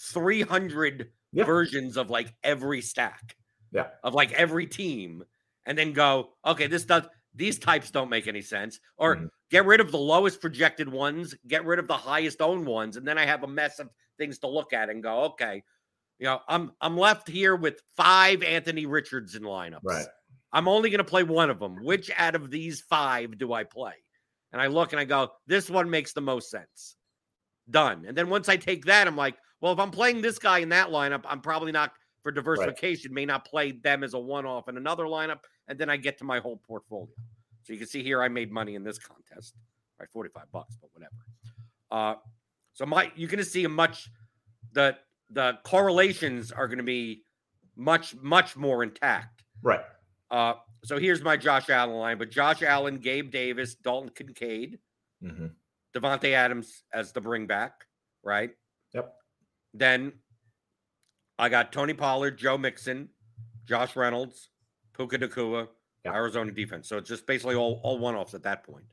300 0.00 1.10
Yeah. 1.32 1.44
versions 1.44 1.96
of 1.96 2.10
like 2.10 2.34
every 2.42 2.80
stack. 2.80 3.36
Yeah. 3.72 3.88
Of 4.02 4.14
like 4.14 4.32
every 4.32 4.66
team, 4.66 5.24
and 5.66 5.76
then 5.78 5.92
go, 5.92 6.30
okay, 6.46 6.66
this 6.66 6.84
does. 6.84 7.04
These 7.34 7.58
types 7.58 7.90
don't 7.90 8.10
make 8.10 8.26
any 8.28 8.42
sense. 8.42 8.78
Or 8.98 9.16
Mhm. 9.16 9.28
get 9.50 9.64
rid 9.64 9.80
of 9.80 9.90
the 9.90 9.98
lowest 9.98 10.40
projected 10.42 10.88
ones, 10.88 11.34
get 11.46 11.64
rid 11.64 11.78
of 11.78 11.86
the 11.88 11.96
highest 11.96 12.42
owned 12.42 12.66
ones, 12.66 12.96
and 12.98 13.06
then 13.06 13.16
I 13.16 13.24
have 13.24 13.42
a 13.44 13.46
mess 13.46 13.78
of 13.78 13.88
things 14.18 14.38
to 14.40 14.46
look 14.48 14.74
at 14.74 14.90
and 14.90 15.02
go, 15.02 15.20
okay, 15.30 15.62
you 16.22 16.28
know, 16.28 16.38
I'm 16.46 16.70
I'm 16.80 16.96
left 16.96 17.28
here 17.28 17.56
with 17.56 17.82
five 17.96 18.44
Anthony 18.44 18.86
Richardson 18.86 19.42
lineups. 19.42 19.80
Right. 19.82 20.06
I'm 20.52 20.68
only 20.68 20.88
going 20.88 20.98
to 20.98 21.04
play 21.04 21.24
one 21.24 21.50
of 21.50 21.58
them. 21.58 21.82
Which 21.82 22.12
out 22.16 22.36
of 22.36 22.48
these 22.48 22.80
five 22.80 23.38
do 23.38 23.52
I 23.52 23.64
play? 23.64 23.94
And 24.52 24.62
I 24.62 24.68
look 24.68 24.92
and 24.92 25.00
I 25.00 25.04
go, 25.04 25.32
this 25.48 25.68
one 25.68 25.90
makes 25.90 26.12
the 26.12 26.20
most 26.20 26.48
sense. 26.48 26.94
Done. 27.68 28.04
And 28.06 28.16
then 28.16 28.28
once 28.28 28.48
I 28.48 28.56
take 28.56 28.84
that, 28.84 29.08
I'm 29.08 29.16
like, 29.16 29.34
well, 29.60 29.72
if 29.72 29.80
I'm 29.80 29.90
playing 29.90 30.22
this 30.22 30.38
guy 30.38 30.58
in 30.58 30.68
that 30.68 30.90
lineup, 30.90 31.22
I'm 31.24 31.40
probably 31.40 31.72
not 31.72 31.90
for 32.22 32.30
diversification, 32.30 33.12
may 33.12 33.26
not 33.26 33.44
play 33.44 33.72
them 33.72 34.04
as 34.04 34.14
a 34.14 34.18
one 34.18 34.46
off 34.46 34.68
in 34.68 34.76
another 34.76 35.06
lineup. 35.06 35.40
And 35.66 35.76
then 35.76 35.90
I 35.90 35.96
get 35.96 36.18
to 36.18 36.24
my 36.24 36.38
whole 36.38 36.60
portfolio. 36.68 37.08
So 37.64 37.72
you 37.72 37.80
can 37.80 37.88
see 37.88 38.04
here, 38.04 38.22
I 38.22 38.28
made 38.28 38.52
money 38.52 38.76
in 38.76 38.84
this 38.84 38.98
contest, 39.00 39.54
right? 39.98 40.08
45 40.12 40.44
bucks, 40.52 40.76
but 40.80 40.90
whatever. 40.92 41.16
Uh, 41.90 42.14
so 42.74 42.86
my, 42.86 43.10
you're 43.16 43.30
going 43.30 43.38
to 43.38 43.44
see 43.44 43.64
a 43.64 43.68
much, 43.68 44.08
the, 44.72 44.96
the 45.32 45.58
correlations 45.64 46.52
are 46.52 46.66
going 46.68 46.78
to 46.78 46.84
be 46.84 47.22
much, 47.76 48.14
much 48.16 48.56
more 48.56 48.82
intact. 48.82 49.42
Right. 49.62 49.80
Uh, 50.30 50.54
so 50.84 50.98
here's 50.98 51.22
my 51.22 51.36
Josh 51.36 51.70
Allen 51.70 51.96
line, 51.96 52.18
but 52.18 52.30
Josh 52.30 52.62
Allen, 52.62 52.98
Gabe 52.98 53.30
Davis, 53.30 53.74
Dalton 53.74 54.10
Kincaid, 54.14 54.78
hmm 55.20 55.46
Davante 55.94 56.32
Adams 56.32 56.84
as 56.92 57.12
the 57.12 57.20
bring 57.20 57.46
back, 57.46 57.84
right? 58.22 58.50
Yep. 58.94 59.14
Then 59.74 60.12
I 61.38 61.50
got 61.50 61.70
Tony 61.70 61.92
Pollard, 61.92 62.38
Joe 62.38 62.56
Mixon, 62.56 63.10
Josh 63.66 63.94
Reynolds, 63.94 64.48
Puka 64.96 65.18
Nacua, 65.18 65.68
Yeah. 66.02 66.14
Arizona 66.14 66.50
defense. 66.50 66.88
So 66.88 66.96
it's 66.96 67.10
just 67.10 67.26
basically 67.26 67.56
all 67.56 67.78
all 67.82 67.98
one 67.98 68.14
offs 68.14 68.32
at 68.32 68.42
that 68.44 68.64
point, 68.64 68.86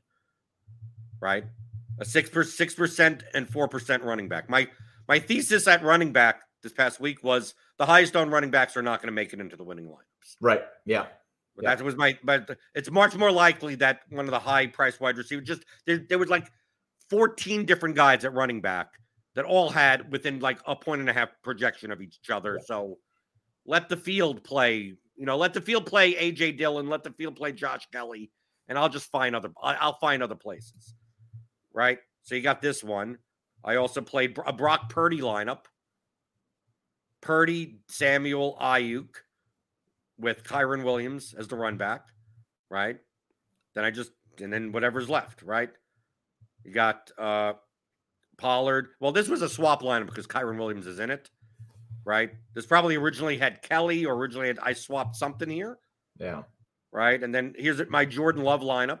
right? 1.20 1.44
A 1.98 2.04
six 2.04 2.28
per 2.28 2.44
six 2.44 2.74
percent 2.74 3.24
and 3.32 3.48
four 3.48 3.66
percent 3.66 4.02
running 4.02 4.28
back. 4.28 4.50
My 4.50 4.68
my 5.08 5.18
thesis 5.18 5.66
at 5.66 5.82
running 5.82 6.12
back 6.12 6.42
this 6.62 6.72
past 6.72 7.00
week 7.00 7.22
was 7.24 7.54
the 7.78 7.86
highest 7.86 8.16
on 8.16 8.30
running 8.30 8.50
backs 8.50 8.76
are 8.76 8.82
not 8.82 9.00
going 9.00 9.08
to 9.08 9.12
make 9.12 9.32
it 9.32 9.40
into 9.40 9.56
the 9.56 9.64
winning 9.64 9.86
lineups. 9.86 10.36
Right. 10.40 10.62
Yeah. 10.84 11.06
Yeah. 11.60 11.74
That 11.74 11.84
was 11.84 11.96
my, 11.96 12.18
but 12.22 12.58
it's 12.74 12.90
much 12.90 13.16
more 13.16 13.30
likely 13.30 13.74
that 13.76 14.00
one 14.10 14.24
of 14.24 14.30
the 14.30 14.38
high 14.38 14.66
price 14.66 15.00
wide 15.00 15.16
receivers 15.16 15.46
just 15.46 15.64
there, 15.86 15.98
there 16.08 16.18
was 16.18 16.28
like 16.28 16.50
14 17.10 17.66
different 17.66 17.96
guys 17.96 18.24
at 18.24 18.32
running 18.32 18.60
back 18.60 18.88
that 19.34 19.44
all 19.44 19.68
had 19.68 20.10
within 20.10 20.40
like 20.40 20.58
a 20.66 20.74
point 20.76 21.00
and 21.00 21.10
a 21.10 21.12
half 21.12 21.28
projection 21.42 21.90
of 21.90 22.00
each 22.00 22.30
other. 22.30 22.58
So 22.64 22.98
let 23.66 23.88
the 23.88 23.96
field 23.96 24.42
play, 24.44 24.94
you 25.16 25.26
know, 25.26 25.36
let 25.36 25.54
the 25.54 25.60
field 25.60 25.86
play 25.86 26.14
AJ 26.14 26.56
Dillon, 26.58 26.88
let 26.88 27.02
the 27.02 27.12
field 27.12 27.36
play 27.36 27.52
Josh 27.52 27.86
Kelley, 27.92 28.30
and 28.68 28.78
I'll 28.78 28.88
just 28.88 29.10
find 29.10 29.36
other, 29.36 29.50
I'll 29.62 29.98
find 29.98 30.22
other 30.22 30.34
places. 30.34 30.94
Right. 31.72 31.98
So 32.22 32.34
you 32.34 32.42
got 32.42 32.62
this 32.62 32.82
one. 32.82 33.18
I 33.64 33.76
also 33.76 34.00
played 34.00 34.38
a 34.46 34.52
Brock 34.52 34.88
Purdy 34.88 35.20
lineup. 35.20 35.64
Purdy, 37.20 37.80
Samuel, 37.88 38.56
Aiyuk 38.60 39.08
with 40.18 40.42
Kyren 40.44 40.84
Williams 40.84 41.34
as 41.36 41.48
the 41.48 41.56
run 41.56 41.76
back, 41.76 42.06
right? 42.70 42.98
Then 43.74 43.84
I 43.84 43.90
just 43.90 44.12
and 44.40 44.52
then 44.52 44.72
whatever's 44.72 45.10
left, 45.10 45.42
right? 45.42 45.70
You 46.64 46.72
got 46.72 47.10
uh 47.18 47.54
Pollard. 48.38 48.88
Well, 49.00 49.12
this 49.12 49.28
was 49.28 49.42
a 49.42 49.48
swap 49.48 49.82
lineup 49.82 50.06
because 50.06 50.26
Kyren 50.26 50.58
Williams 50.58 50.86
is 50.86 50.98
in 50.98 51.10
it, 51.10 51.30
right? 52.06 52.30
This 52.54 52.64
probably 52.64 52.96
originally 52.96 53.36
had 53.36 53.60
Kelley 53.62 54.06
or 54.06 54.14
originally 54.14 54.48
had 54.48 54.58
I 54.62 54.72
swapped 54.72 55.14
something 55.16 55.48
here, 55.50 55.78
Yeah. 56.18 56.44
right? 56.90 57.22
And 57.22 57.34
then 57.34 57.54
here's 57.58 57.80
my 57.90 58.06
Jordan 58.06 58.42
Love 58.42 58.62
lineup. 58.62 59.00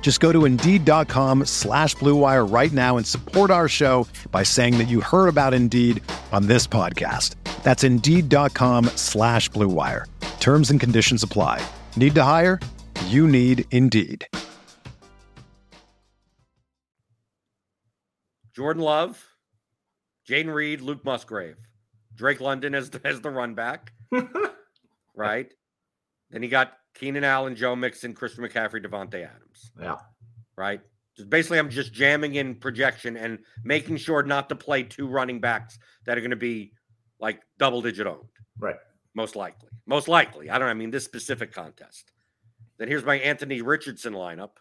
Just 0.00 0.20
go 0.20 0.32
to 0.32 0.46
Indeed.com 0.46 1.44
slash 1.44 1.94
Blue 1.96 2.14
Wire 2.16 2.46
right 2.46 2.72
now 2.72 2.96
and 2.96 3.06
support 3.06 3.50
our 3.50 3.68
show 3.68 4.08
by 4.32 4.42
saying 4.42 4.78
that 4.78 4.88
you 4.88 5.02
heard 5.02 5.28
about 5.28 5.52
Indeed 5.52 6.02
on 6.32 6.46
this 6.46 6.66
podcast. 6.66 7.34
That's 7.62 7.84
Indeed.com 7.84 8.86
slash 8.96 9.50
Blue 9.50 9.68
Wire. 9.68 10.06
Terms 10.40 10.70
and 10.70 10.80
conditions 10.80 11.22
apply. 11.22 11.60
Need 11.96 12.14
to 12.14 12.22
hire? 12.22 12.58
You 13.08 13.28
need 13.28 13.66
Indeed. 13.70 14.26
Jordan 18.56 18.82
Love, 18.82 19.22
Jayden 20.26 20.52
Reed, 20.54 20.80
Luke 20.80 21.04
Musgrave, 21.04 21.56
Drake 22.14 22.40
London 22.40 22.74
as 22.74 22.88
the, 22.90 23.00
as 23.04 23.20
the 23.20 23.30
run 23.30 23.54
back, 23.54 23.92
right? 25.14 25.52
Then 26.30 26.42
he 26.42 26.48
got 26.48 26.77
Keenan 26.98 27.24
Allen, 27.24 27.54
Joe 27.54 27.76
Mixon, 27.76 28.12
Christian 28.14 28.44
McCaffrey, 28.44 28.84
Davante 28.84 29.24
Adams, 29.24 29.70
Yeah. 29.80 29.98
right? 30.56 30.80
Just 31.16 31.30
basically, 31.30 31.58
I'm 31.58 31.70
just 31.70 31.92
jamming 31.92 32.34
in 32.36 32.56
projection 32.56 33.16
and 33.16 33.38
making 33.64 33.96
sure 33.98 34.22
not 34.22 34.48
to 34.48 34.56
play 34.56 34.82
two 34.82 35.06
running 35.08 35.40
backs 35.40 35.78
that 36.04 36.16
are 36.16 36.20
going 36.20 36.30
to 36.30 36.36
be 36.36 36.72
like 37.20 37.40
double 37.58 37.82
digit 37.82 38.06
owned, 38.06 38.28
Right. 38.58 38.76
most 39.14 39.36
likely. 39.36 39.68
Most 39.86 40.08
likely. 40.08 40.50
I 40.50 40.58
don't 40.58 40.66
know. 40.66 40.70
I 40.70 40.74
mean, 40.74 40.90
this 40.90 41.04
specific 41.04 41.52
contest. 41.52 42.12
Then 42.78 42.88
here's 42.88 43.04
my 43.04 43.16
Anthony 43.18 43.62
Richardson 43.62 44.12
lineup 44.12 44.56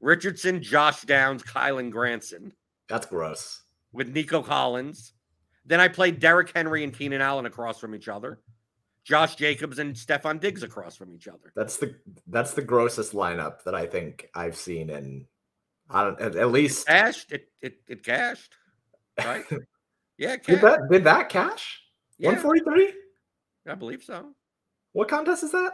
Richardson, 0.00 0.62
Josh 0.62 1.02
Downs, 1.02 1.42
Kylen 1.42 1.90
Granson 1.90 2.52
That's 2.88 3.06
gross. 3.06 3.62
with 3.92 4.08
Nico 4.08 4.42
Collins. 4.42 5.12
Then 5.66 5.78
I 5.80 5.88
played 5.88 6.18
Derrick 6.20 6.50
Henry 6.54 6.84
and 6.84 6.92
Keenan 6.96 7.20
Allen 7.20 7.46
across 7.46 7.78
from 7.78 7.94
each 7.94 8.08
other. 8.08 8.40
Josh 9.04 9.34
Jacobs 9.36 9.78
and 9.78 9.94
Stefon 9.94 10.40
Diggs 10.40 10.62
across 10.62 10.96
from 10.96 11.12
each 11.12 11.28
other. 11.28 11.52
That's 11.56 11.76
the 11.76 11.94
that's 12.26 12.54
the 12.54 12.62
grossest 12.62 13.12
lineup 13.12 13.62
that 13.64 13.74
I 13.74 13.86
think 13.86 14.28
I've 14.34 14.56
seen 14.56 14.90
in 14.90 15.26
I 15.88 16.04
don't 16.04 16.20
at, 16.20 16.36
at 16.36 16.50
least 16.50 16.86
Cashed. 16.86 17.32
It 17.32 17.48
it, 17.60 17.78
it 17.88 18.02
cashed. 18.02 18.54
Right? 19.18 19.44
Yeah, 20.18 20.34
it 20.34 20.44
did 20.44 20.60
that 20.60 20.80
did 20.90 21.04
that 21.04 21.30
cash? 21.30 21.80
Yeah, 22.18 22.28
143? 22.32 22.92
I 23.66 23.74
believe 23.74 24.02
so. 24.02 24.34
What 24.92 25.08
contest 25.08 25.42
is 25.44 25.52
that? 25.52 25.72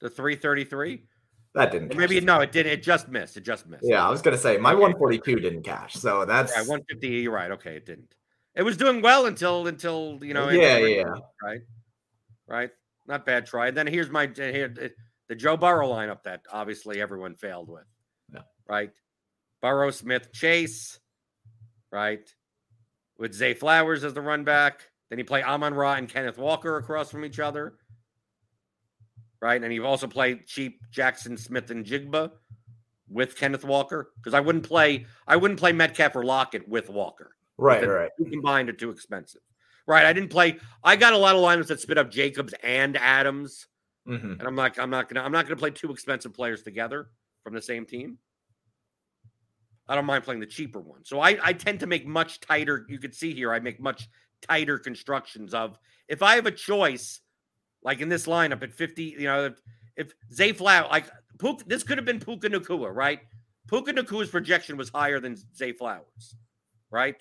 The 0.00 0.08
333. 0.08 1.04
That 1.54 1.72
didn't 1.72 1.94
maybe 1.94 2.18
no, 2.22 2.40
it 2.40 2.50
didn't. 2.50 2.72
It 2.72 2.82
just 2.82 3.08
missed. 3.08 3.36
It 3.36 3.42
just 3.42 3.66
missed. 3.66 3.84
Yeah, 3.86 4.06
I 4.06 4.10
was 4.10 4.22
gonna 4.22 4.38
say 4.38 4.56
my 4.56 4.72
Okay. 4.72 4.80
142 4.80 5.40
didn't 5.40 5.64
cash. 5.64 5.92
So 5.92 6.24
that's 6.24 6.52
Right, 6.52 6.66
150. 6.66 7.08
You're 7.08 7.30
right. 7.30 7.50
Okay, 7.50 7.76
it 7.76 7.84
didn't. 7.84 8.14
It 8.54 8.62
was 8.62 8.78
doing 8.78 9.02
well 9.02 9.26
until 9.26 9.66
until 9.66 10.18
you 10.22 10.32
know. 10.32 10.48
Yeah, 10.48 10.78
yeah. 10.78 11.14
Right. 11.42 11.60
Right. 12.48 12.70
Not 13.06 13.26
bad 13.26 13.46
try. 13.46 13.70
Then 13.70 13.86
here's 13.86 14.10
my 14.10 14.24
uh, 14.24 14.34
here 14.36 14.68
the- 14.68 14.92
the 15.28 15.34
Joe 15.34 15.58
Burrow 15.58 15.88
lineup 15.90 16.22
that 16.22 16.40
obviously 16.50 17.02
everyone 17.02 17.34
failed 17.34 17.68
with. 17.68 17.84
Yeah. 18.32 18.40
Right. 18.66 18.92
Burrow, 19.60 19.90
Smith, 19.90 20.32
Chase. 20.32 20.98
Right. 21.92 22.26
With 23.18 23.34
Zay 23.34 23.52
Flowers 23.52 24.04
as 24.04 24.14
the 24.14 24.22
run 24.22 24.44
back. 24.44 24.88
Then 25.10 25.18
you 25.18 25.26
play 25.26 25.42
Amon 25.42 25.74
Ra 25.74 25.94
and 25.94 26.08
Kenneth 26.08 26.38
Walker 26.38 26.78
across 26.78 27.10
from 27.10 27.26
each 27.26 27.38
other. 27.40 27.74
Right. 29.42 29.62
And 29.62 29.72
you've 29.72 29.84
also 29.84 30.06
played 30.06 30.46
cheap 30.46 30.80
Jaxon 30.90 31.38
Smith-Njigba 31.38 32.30
with 33.10 33.36
Kenneth 33.36 33.64
Walker. 33.64 34.10
Because 34.16 34.32
I 34.32 34.40
wouldn't 34.40 34.64
play 34.66 35.04
I 35.26 35.36
wouldn't 35.36 35.60
play 35.60 35.72
Metcalf 35.72 36.16
or 36.16 36.24
Lockett 36.24 36.66
with 36.66 36.88
Walker. 36.88 37.34
right, 37.58 37.86
right. 37.86 38.10
combined 38.30 38.70
are 38.70 38.72
too 38.72 38.90
expensive. 38.90 39.42
Right. 39.88 40.04
I 40.04 40.12
didn't 40.12 40.28
play. 40.28 40.58
I 40.84 40.96
got 40.96 41.14
a 41.14 41.18
lot 41.18 41.34
of 41.34 41.40
lineups 41.40 41.68
that 41.68 41.80
spit 41.80 41.96
up 41.96 42.10
Jacobs 42.10 42.54
and 42.62 42.96
Adams, 42.98 43.66
hmm 44.06 44.14
and 44.14 44.42
I'm 44.42 44.54
like, 44.54 44.78
I'm 44.78 44.90
not 44.90 45.08
gonna, 45.08 45.24
I'm 45.24 45.32
not 45.32 45.46
gonna 45.46 45.56
play 45.56 45.70
two 45.70 45.90
expensive 45.90 46.34
players 46.34 46.62
together 46.62 47.08
from 47.42 47.54
the 47.54 47.62
same 47.62 47.86
team. 47.86 48.18
I 49.88 49.94
don't 49.94 50.04
mind 50.04 50.24
playing 50.24 50.40
the 50.40 50.46
cheaper 50.46 50.80
one. 50.80 51.04
So 51.04 51.20
I, 51.20 51.38
I 51.42 51.52
tend 51.54 51.80
to 51.80 51.86
make 51.86 52.06
much 52.06 52.40
tighter. 52.40 52.84
You 52.90 52.98
can 52.98 53.12
see 53.12 53.32
here, 53.32 53.52
I 53.52 53.60
make 53.60 53.80
much 53.80 54.08
tighter 54.42 54.78
constructions 54.78 55.54
of 55.54 55.78
if 56.08 56.22
I 56.22 56.34
have 56.34 56.44
a 56.44 56.50
choice, 56.50 57.20
like 57.82 58.00
in 58.00 58.10
this 58.10 58.26
lineup 58.26 58.62
at 58.62 58.72
50, 58.74 59.02
you 59.02 59.20
know, 59.20 59.46
if, 59.46 59.54
if 59.96 60.12
Zay 60.32 60.52
Flower, 60.52 60.86
like 60.90 61.06
Puka, 61.38 61.64
this 61.66 61.82
could 61.82 61.96
have 61.96 62.04
been 62.04 62.20
Puka 62.20 62.50
Nacua, 62.50 62.94
right? 62.94 63.20
Puka 63.68 63.92
Nacua's 63.92 64.28
projection 64.28 64.76
was 64.76 64.90
higher 64.90 65.20
than 65.20 65.36
Zay 65.56 65.72
Flowers, 65.72 66.36
right? 66.90 67.16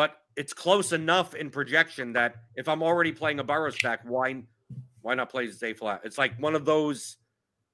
But 0.00 0.16
it's 0.34 0.54
close 0.54 0.92
enough 0.92 1.34
in 1.34 1.50
projection 1.50 2.14
that 2.14 2.36
if 2.54 2.70
I'm 2.70 2.82
already 2.82 3.12
playing 3.12 3.38
a 3.38 3.44
Burrow 3.44 3.68
stack, 3.68 4.00
why 4.04 4.44
why 5.02 5.14
not 5.14 5.28
play 5.28 5.46
Zay 5.48 5.74
flat? 5.74 6.00
It's 6.04 6.16
like 6.16 6.34
one 6.40 6.54
of 6.54 6.64
those, 6.64 7.18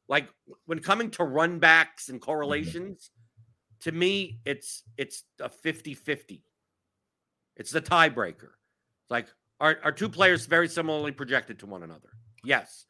like 0.08 0.26
when 0.64 0.80
coming 0.80 1.08
to 1.12 1.22
run 1.22 1.60
backs 1.60 2.08
and 2.08 2.20
correlations, 2.20 3.12
to 3.82 3.92
me, 3.92 4.40
it's 4.44 4.82
it's 4.96 5.22
a 5.40 5.48
50-50. 5.48 6.42
It's 7.54 7.70
the 7.70 7.80
tiebreaker. 7.80 8.54
It's 9.04 9.10
like 9.10 9.28
are, 9.60 9.78
are 9.84 9.92
two 9.92 10.08
players 10.08 10.46
very 10.46 10.66
similarly 10.66 11.12
projected 11.12 11.60
to 11.60 11.66
one 11.66 11.84
another? 11.84 12.08
Yes. 12.42 12.86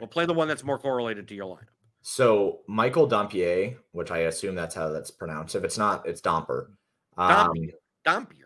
We'll 0.00 0.08
play 0.08 0.24
the 0.24 0.32
one 0.32 0.48
that's 0.48 0.64
more 0.64 0.78
correlated 0.78 1.28
to 1.28 1.34
your 1.34 1.54
lineup. 1.54 1.76
So 2.00 2.60
Michael 2.66 3.06
Dompier, 3.06 3.76
which 3.92 4.10
I 4.10 4.20
assume 4.20 4.54
that's 4.54 4.74
how 4.74 4.88
that's 4.88 5.10
pronounced. 5.10 5.54
If 5.54 5.64
it's 5.64 5.76
not, 5.76 6.08
it's 6.08 6.22
Domper. 6.22 6.68
Um, 7.18 7.52
Dompier. 7.52 7.72
Dompier. 8.06 8.39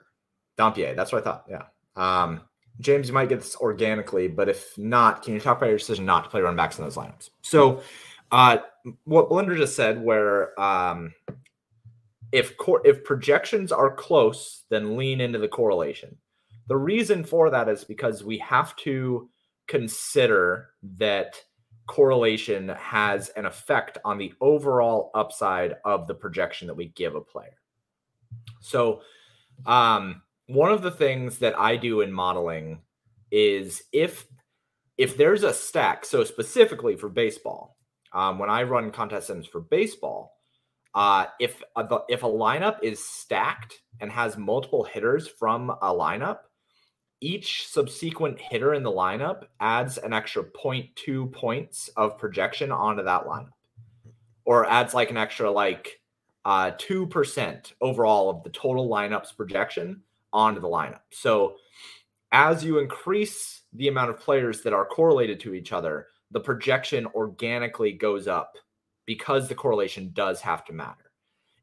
Dompier, 0.59 0.95
that's 0.95 1.13
what 1.13 1.23
I 1.23 1.25
thought. 1.25 1.45
Yeah. 1.49 1.63
Um, 1.97 2.43
James, 2.81 3.09
you 3.09 3.15
might 3.15 3.29
get 3.29 3.41
this 3.41 3.57
organically, 3.57 4.29
but 4.29 4.49
if 4.49 4.77
not, 4.77 5.23
can 5.23 5.35
you 5.35 5.41
talk 5.41 5.59
about 5.59 5.69
your 5.69 5.79
decision 5.79 6.05
not 6.05 6.25
to 6.25 6.31
play 6.31 6.41
run 6.41 6.57
backs 6.57 6.79
in 6.79 6.85
those 6.85 6.97
lineups? 6.97 7.31
So, 7.43 7.83
uh, 8.33 8.59
what 9.05 9.31
Blender 9.31 9.57
just 9.57 9.77
said, 9.77 10.03
where 10.03 10.59
um, 10.61 11.15
if 12.33 12.57
cor- 12.57 12.83
if 12.85 13.05
projections 13.05 13.71
are 13.71 13.95
close, 13.95 14.65
then 14.71 14.97
lean 14.97 15.21
into 15.21 15.39
the 15.39 15.49
correlation. 15.49 16.17
The 16.67 16.77
reason 16.77 17.23
for 17.25 17.51
that 17.51 17.69
is 17.69 17.85
because 17.85 18.25
we 18.25 18.39
have 18.39 18.75
to 18.77 19.31
consider 19.69 20.71
that 20.97 21.41
correlation 21.87 22.71
has 22.71 23.29
an 23.31 23.47
effect 23.47 23.99
on 24.05 24.19
the 24.19 24.33
overall 24.41 25.11
upside 25.15 25.77
of 25.85 26.07
the 26.07 26.15
projection 26.15 26.67
that 26.67 26.75
we 26.75 26.89
give 26.89 27.15
a 27.15 27.21
player. 27.21 27.59
So, 28.61 29.03
um, 29.67 30.23
one 30.47 30.73
of 30.73 30.83
the 30.83 30.91
things 30.91 31.39
that 31.39 31.59
I 31.59 31.77
do 31.77 32.01
in 32.01 32.13
modeling 32.13 32.81
is 33.31 33.83
if 33.93 34.27
if 34.97 35.17
there's 35.17 35.43
a 35.43 35.53
stack, 35.53 36.05
so 36.05 36.23
specifically 36.23 36.95
for 36.95 37.09
baseball, 37.09 37.77
um, 38.13 38.39
when 38.39 38.49
I 38.49 38.63
run 38.63 38.93
contest 38.93 39.27
sims 39.27 39.45
for 39.47 39.61
baseball, 39.61 40.37
uh, 40.95 41.27
if 41.41 41.61
a, 41.75 41.99
if 42.09 42.23
a 42.23 42.29
lineup 42.29 42.79
is 42.81 43.05
stacked 43.05 43.83
and 44.01 44.13
has 44.13 44.39
multiple 44.39 44.85
hitters 44.85 45.27
from 45.27 45.71
a 45.71 45.93
lineup, 45.93 46.39
each 47.21 47.67
subsequent 47.67 48.41
hitter 48.41 48.75
in 48.75 48.85
the 48.85 48.91
lineup 48.91 49.45
adds 49.59 49.99
an 49.99 50.13
extra 50.13 50.45
0.2 50.45 51.33
points 51.33 51.89
of 51.97 52.19
projection 52.19 52.71
onto 52.71 53.03
that 53.03 53.25
lineup, 53.25 53.49
or 54.45 54.65
adds 54.67 54.95
like 54.95 55.11
an 55.11 55.17
extra 55.17 55.51
like 55.51 56.01
uh, 56.45 56.71
2% 56.73 57.73
overall 57.81 58.31
of 58.31 58.45
the 58.45 58.51
total 58.51 58.89
lineup's 58.89 59.33
projection 59.33 60.03
onto 60.35 60.61
the 60.61 60.69
lineup. 60.69 61.01
So 61.13 61.57
as 62.33 62.65
you 62.65 62.79
increase 62.79 63.63
the 63.73 63.89
amount 63.89 64.11
of 64.11 64.19
players 64.19 64.61
that 64.63 64.73
are 64.73 64.85
correlated 64.85 65.41
to 65.41 65.55
each 65.55 65.73
other, 65.73 66.09
the 66.33 66.41
projection 66.41 67.07
organically 67.15 67.93
goes 67.93 68.27
up 68.27 68.57
because 69.07 69.49
the 69.49 69.55
correlation 69.55 70.11
does 70.13 70.41
have 70.41 70.65
to 70.65 70.73
matter. 70.73 71.13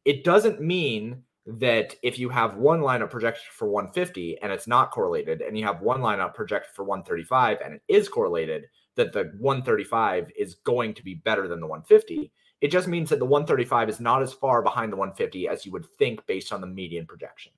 It 0.06 0.24
doesn't 0.24 0.62
mean 0.62 1.24
that 1.46 1.96
if 2.04 2.18
you 2.18 2.30
have 2.30 2.56
one 2.56 2.80
lineup 2.80 3.10
projected 3.10 3.44
for 3.52 3.68
150 3.68 4.40
and 4.42 4.52
it's 4.52 4.68
not 4.68 4.92
correlated, 4.92 5.42
and 5.42 5.58
you 5.58 5.66
have 5.66 5.82
one 5.82 6.00
lineup 6.00 6.34
projected 6.34 6.72
for 6.74 6.86
135 6.86 7.60
and 7.64 7.76
it 7.76 7.82
is 7.88 8.08
correlated, 8.08 8.66
that 8.96 9.12
the 9.12 9.32
135 9.40 10.32
is 10.38 10.56
going 10.64 10.94
to 10.94 11.04
be 11.04 11.16
better 11.16 11.48
than 11.48 11.60
the 11.60 11.68
150. 11.68 12.32
It 12.62 12.72
just 12.72 12.88
means 12.88 13.10
that 13.10 13.20
the 13.20 13.26
135 13.26 13.90
is 13.90 14.00
not 14.00 14.22
as 14.22 14.34
far 14.34 14.62
behind 14.62 14.94
the 14.94 14.98
150 14.98 15.48
as 15.48 15.66
you 15.66 15.72
would 15.72 15.86
think 15.98 16.26
based 16.28 16.54
on 16.54 16.62
the 16.62 16.68
median 16.68 17.06
projection 17.06 17.52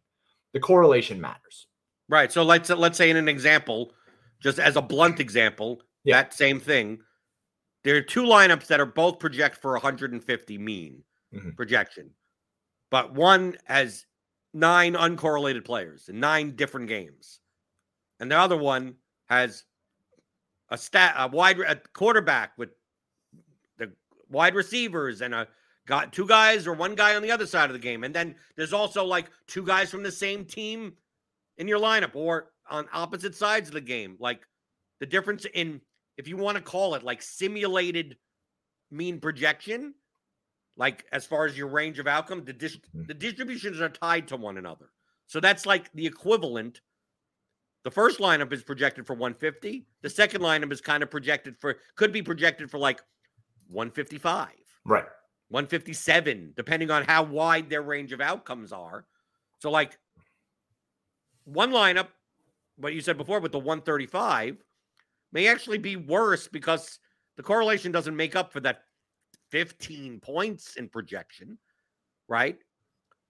the 0.53 0.59
correlation 0.59 1.19
matters. 1.19 1.67
Right. 2.07 2.31
So 2.31 2.43
let's 2.43 2.69
let's 2.69 2.97
say 2.97 3.09
in 3.09 3.17
an 3.17 3.27
example, 3.27 3.93
just 4.41 4.59
as 4.59 4.75
a 4.75 4.81
blunt 4.81 5.19
example, 5.19 5.81
yeah. 6.03 6.21
that 6.21 6.33
same 6.33 6.59
thing. 6.59 6.99
There 7.83 7.95
are 7.97 8.01
two 8.01 8.23
lineups 8.23 8.67
that 8.67 8.79
are 8.79 8.85
both 8.85 9.19
project 9.19 9.57
for 9.57 9.73
150 9.73 10.57
mean 10.57 11.03
mm-hmm. 11.33 11.49
projection, 11.51 12.11
but 12.91 13.13
one 13.13 13.57
has 13.65 14.05
nine 14.53 14.93
uncorrelated 14.93 15.65
players 15.65 16.07
in 16.07 16.19
nine 16.19 16.55
different 16.55 16.87
games, 16.87 17.39
and 18.19 18.31
the 18.31 18.37
other 18.37 18.57
one 18.57 18.95
has 19.25 19.63
a 20.69 20.77
stat 20.77 21.15
a 21.17 21.27
wide 21.27 21.59
a 21.59 21.75
quarterback 21.93 22.51
with 22.57 22.69
the 23.77 23.91
wide 24.29 24.55
receivers 24.55 25.21
and 25.21 25.33
a 25.33 25.47
got 25.85 26.13
two 26.13 26.27
guys 26.27 26.65
or 26.65 26.73
one 26.73 26.95
guy 26.95 27.15
on 27.15 27.21
the 27.21 27.31
other 27.31 27.45
side 27.45 27.69
of 27.69 27.73
the 27.73 27.79
game. 27.79 28.03
And 28.03 28.13
then 28.13 28.35
there's 28.55 28.73
also 28.73 29.03
like 29.03 29.29
two 29.47 29.63
guys 29.63 29.89
from 29.89 30.03
the 30.03 30.11
same 30.11 30.45
team 30.45 30.93
in 31.57 31.67
your 31.67 31.79
lineup 31.79 32.15
or 32.15 32.51
on 32.69 32.87
opposite 32.93 33.35
sides 33.35 33.69
of 33.69 33.73
the 33.73 33.81
game. 33.81 34.15
Like 34.19 34.41
the 34.99 35.05
difference 35.05 35.45
in, 35.53 35.81
if 36.17 36.27
you 36.27 36.37
want 36.37 36.57
to 36.57 36.63
call 36.63 36.95
it 36.95 37.03
like 37.03 37.21
simulated 37.21 38.17
mean 38.91 39.19
projection, 39.19 39.93
like 40.77 41.05
as 41.11 41.25
far 41.25 41.45
as 41.45 41.57
your 41.57 41.67
range 41.67 41.99
of 41.99 42.07
outcome, 42.07 42.43
the, 42.45 42.53
dis- 42.53 42.77
mm-hmm. 42.77 43.03
the 43.07 43.13
distributions 43.13 43.81
are 43.81 43.89
tied 43.89 44.27
to 44.29 44.37
one 44.37 44.57
another. 44.57 44.89
So 45.27 45.39
that's 45.39 45.65
like 45.65 45.91
the 45.93 46.05
equivalent. 46.05 46.81
The 47.83 47.91
first 47.91 48.19
lineup 48.19 48.53
is 48.53 48.63
projected 48.63 49.05
for 49.05 49.13
150. 49.13 49.85
The 50.01 50.09
second 50.09 50.41
lineup 50.41 50.71
is 50.71 50.79
kind 50.79 51.03
of 51.03 51.11
projected 51.11 51.57
for, 51.59 51.77
could 51.95 52.13
be 52.13 52.21
projected 52.21 52.71
for 52.71 52.77
like 52.77 53.01
155. 53.67 54.49
Right. 54.85 55.05
157, 55.53 56.53
depending 56.57 56.89
on 56.89 57.03
how 57.03 57.21
wide 57.21 57.69
their 57.69 57.83
range 57.83 58.11
of 58.11 58.19
outcomes 58.19 58.73
are. 58.73 59.05
So, 59.59 59.69
like 59.69 59.99
one 61.43 61.71
lineup, 61.71 62.07
what 62.77 62.95
you 62.95 63.01
said 63.01 63.17
before 63.17 63.39
with 63.39 63.51
the 63.51 63.59
135 63.59 64.57
may 65.31 65.47
actually 65.47 65.77
be 65.77 65.95
worse 65.95 66.47
because 66.47 66.97
the 67.37 67.43
correlation 67.43 67.91
doesn't 67.91 68.15
make 68.15 68.35
up 68.35 68.51
for 68.51 68.61
that 68.61 68.81
15 69.51 70.19
points 70.21 70.75
in 70.75 70.89
projection, 70.89 71.59
right? 72.27 72.57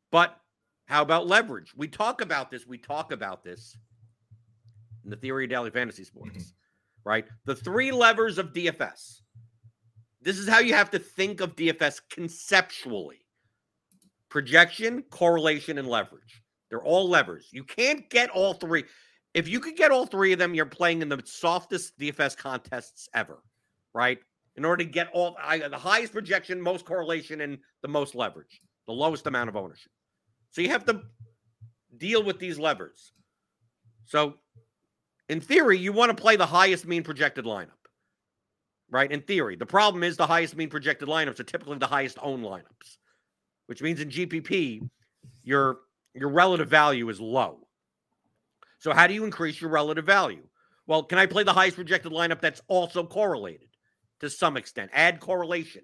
But 0.10 0.40
how 0.86 1.02
about 1.02 1.28
leverage? 1.28 1.74
We 1.76 1.90
talk 1.90 2.22
about 2.22 2.50
this. 2.50 2.66
We 2.66 2.78
talk 2.78 3.12
about 3.12 3.44
this 3.44 3.78
in 5.04 5.10
the 5.10 5.18
theory 5.18 5.44
of 5.44 5.50
daily 5.50 5.72
fantasy 5.72 6.06
sports, 6.06 6.38
mm-hmm. 6.38 7.10
right? 7.10 7.26
The 7.44 7.56
three 7.56 7.92
levers 7.92 8.38
of 8.38 8.54
DFS 8.54 9.24
this 10.24 10.38
is 10.38 10.48
how 10.48 10.60
you 10.60 10.74
have 10.74 10.90
to 10.92 11.00
think 11.00 11.42
of 11.42 11.56
DFS 11.56 12.02
conceptually 12.10 13.20
projection, 14.30 15.04
correlation, 15.12 15.78
and 15.78 15.88
leverage. 15.88 16.42
They're 16.70 16.84
all 16.84 17.08
levers. 17.08 17.50
You 17.52 17.64
can't 17.64 18.10
get 18.10 18.32
all 18.32 18.56
three. 18.56 18.84
If 19.36 19.48
you 19.48 19.60
could 19.60 19.76
get 19.76 19.92
all 19.92 20.08
three 20.08 20.34
of 20.34 20.40
them, 20.40 20.56
you're 20.56 20.66
playing 20.66 21.04
in 21.04 21.10
the 21.10 21.22
softest 21.24 22.00
DFS 22.00 22.36
contests 22.36 23.08
ever, 23.14 23.44
right? 23.94 24.18
In 24.56 24.66
order 24.66 24.84
to 24.84 24.90
get 24.90 25.10
all 25.14 25.36
I, 25.40 25.60
the 25.60 25.78
highest 25.78 26.14
projection, 26.14 26.60
most 26.60 26.84
correlation, 26.84 27.42
and 27.42 27.60
the 27.84 27.88
most 27.88 28.16
leverage, 28.16 28.60
the 28.88 28.94
lowest 28.94 29.28
amount 29.28 29.50
of 29.50 29.56
ownership. 29.56 29.92
So 30.50 30.62
you 30.62 30.70
have 30.70 30.86
to 30.86 31.02
deal 31.98 32.24
with 32.24 32.40
these 32.40 32.58
levers. 32.58 33.12
So, 34.06 34.36
in 35.30 35.42
theory, 35.42 35.78
you 35.78 35.94
want 35.94 36.16
to 36.16 36.20
play 36.20 36.38
the 36.38 36.46
highest 36.46 36.88
mean 36.88 37.04
projected 37.04 37.46
lineup 37.46 37.83
right? 38.94 39.12
In 39.12 39.22
theory. 39.22 39.56
The 39.56 39.66
problem 39.66 40.04
is 40.04 40.16
the 40.16 40.28
highest 40.28 40.56
mean 40.56 40.70
projected 40.70 41.10
lineups 41.10 41.40
are 41.40 41.44
typically 41.44 41.80
the 41.80 41.88
highest 41.88 42.18
owned 42.22 42.46
lineups, 42.46 42.98
which 43.66 43.82
means 43.82 44.00
in 44.00 44.10
GPP, 44.10 44.88
your 45.44 45.80
your 46.14 46.30
relative 46.30 46.70
value 46.70 47.10
is 47.10 47.20
low. 47.20 47.68
So 48.78 48.94
how 48.94 49.08
do 49.08 49.16
you 49.16 49.26
increase 49.26 49.60
your 49.60 49.72
relative 49.72 50.06
value? 50.06 50.44
Well, 50.86 51.04
can 51.04 51.18
I 51.18 51.26
play 51.26 51.44
the 51.44 51.54
highest 51.54 51.76
projected 51.76 52.12
lineup 52.12 52.40
that's 52.40 52.62
also 52.68 53.04
correlated 53.04 53.70
to 54.20 54.30
some 54.30 54.58
extent? 54.58 54.92
Add 54.94 55.20
correlation. 55.20 55.82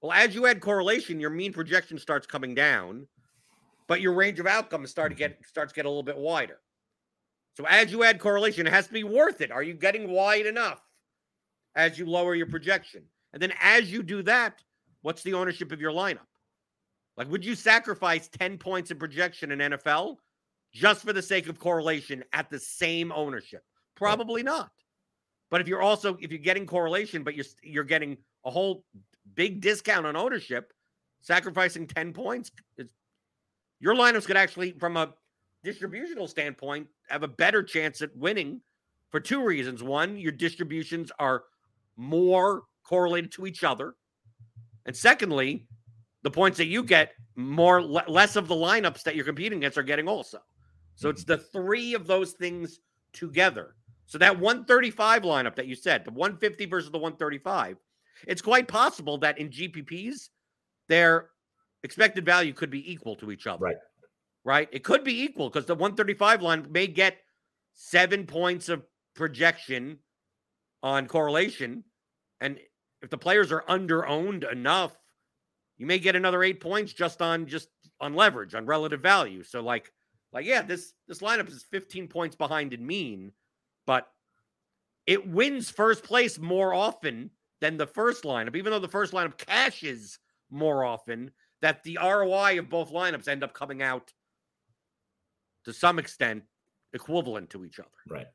Well, 0.00 0.12
as 0.12 0.34
you 0.34 0.46
add 0.46 0.60
correlation, 0.60 1.20
your 1.20 1.30
mean 1.30 1.52
projection 1.52 1.98
starts 1.98 2.26
coming 2.26 2.54
down, 2.54 3.06
but 3.88 4.00
your 4.00 4.14
range 4.14 4.40
of 4.40 4.46
outcomes 4.46 4.90
start 4.90 5.12
to 5.12 5.16
get 5.16 5.38
starts 5.44 5.72
to 5.72 5.76
get 5.76 5.84
a 5.84 5.88
little 5.88 6.02
bit 6.02 6.16
wider. 6.16 6.58
So 7.58 7.66
as 7.66 7.92
you 7.92 8.04
add 8.04 8.18
correlation, 8.18 8.66
it 8.66 8.72
has 8.72 8.86
to 8.86 8.92
be 8.94 9.04
worth 9.04 9.42
it. 9.42 9.50
Are 9.50 9.62
you 9.62 9.74
getting 9.74 10.08
wide 10.08 10.46
enough? 10.46 10.80
As 11.74 11.98
you 11.98 12.06
lower 12.06 12.34
your 12.34 12.46
projection. 12.46 13.02
And 13.32 13.40
then 13.40 13.52
as 13.60 13.90
you 13.90 14.02
do 14.02 14.22
that, 14.22 14.62
what's 15.02 15.22
the 15.22 15.34
ownership 15.34 15.72
of 15.72 15.80
your 15.80 15.92
lineup? 15.92 16.26
Like, 17.16 17.30
would 17.30 17.44
you 17.44 17.54
sacrifice 17.54 18.28
10 18.28 18.58
points 18.58 18.90
in 18.90 18.98
projection 18.98 19.52
in 19.52 19.58
NFL 19.58 20.16
just 20.72 21.02
for 21.02 21.12
the 21.12 21.22
sake 21.22 21.48
of 21.48 21.58
correlation 21.58 22.24
at 22.32 22.50
the 22.50 22.58
same 22.58 23.12
ownership? 23.12 23.62
Probably 23.96 24.42
not. 24.42 24.70
But 25.50 25.60
if 25.60 25.68
you're 25.68 25.82
also 25.82 26.16
if 26.20 26.30
you're 26.30 26.40
getting 26.40 26.64
correlation, 26.64 27.22
but 27.22 27.34
you're 27.34 27.44
you're 27.62 27.84
getting 27.84 28.16
a 28.44 28.50
whole 28.50 28.84
big 29.34 29.60
discount 29.60 30.06
on 30.06 30.16
ownership, 30.16 30.72
sacrificing 31.20 31.86
10 31.86 32.14
points, 32.14 32.50
is, 32.78 32.90
your 33.78 33.94
lineups 33.94 34.26
could 34.26 34.36
actually, 34.36 34.72
from 34.72 34.96
a 34.96 35.12
distributional 35.62 36.26
standpoint, 36.26 36.88
have 37.08 37.22
a 37.22 37.28
better 37.28 37.62
chance 37.62 38.00
at 38.00 38.16
winning 38.16 38.60
for 39.10 39.20
two 39.20 39.44
reasons. 39.44 39.82
One, 39.82 40.16
your 40.16 40.32
distributions 40.32 41.12
are 41.18 41.44
more 41.96 42.62
correlated 42.84 43.32
to 43.32 43.46
each 43.46 43.64
other. 43.64 43.94
And 44.86 44.96
secondly, 44.96 45.66
the 46.22 46.30
points 46.30 46.58
that 46.58 46.66
you 46.66 46.82
get 46.82 47.12
more 47.36 47.80
less 47.82 48.36
of 48.36 48.48
the 48.48 48.54
lineups 48.54 49.02
that 49.02 49.16
you're 49.16 49.24
competing 49.24 49.58
against 49.58 49.78
are 49.78 49.82
getting 49.82 50.08
also. 50.08 50.38
So 50.94 51.08
it's 51.08 51.24
the 51.24 51.38
three 51.38 51.94
of 51.94 52.06
those 52.06 52.32
things 52.32 52.80
together. 53.12 53.76
So 54.06 54.18
that 54.18 54.38
135 54.38 55.22
lineup 55.22 55.54
that 55.56 55.66
you 55.66 55.74
said, 55.74 56.04
the 56.04 56.10
150 56.10 56.66
versus 56.66 56.90
the 56.90 56.98
135, 56.98 57.78
it's 58.28 58.42
quite 58.42 58.68
possible 58.68 59.18
that 59.18 59.38
in 59.38 59.48
GPPs 59.48 60.28
their 60.88 61.30
expected 61.82 62.24
value 62.24 62.52
could 62.52 62.70
be 62.70 62.90
equal 62.90 63.16
to 63.16 63.30
each 63.30 63.46
other. 63.46 63.64
Right. 63.64 63.76
Right? 64.44 64.68
It 64.72 64.84
could 64.84 65.04
be 65.04 65.22
equal 65.22 65.48
because 65.48 65.66
the 65.66 65.74
135 65.74 66.42
line 66.42 66.66
may 66.70 66.86
get 66.86 67.18
7 67.74 68.26
points 68.26 68.68
of 68.68 68.82
projection 69.14 69.98
on 70.82 71.06
correlation. 71.06 71.84
And 72.40 72.58
if 73.02 73.10
the 73.10 73.18
players 73.18 73.52
are 73.52 73.64
under 73.68 74.06
owned 74.06 74.44
enough, 74.44 74.96
you 75.78 75.86
may 75.86 75.98
get 75.98 76.16
another 76.16 76.42
eight 76.42 76.60
points 76.60 76.92
just 76.92 77.22
on 77.22 77.46
just 77.46 77.68
on 78.00 78.14
leverage, 78.14 78.54
on 78.54 78.66
relative 78.66 79.00
value. 79.00 79.42
So 79.42 79.62
like, 79.62 79.92
like, 80.32 80.46
yeah, 80.46 80.62
this 80.62 80.94
this 81.08 81.18
lineup 81.18 81.48
is 81.48 81.66
15 81.70 82.08
points 82.08 82.36
behind 82.36 82.72
in 82.72 82.86
mean, 82.86 83.32
but 83.86 84.08
it 85.06 85.28
wins 85.28 85.70
first 85.70 86.04
place 86.04 86.38
more 86.38 86.72
often 86.72 87.30
than 87.60 87.76
the 87.76 87.86
first 87.86 88.24
lineup, 88.24 88.56
even 88.56 88.72
though 88.72 88.78
the 88.78 88.88
first 88.88 89.12
lineup 89.12 89.36
cashes 89.36 90.18
more 90.50 90.84
often, 90.84 91.30
that 91.60 91.82
the 91.84 91.98
ROI 92.00 92.58
of 92.58 92.68
both 92.68 92.92
lineups 92.92 93.28
end 93.28 93.42
up 93.42 93.54
coming 93.54 93.82
out 93.82 94.12
to 95.64 95.72
some 95.72 95.98
extent 95.98 96.42
equivalent 96.92 97.50
to 97.50 97.64
each 97.64 97.78
other. 97.78 97.88
Right. 98.08 98.26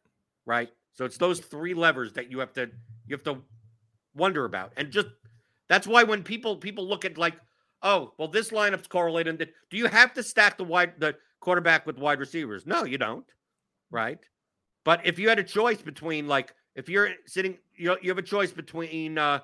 Right. 0.45 0.69
So 0.97 1.05
it's 1.05 1.17
those 1.17 1.39
three 1.39 1.73
levers 1.73 2.13
that 2.13 2.31
you 2.31 2.39
have 2.39 2.53
to 2.53 2.69
you 3.07 3.15
have 3.15 3.23
to 3.23 3.37
wonder 4.15 4.45
about. 4.45 4.73
And 4.77 4.91
just 4.91 5.07
that's 5.69 5.87
why 5.87 6.03
when 6.03 6.23
people 6.23 6.57
people 6.57 6.87
look 6.87 7.05
at 7.05 7.17
like, 7.17 7.35
oh, 7.83 8.13
well, 8.17 8.27
this 8.27 8.49
lineup's 8.49 8.87
correlated. 8.87 9.37
Do 9.69 9.77
you 9.77 9.87
have 9.87 10.13
to 10.15 10.23
stack 10.23 10.57
the 10.57 10.63
wide 10.63 10.93
the 10.99 11.15
quarterback 11.39 11.85
with 11.85 11.97
wide 11.97 12.19
receivers? 12.19 12.65
No, 12.65 12.83
you 12.83 12.97
don't. 12.97 13.25
Right. 13.91 14.19
But 14.83 15.05
if 15.05 15.19
you 15.19 15.29
had 15.29 15.39
a 15.39 15.43
choice 15.43 15.81
between 15.81 16.27
like 16.27 16.53
if 16.75 16.89
you're 16.89 17.09
sitting, 17.25 17.57
you 17.75 17.95
you 18.01 18.09
have 18.09 18.17
a 18.17 18.23
choice 18.23 18.51
between 18.51 19.17
uh, 19.17 19.39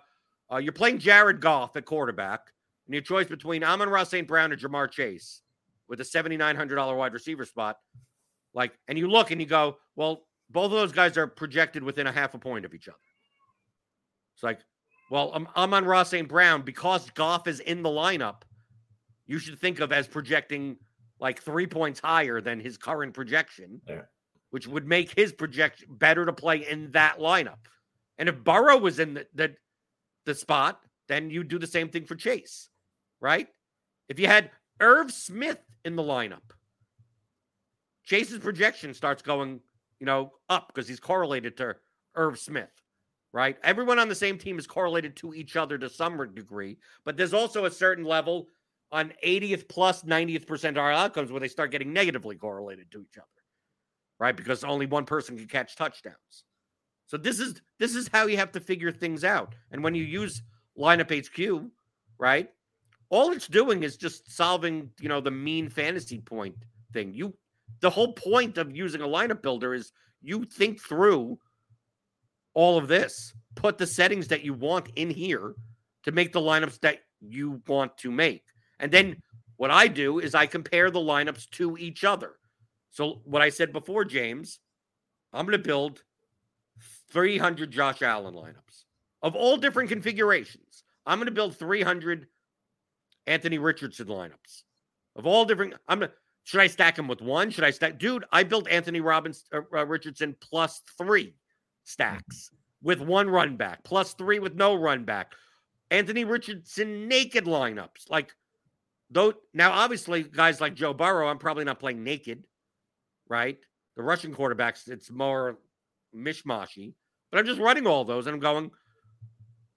uh 0.52 0.58
you're 0.58 0.72
playing 0.72 1.00
Jared 1.00 1.40
Goff 1.40 1.76
at 1.76 1.86
quarterback, 1.86 2.52
and 2.88 2.94
your 2.94 3.04
choice 3.04 3.28
between 3.28 3.64
Amon-Ra 3.64 4.04
St. 4.04 4.28
Brown 4.28 4.52
and 4.52 4.62
Ja'Marr 4.62 4.90
Chase 4.90 5.42
with 5.88 6.00
a 6.00 6.04
$7,900 6.04 6.98
wide 6.98 7.14
receiver 7.14 7.46
spot. 7.46 7.78
Like, 8.54 8.72
and 8.88 8.98
you 8.98 9.08
look 9.10 9.32
and 9.32 9.42
you 9.42 9.48
go, 9.48 9.78
well, 9.96 10.24
both 10.50 10.66
of 10.66 10.72
those 10.72 10.92
guys 10.92 11.18
are 11.18 11.28
projected 11.28 11.84
within 11.84 12.08
a 12.08 12.12
half 12.12 12.34
a 12.34 12.38
point 12.38 12.66
of 12.66 12.74
each 12.74 12.88
other. 12.88 12.98
It's 14.36 14.44
like, 14.44 14.60
well, 15.10 15.32
um, 15.34 15.48
I'm, 15.56 15.74
on 15.74 15.86
Ross 15.86 16.10
St. 16.10 16.28
Brown, 16.28 16.62
because 16.62 17.10
Goff 17.12 17.48
is 17.48 17.60
in 17.60 17.84
the 17.84 17.90
lineup, 17.90 18.44
you 19.26 19.40
should 19.40 19.60
think 19.60 19.80
of 19.80 19.92
as 19.92 20.08
projecting 20.08 20.78
like 21.20 21.42
three 21.42 21.68
points 21.68 22.00
higher 22.00 22.42
than 22.42 22.60
his 22.60 22.78
current 22.78 23.14
projection, 23.14 23.82
yeah. 23.88 24.02
which 24.50 24.68
would 24.68 24.88
make 24.88 25.14
his 25.16 25.32
projection 25.32 25.88
better 25.92 26.26
to 26.26 26.34
play 26.34 26.68
in 26.68 26.92
that 26.92 27.20
lineup. 27.20 27.60
And 28.18 28.30
if 28.30 28.44
Burrow 28.44 28.78
was 28.78 29.00
in 29.00 29.16
the, 29.16 29.28
the, 29.34 29.56
the 30.26 30.36
spot, 30.36 30.80
then 31.08 31.30
you'd 31.30 31.48
do 31.48 31.60
the 31.60 31.68
same 31.68 31.90
thing 31.90 32.06
for 32.06 32.16
Chase, 32.16 32.70
right? 33.22 33.48
If 34.10 34.20
you 34.20 34.28
had 34.28 34.52
Irv 34.80 35.12
Smith 35.12 35.60
in 35.86 35.96
the 35.96 36.04
lineup, 36.04 36.42
Chase's 38.04 38.40
projection 38.40 38.94
starts 38.94 39.22
going, 39.22 39.62
you 40.00 40.06
know, 40.06 40.32
up 40.50 40.68
because 40.68 40.88
he's 40.88 41.00
correlated 41.00 41.58
to 41.58 41.76
Irv 42.16 42.40
Smith, 42.40 42.72
right? 43.32 43.58
Everyone 43.64 44.00
on 44.00 44.10
the 44.10 44.16
same 44.16 44.38
team 44.38 44.60
is 44.60 44.68
correlated 44.68 45.16
to 45.18 45.34
each 45.34 45.56
other 45.56 45.78
to 45.78 45.90
some 45.90 46.18
degree, 46.34 46.78
but 47.06 47.18
there's 47.18 47.34
also 47.34 47.66
a 47.66 47.72
certain 47.72 48.04
level 48.04 48.48
on 48.92 49.12
80th 49.26 49.68
plus 49.68 50.04
90th 50.04 50.46
percentile 50.46 50.96
outcomes 50.96 51.32
where 51.32 51.40
they 51.40 51.48
start 51.48 51.72
getting 51.72 51.92
negatively 51.92 52.36
correlated 52.36 52.92
to 52.92 53.02
each 53.02 53.18
other, 53.18 53.28
right? 54.20 54.38
Because 54.38 54.64
only 54.64 54.86
one 54.86 55.06
person 55.06 55.36
can 55.38 55.48
catch 55.48 55.76
touchdowns. 55.76 56.44
So 57.08 57.18
this 57.18 57.40
is 57.40 57.62
this 57.80 57.96
is 57.96 58.08
how 58.08 58.28
you 58.28 58.38
have 58.38 58.52
to 58.54 58.60
figure 58.60 58.92
things 58.92 59.24
out. 59.24 59.56
And 59.72 59.84
when 59.84 59.96
you 59.96 60.04
use 60.04 60.42
lineup 60.78 61.12
HQ, 61.12 61.70
right? 62.18 62.50
All 63.10 63.32
it's 63.32 63.48
doing 63.48 63.84
is 63.84 63.98
just 63.98 64.32
solving, 64.32 64.90
you 65.00 65.10
know, 65.10 65.22
the 65.22 65.32
mean 65.32 65.70
fantasy 65.70 66.20
point 66.20 66.56
thing. 66.94 67.14
You 67.14 67.34
the 67.80 67.90
whole 67.90 68.14
point 68.14 68.58
of 68.58 68.76
using 68.76 69.02
a 69.02 69.08
lineup 69.08 69.42
builder 69.42 69.74
is 69.74 69.92
you 70.22 70.46
think 70.46 70.82
through 70.82 71.38
all 72.54 72.78
of 72.78 72.88
this, 72.88 73.34
put 73.56 73.78
the 73.78 73.88
settings 73.88 74.28
that 74.28 74.44
you 74.44 74.54
want 74.54 74.90
in 74.96 75.10
here 75.10 75.56
to 76.04 76.12
make 76.12 76.34
the 76.34 76.42
lineups 76.42 76.80
that 76.82 77.00
you 77.20 77.62
want 77.68 77.98
to 77.98 78.12
make. 78.12 78.44
And 78.80 78.92
then 78.92 79.18
what 79.58 79.72
I 79.72 79.88
do 79.88 80.20
is 80.20 80.36
I 80.36 80.46
compare 80.46 80.92
the 80.92 81.00
lineups 81.00 81.50
to 81.52 81.78
each 81.78 82.04
other. 82.04 82.34
So 82.90 83.22
what 83.26 83.42
I 83.42 83.50
said 83.50 83.74
before, 83.74 84.06
James, 84.06 84.60
I'm 85.32 85.46
going 85.46 85.58
to 85.58 85.64
build 85.64 86.04
300 87.12 87.72
Josh 87.72 88.02
Allen 88.02 88.36
lineups 88.36 88.84
of 89.22 89.36
all 89.36 89.58
different 89.58 89.90
configurations. 89.90 90.84
I'm 91.06 91.18
going 91.18 91.26
to 91.26 91.32
build 91.32 91.58
300 91.58 92.28
Anthony 93.26 93.58
Richardson 93.58 94.08
lineups 94.08 94.64
of 95.16 95.26
all 95.26 95.46
different. 95.46 95.76
I'm 95.88 96.00
going 96.00 96.12
to 96.12 96.16
should 96.44 96.60
I 96.60 96.68
stack 96.68 97.00
him 97.00 97.08
with 97.08 97.22
one? 97.22 97.50
Should 97.50 97.64
I 97.64 97.72
stack? 97.72 97.98
Dude, 97.98 98.26
I 98.32 98.44
built 98.44 98.68
Anthony 98.68 99.00
Robbins 99.00 99.46
uh, 99.54 99.62
uh, 99.74 99.86
Richardson 99.86 100.36
plus 100.42 100.82
three 100.98 101.36
stacks 101.84 102.52
with 102.82 103.00
one 103.00 103.30
run 103.30 103.56
back, 103.56 103.84
plus 103.84 104.14
three 104.14 104.40
with 104.40 104.56
no 104.56 104.76
run 104.76 105.06
back. 105.06 105.32
Anthony 105.90 106.26
Richardson 106.26 107.08
naked 107.08 107.46
lineups. 107.46 108.10
Like, 108.10 108.34
though, 109.10 109.34
now 109.54 109.72
obviously, 109.72 110.24
guys 110.24 110.60
like 110.60 110.74
Joe 110.74 110.94
Burrow, 110.94 111.28
I'm 111.28 111.38
probably 111.38 111.64
not 111.64 111.80
playing 111.80 112.04
naked, 112.04 112.44
right? 113.30 113.58
The 113.96 114.04
Russian 114.04 114.36
quarterbacks, 114.36 114.90
it's 114.90 115.10
more 115.10 115.60
mishmashy, 116.16 116.94
but 117.32 117.38
I'm 117.40 117.46
just 117.46 117.60
running 117.60 117.88
all 117.88 118.04
those 118.04 118.28
and 118.28 118.34
I'm 118.34 118.42
going, 118.42 118.72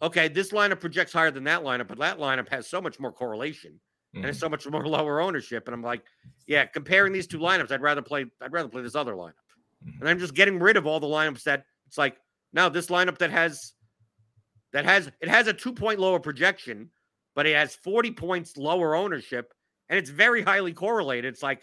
okay, 0.02 0.26
this 0.26 0.50
lineup 0.50 0.80
projects 0.80 1.12
higher 1.12 1.30
than 1.30 1.44
that 1.44 1.62
lineup, 1.62 1.86
but 1.86 1.98
that 1.98 2.18
lineup 2.18 2.48
has 2.48 2.66
so 2.66 2.80
much 2.80 2.98
more 2.98 3.12
correlation 3.12 3.78
mm-hmm. 4.16 4.24
and 4.24 4.30
it's 4.30 4.38
so 4.38 4.48
much 4.48 4.66
more 4.66 4.86
lower 4.86 5.20
ownership. 5.20 5.68
And 5.68 5.74
I'm 5.74 5.82
like, 5.82 6.02
yeah, 6.46 6.64
comparing 6.64 7.12
these 7.12 7.26
two 7.26 7.38
lineups, 7.38 7.70
I'd 7.70 7.82
rather 7.82 8.02
play. 8.02 8.26
I'd 8.40 8.52
rather 8.52 8.68
play 8.68 8.82
this 8.82 8.94
other 8.94 9.14
lineup. 9.14 9.34
Mm-hmm. 9.84 10.00
And 10.00 10.08
I'm 10.08 10.18
just 10.18 10.34
getting 10.34 10.58
rid 10.58 10.76
of 10.76 10.86
all 10.86 11.00
the 11.00 11.06
lineups 11.06 11.42
that 11.44 11.66
it's 11.86 11.98
like 11.98 12.16
now 12.52 12.68
this 12.68 12.86
lineup 12.86 13.18
that 13.18 13.30
has 13.30 13.74
that 14.72 14.84
has 14.84 15.10
it 15.20 15.28
has 15.28 15.46
a 15.46 15.52
two 15.52 15.72
point 15.72 16.00
lower 16.00 16.18
projection, 16.18 16.90
but 17.34 17.46
it 17.46 17.54
has 17.54 17.74
40 17.74 18.12
points 18.12 18.56
lower 18.56 18.94
ownership, 18.94 19.52
and 19.88 19.98
it's 19.98 20.10
very 20.10 20.42
highly 20.42 20.72
correlated. 20.72 21.32
It's 21.32 21.42
like 21.42 21.62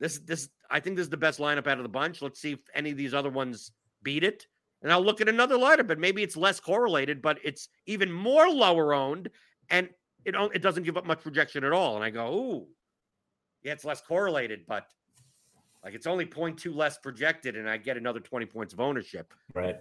this 0.00 0.18
this 0.20 0.48
I 0.70 0.80
think 0.80 0.96
this 0.96 1.04
is 1.04 1.10
the 1.10 1.16
best 1.16 1.38
lineup 1.38 1.66
out 1.66 1.78
of 1.78 1.82
the 1.82 1.88
bunch. 1.88 2.22
Let's 2.22 2.40
see 2.40 2.52
if 2.52 2.60
any 2.74 2.90
of 2.90 2.96
these 2.96 3.14
other 3.14 3.30
ones 3.30 3.72
beat 4.02 4.24
it. 4.24 4.46
And 4.82 4.92
I'll 4.92 5.04
look 5.04 5.20
at 5.20 5.28
another 5.28 5.56
lineup, 5.56 5.86
but 5.88 5.98
maybe 5.98 6.22
it's 6.22 6.36
less 6.36 6.60
correlated, 6.60 7.22
but 7.22 7.38
it's 7.42 7.68
even 7.86 8.12
more 8.12 8.48
lower 8.48 8.92
owned, 8.94 9.30
and 9.70 9.88
it 10.26 10.34
it 10.54 10.62
doesn't 10.62 10.82
give 10.82 10.96
up 10.96 11.06
much 11.06 11.20
projection 11.20 11.64
at 11.64 11.72
all. 11.72 11.96
And 11.96 12.04
I 12.04 12.10
go, 12.10 12.34
ooh, 12.34 12.66
yeah, 13.62 13.72
it's 13.72 13.84
less 13.84 14.00
correlated, 14.00 14.66
but 14.66 14.86
like 15.84 15.94
it's 15.94 16.06
only 16.06 16.26
0.2 16.26 16.74
less 16.74 16.98
projected, 16.98 17.56
and 17.56 17.68
I 17.68 17.76
get 17.76 17.96
another 17.96 18.20
20 18.20 18.44
points 18.46 18.74
of 18.74 18.80
ownership. 18.80 19.32
Right. 19.54 19.76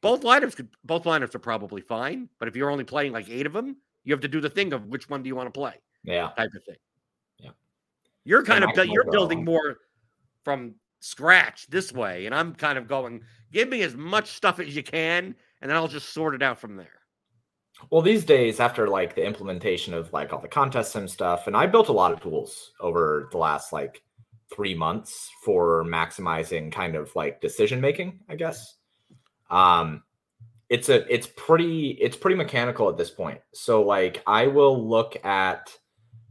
Both 0.00 0.22
lineups 0.22 0.56
could 0.56 0.68
both 0.84 1.04
lineups 1.04 1.34
are 1.34 1.40
probably 1.40 1.80
fine, 1.80 2.28
but 2.38 2.48
if 2.48 2.56
you're 2.56 2.70
only 2.70 2.84
playing 2.84 3.12
like 3.12 3.30
eight 3.30 3.46
of 3.46 3.52
them, 3.52 3.76
you 4.02 4.12
have 4.12 4.20
to 4.20 4.28
do 4.28 4.40
the 4.40 4.50
thing 4.50 4.72
of 4.72 4.86
which 4.88 5.08
one 5.08 5.22
do 5.22 5.28
you 5.28 5.36
want 5.36 5.46
to 5.46 5.58
play? 5.58 5.74
Yeah. 6.02 6.30
Type 6.36 6.50
of 6.54 6.64
thing. 6.64 6.76
Yeah. 7.38 7.50
You're 8.24 8.42
kind 8.42 8.64
and 8.64 8.76
of 8.76 8.86
you're 8.86 9.10
building 9.10 9.44
more 9.44 9.78
from 10.44 10.74
scratch 11.00 11.66
this 11.68 11.92
way, 11.92 12.26
and 12.26 12.34
I'm 12.34 12.54
kind 12.54 12.78
of 12.78 12.88
going, 12.88 13.22
give 13.52 13.68
me 13.68 13.82
as 13.82 13.94
much 13.94 14.32
stuff 14.32 14.58
as 14.58 14.74
you 14.74 14.82
can, 14.82 15.34
and 15.60 15.70
then 15.70 15.76
I'll 15.76 15.88
just 15.88 16.12
sort 16.12 16.34
it 16.34 16.42
out 16.42 16.58
from 16.58 16.76
there. 16.76 17.03
Well, 17.90 18.02
these 18.02 18.24
days, 18.24 18.60
after 18.60 18.88
like 18.88 19.14
the 19.14 19.24
implementation 19.24 19.94
of 19.94 20.12
like 20.12 20.32
all 20.32 20.40
the 20.40 20.48
contest 20.48 20.92
sim 20.92 21.08
stuff, 21.08 21.46
and 21.46 21.56
I 21.56 21.66
built 21.66 21.88
a 21.88 21.92
lot 21.92 22.12
of 22.12 22.20
tools 22.20 22.72
over 22.80 23.28
the 23.30 23.38
last 23.38 23.72
like 23.72 24.02
three 24.52 24.74
months 24.74 25.30
for 25.44 25.84
maximizing 25.84 26.72
kind 26.72 26.96
of 26.96 27.14
like 27.14 27.40
decision 27.40 27.80
making, 27.80 28.20
I 28.28 28.36
guess. 28.36 28.76
Um, 29.50 30.02
it's 30.68 30.88
a 30.88 31.12
it's 31.12 31.28
pretty 31.36 31.90
it's 32.00 32.16
pretty 32.16 32.36
mechanical 32.36 32.88
at 32.88 32.96
this 32.96 33.10
point. 33.10 33.40
So 33.52 33.82
like 33.82 34.22
I 34.26 34.46
will 34.46 34.88
look 34.88 35.24
at 35.24 35.76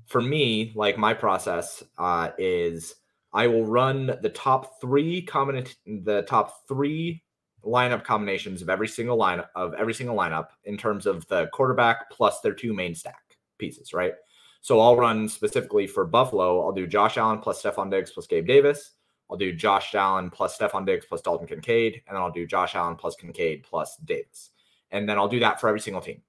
for 0.07 0.21
me 0.21 0.73
like 0.75 0.97
my 0.97 1.13
process 1.13 1.83
uh, 1.97 2.31
is 2.37 2.95
I 3.33 3.47
will 3.47 3.65
run 3.65 4.17
the 4.21 4.29
top 4.29 4.81
three 4.81 5.21
common 5.21 5.65
the 5.85 6.23
top 6.23 6.67
three 6.67 7.22
lineup 7.65 8.03
combinations 8.03 8.61
of 8.61 8.69
every 8.69 8.87
single 8.87 9.17
lineup 9.17 9.47
of 9.55 9.73
every 9.75 9.93
single 9.93 10.15
lineup 10.15 10.47
in 10.65 10.77
terms 10.77 11.05
of 11.05 11.27
the 11.27 11.47
quarterback 11.53 12.09
plus 12.09 12.41
their 12.41 12.53
two 12.53 12.73
main 12.73 12.93
stack 12.93 13.37
pieces, 13.57 13.93
right? 13.93 14.13
So 14.61 14.79
I'll 14.79 14.95
run 14.95 15.27
specifically 15.27 15.87
for 15.87 16.05
Buffalo. 16.05 16.61
I'll 16.65 16.71
do 16.71 16.87
Josh 16.87 17.17
Allen 17.17 17.39
plus 17.39 17.61
Stefon 17.61 17.91
Diggs 17.91 18.11
plus 18.11 18.27
Gabe 18.27 18.47
Davis. 18.47 18.91
I'll 19.29 19.37
do 19.37 19.53
Josh 19.53 19.95
Allen 19.95 20.29
plus 20.29 20.57
Stefon 20.57 20.85
Diggs 20.85 21.05
plus 21.05 21.21
Dalton 21.21 21.47
Kincaid, 21.47 22.01
and 22.07 22.15
then 22.15 22.21
I'll 22.21 22.31
do 22.31 22.45
Josh 22.45 22.75
Allen 22.75 22.95
plus 22.95 23.15
Kincaid 23.15 23.63
plus 23.63 23.97
Davis, 23.97 24.51
and 24.91 25.09
then 25.09 25.17
I'll 25.17 25.27
do 25.27 25.39
that 25.39 25.59
for 25.59 25.67
every 25.67 25.79
single 25.79 26.01
team, 26.01 26.21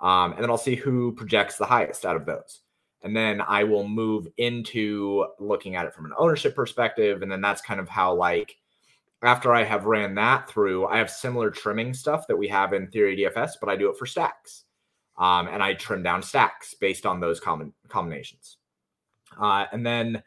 um, 0.00 0.32
and 0.32 0.42
then 0.42 0.50
I'll 0.50 0.58
see 0.58 0.76
who 0.76 1.12
projects 1.12 1.56
the 1.56 1.64
highest 1.64 2.06
out 2.06 2.16
of 2.16 2.26
those, 2.26 2.60
and 3.02 3.16
then 3.16 3.40
I 3.40 3.64
will 3.64 3.88
move 3.88 4.28
into 4.36 5.26
looking 5.40 5.74
at 5.74 5.86
it 5.86 5.94
from 5.94 6.04
an 6.04 6.12
ownership 6.16 6.54
perspective, 6.54 7.22
and 7.22 7.32
then 7.32 7.40
that's 7.40 7.60
kind 7.60 7.80
of 7.80 7.88
how 7.88 8.14
like 8.14 8.56
after 9.24 9.54
I 9.54 9.64
have 9.64 9.84
ran 9.86 10.14
that 10.16 10.48
through, 10.48 10.86
I 10.86 10.98
have 10.98 11.10
similar 11.10 11.50
trimming 11.50 11.94
stuff 11.94 12.26
that 12.28 12.36
we 12.36 12.48
have 12.48 12.72
in 12.72 12.88
Theory 12.88 13.16
DFS, 13.16 13.52
but 13.60 13.68
I 13.68 13.76
do 13.76 13.90
it 13.90 13.96
for 13.96 14.06
stacks. 14.06 14.64
Um, 15.16 15.46
and 15.48 15.62
I 15.62 15.74
trim 15.74 16.02
down 16.02 16.22
stacks 16.22 16.74
based 16.74 17.06
on 17.06 17.20
those 17.20 17.38
common 17.38 17.72
combinations. 17.88 18.58
Uh, 19.40 19.66
and 19.72 19.86
then 19.86 20.22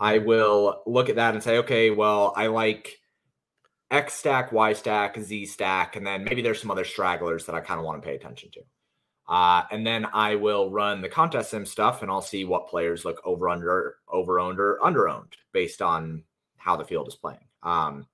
I 0.00 0.18
will 0.18 0.82
look 0.86 1.08
at 1.08 1.16
that 1.16 1.34
and 1.34 1.42
say, 1.42 1.58
okay, 1.58 1.90
well, 1.90 2.32
I 2.36 2.48
like 2.48 2.98
X 3.90 4.14
stack, 4.14 4.52
Y 4.52 4.72
stack, 4.72 5.18
Z 5.18 5.46
stack, 5.46 5.96
and 5.96 6.06
then 6.06 6.24
maybe 6.24 6.42
there's 6.42 6.60
some 6.60 6.70
other 6.70 6.84
stragglers 6.84 7.46
that 7.46 7.54
I 7.54 7.60
kind 7.60 7.78
of 7.78 7.86
want 7.86 8.02
to 8.02 8.06
pay 8.06 8.14
attention 8.14 8.50
to. 8.52 8.60
Uh, 9.28 9.62
and 9.70 9.86
then 9.86 10.06
I 10.12 10.34
will 10.34 10.70
run 10.70 11.00
the 11.00 11.08
contest 11.08 11.50
sim 11.50 11.64
stuff, 11.64 12.02
and 12.02 12.10
I'll 12.10 12.20
see 12.20 12.44
what 12.44 12.68
players 12.68 13.04
look 13.04 13.20
over 13.24 13.48
under, 13.48 13.96
over 14.08 14.40
owned, 14.40 14.58
or 14.58 14.82
under 14.84 15.08
owned 15.08 15.36
based 15.52 15.80
on 15.80 16.24
how 16.56 16.76
the 16.76 16.84
field 16.84 17.06
is 17.08 17.14
playing. 17.14 17.44
Um, 17.62 18.06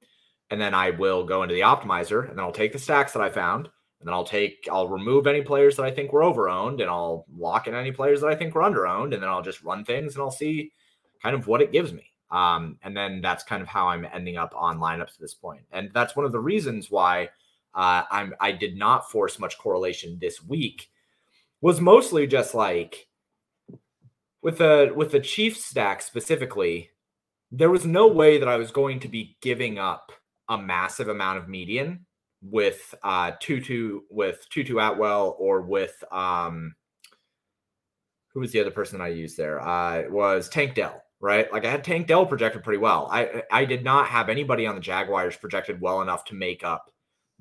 and 0.51 0.61
then 0.61 0.75
I 0.75 0.91
will 0.91 1.25
go 1.25 1.43
into 1.43 1.55
the 1.55 1.63
optimizer, 1.63 2.29
and 2.29 2.39
then 2.39 2.45
I'll 2.45 2.53
take 2.53 2.73
the 2.73 2.79
stacks 2.79 3.13
that 3.13 3.23
I 3.23 3.31
found, 3.31 3.67
and 4.01 4.07
then 4.07 4.15
I'll 4.15 4.25
take, 4.25 4.69
I'll 4.71 4.89
remove 4.89 5.27
any 5.27 5.43
players 5.43 5.77
that 5.77 5.85
I 5.85 5.91
think 5.91 6.13
were 6.13 6.23
over 6.23 6.49
owned, 6.49 6.81
and 6.81 6.91
I'll 6.91 7.27
lock 7.37 7.67
in 7.67 7.75
any 7.75 7.93
players 7.93 8.21
that 8.21 8.29
I 8.29 8.35
think 8.35 8.55
were 8.55 8.63
under 8.63 8.87
owned, 8.87 9.13
and 9.15 9.23
then 9.23 9.31
I'll 9.31 9.43
just 9.43 9.63
run 9.63 9.85
things 9.85 10.15
and 10.15 10.23
I'll 10.23 10.31
see 10.31 10.73
kind 11.23 11.35
of 11.35 11.47
what 11.47 11.61
it 11.61 11.73
gives 11.73 11.93
me. 11.93 12.13
Um, 12.31 12.79
and 12.83 12.97
then 12.97 13.21
that's 13.21 13.43
kind 13.43 13.63
of 13.63 13.69
how 13.69 13.89
I'm 13.89 14.07
ending 14.13 14.37
up 14.37 14.53
on 14.55 14.79
lineups 14.79 15.15
at 15.15 15.21
this 15.21 15.35
point. 15.35 15.63
And 15.73 15.91
that's 15.95 16.15
one 16.15 16.27
of 16.27 16.33
the 16.33 16.41
reasons 16.41 16.91
why 16.91 17.31
uh, 17.75 18.03
I'm 18.11 18.35
I 18.41 18.53
did 18.53 18.77
not 18.77 19.11
force 19.11 19.39
much 19.39 19.59
correlation 19.59 20.19
this 20.21 20.43
week. 20.43 20.91
Was 21.61 21.81
mostly 21.81 22.27
just 22.27 22.55
like 22.55 23.09
with 24.43 24.59
the 24.59 24.93
with 24.95 25.11
the 25.11 25.21
Chiefs 25.21 25.65
stack 25.65 26.03
specifically, 26.03 26.91
there 27.51 27.71
was 27.71 27.85
no 27.85 28.07
way 28.07 28.39
that 28.39 28.49
I 28.49 28.57
was 28.57 28.71
going 28.71 29.01
to 29.01 29.09
be 29.09 29.37
giving 29.41 29.79
up 29.79 30.13
a 30.49 30.59
massive 30.59 31.09
amount 31.09 31.39
of 31.39 31.49
median 31.49 32.05
with 32.43 32.95
uh 33.03 33.33
Tutu 33.41 34.01
with 34.11 34.47
Tutu 34.51 34.79
Atwell 34.79 35.37
or 35.39 35.61
with 35.61 36.03
um 36.13 36.75
who 38.33 38.41
was 38.41 38.53
the 38.53 38.61
other 38.61 38.71
person 38.71 39.01
I 39.01 39.09
used 39.09 39.37
there? 39.37 39.61
Uh 39.61 39.99
it 39.99 40.13
was 40.13 40.49
Tank 40.49 40.75
Dell, 40.75 41.03
right? 41.21 41.53
Like 41.53 41.65
I 41.65 41.71
had 41.71 41.85
Tank 41.85 42.07
Dell 42.07 42.27
projected 42.27 42.63
pretty 42.63 42.79
well. 42.79 43.09
I 43.11 43.43
I 43.51 43.65
did 43.65 43.83
not 43.83 44.07
have 44.09 44.29
anybody 44.29 44.67
on 44.67 44.75
the 44.75 44.81
Jaguars 44.81 45.37
projected 45.37 45.81
well 45.81 46.01
enough 46.03 46.25
to 46.27 46.35
make 46.35 46.65
up 46.65 46.93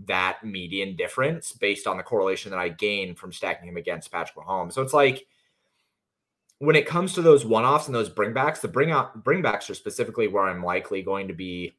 that 0.06 0.44
median 0.44 0.96
difference 0.96 1.52
based 1.54 1.88
on 1.88 1.98
the 1.98 2.04
correlation 2.04 2.52
that 2.52 2.60
I 2.60 2.70
gained 2.70 3.18
from 3.18 3.32
stacking 3.32 3.68
him 3.68 3.78
against 3.78 4.12
Patrick 4.12 4.46
Mahomes. 4.46 4.74
So 4.74 4.82
it's 4.82 4.94
like 4.94 5.26
when 6.60 6.76
it 6.76 6.88
comes 6.88 7.14
to 7.14 7.22
those 7.22 7.46
one-offs 7.46 7.88
and 7.88 7.96
those 7.96 8.10
bringbacks, 8.10 8.62
the 8.62 8.68
bring 8.68 8.92
out 8.92 9.24
bringbacks 9.24 9.70
are 9.70 9.76
specifically 9.76 10.28
where 10.28 10.44
I'm 10.44 10.64
likely 10.64 11.02
going 11.04 11.28
to 11.28 11.34
be 11.34 11.76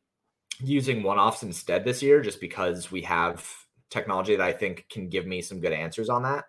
using 0.61 1.03
one-offs 1.03 1.43
instead 1.43 1.85
this 1.85 2.03
year, 2.03 2.21
just 2.21 2.41
because 2.41 2.91
we 2.91 3.03
have 3.03 3.47
technology 3.91 4.37
that 4.37 4.47
I 4.47 4.53
think 4.53 4.87
can 4.91 5.09
give 5.09 5.27
me 5.27 5.41
some 5.41 5.61
good 5.61 5.73
answers 5.73 6.09
on 6.09 6.23
that. 6.25 6.45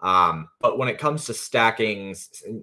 Um, 0.00 0.48
but 0.60 0.78
when 0.78 0.88
it 0.88 0.98
comes 0.98 1.26
to 1.26 1.34
stacking 1.34 2.14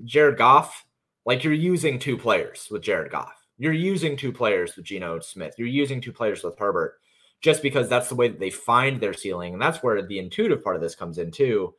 Jared 0.03 0.37
Goff, 0.37 0.85
like 1.25 1.43
you're 1.43 1.53
using 1.53 1.99
two 1.99 2.17
players 2.17 2.67
with 2.71 2.81
Jared 2.81 3.11
Goff, 3.11 3.33
you're 3.57 3.73
using 3.73 4.17
two 4.17 4.31
players 4.31 4.75
with 4.75 4.85
Geno 4.85 5.19
Smith, 5.19 5.55
you're 5.57 5.67
using 5.67 6.01
two 6.01 6.13
players 6.13 6.43
with 6.43 6.57
Herbert, 6.57 6.99
just 7.41 7.61
because 7.61 7.87
that's 7.87 8.09
the 8.09 8.15
way 8.15 8.27
that 8.27 8.39
they 8.39 8.49
find 8.49 8.99
their 8.99 9.13
ceiling, 9.13 9.53
and 9.53 9.61
that's 9.61 9.83
where 9.83 10.01
the 10.01 10.19
intuitive 10.19 10.63
part 10.63 10.75
of 10.75 10.81
this 10.81 10.95
comes 10.95 11.17
in 11.17 11.31
too, 11.31 11.73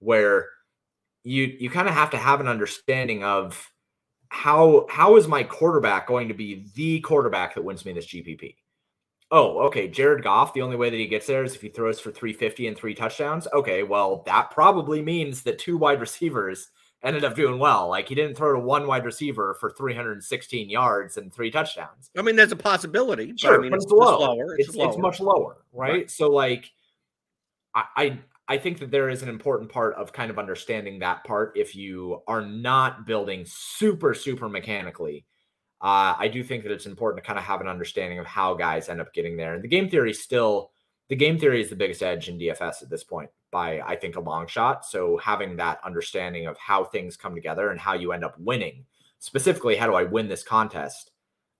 where 0.00 0.46
you 1.22 1.44
you 1.44 1.70
kind 1.70 1.88
of 1.88 1.94
have 1.94 2.10
to 2.10 2.16
have 2.16 2.40
an 2.40 2.48
understanding 2.48 3.22
of 3.24 3.70
how 4.28 4.86
how 4.90 5.16
is 5.16 5.28
my 5.28 5.42
quarterback 5.42 6.06
going 6.06 6.28
to 6.28 6.34
be 6.34 6.66
the 6.74 7.00
quarterback 7.00 7.54
that 7.54 7.64
wins 7.64 7.84
me 7.84 7.92
this 7.92 8.06
GPP? 8.06 8.54
Oh, 9.32 9.58
okay, 9.66 9.88
Jared 9.88 10.22
Goff, 10.22 10.54
the 10.54 10.62
only 10.62 10.76
way 10.76 10.88
that 10.88 10.96
he 10.96 11.08
gets 11.08 11.26
there 11.26 11.42
is 11.42 11.54
if 11.56 11.60
he 11.60 11.68
throws 11.68 11.98
for 11.98 12.12
350 12.12 12.68
and 12.68 12.76
three 12.76 12.94
touchdowns. 12.94 13.48
Okay, 13.52 13.82
well, 13.82 14.22
that 14.26 14.52
probably 14.52 15.02
means 15.02 15.42
that 15.42 15.58
two 15.58 15.76
wide 15.76 16.00
receivers 16.00 16.68
ended 17.02 17.24
up 17.24 17.34
doing 17.34 17.58
well. 17.58 17.88
Like 17.88 18.08
he 18.08 18.14
didn't 18.14 18.36
throw 18.36 18.52
to 18.52 18.60
one 18.60 18.86
wide 18.86 19.04
receiver 19.04 19.56
for 19.58 19.70
316 19.70 20.70
yards 20.70 21.16
and 21.16 21.32
three 21.32 21.50
touchdowns. 21.50 22.10
I 22.16 22.22
mean, 22.22 22.36
there's 22.36 22.52
a 22.52 22.56
possibility. 22.56 23.32
Sure, 23.36 23.52
but 23.52 23.58
I 23.58 23.62
mean, 23.62 23.70
but 23.70 23.76
it's, 23.76 23.84
it's 23.86 23.92
low. 23.92 24.18
lower. 24.20 24.54
It's, 24.58 24.68
It's, 24.68 24.76
lower. 24.76 24.88
it's 24.88 24.98
much 24.98 25.20
lower, 25.20 25.56
right? 25.72 25.92
Right. 25.92 26.10
So 26.10 26.30
like 26.30 26.70
I, 27.74 28.18
I 28.48 28.58
think 28.58 28.78
that 28.78 28.90
there 28.90 29.08
is 29.08 29.22
an 29.22 29.28
important 29.28 29.70
part 29.70 29.94
of 29.96 30.12
kind 30.12 30.30
of 30.30 30.38
understanding 30.38 31.00
that 31.00 31.24
part 31.24 31.52
if 31.56 31.74
you 31.74 32.22
are 32.28 32.42
not 32.42 33.04
building 33.04 33.44
super, 33.44 34.14
super 34.14 34.48
mechanically. 34.48 35.26
Uh, 35.80 36.14
I 36.18 36.28
do 36.28 36.44
think 36.44 36.62
that 36.62 36.72
it's 36.72 36.86
important 36.86 37.22
to 37.22 37.26
kind 37.26 37.38
of 37.38 37.44
have 37.44 37.60
an 37.60 37.68
understanding 37.68 38.18
of 38.18 38.26
how 38.26 38.54
guys 38.54 38.88
end 38.88 39.00
up 39.00 39.12
getting 39.12 39.36
there. 39.36 39.54
And 39.54 39.64
the 39.64 39.68
game 39.68 39.90
theory 39.90 40.12
still 40.12 40.70
the 41.08 41.16
game 41.16 41.38
theory 41.38 41.60
is 41.60 41.70
the 41.70 41.76
biggest 41.76 42.02
edge 42.02 42.28
in 42.28 42.38
DFS 42.38 42.82
at 42.82 42.90
this 42.90 43.04
point 43.04 43.30
by 43.52 43.80
I 43.80 43.96
think 43.96 44.16
a 44.16 44.20
long 44.20 44.46
shot. 44.46 44.84
So 44.84 45.16
having 45.18 45.56
that 45.56 45.78
understanding 45.84 46.46
of 46.46 46.58
how 46.58 46.84
things 46.84 47.16
come 47.16 47.34
together 47.34 47.70
and 47.70 47.78
how 47.78 47.94
you 47.94 48.12
end 48.12 48.24
up 48.24 48.38
winning, 48.38 48.84
specifically 49.18 49.76
how 49.76 49.86
do 49.86 49.94
I 49.94 50.02
win 50.04 50.28
this 50.28 50.42
contest? 50.42 51.10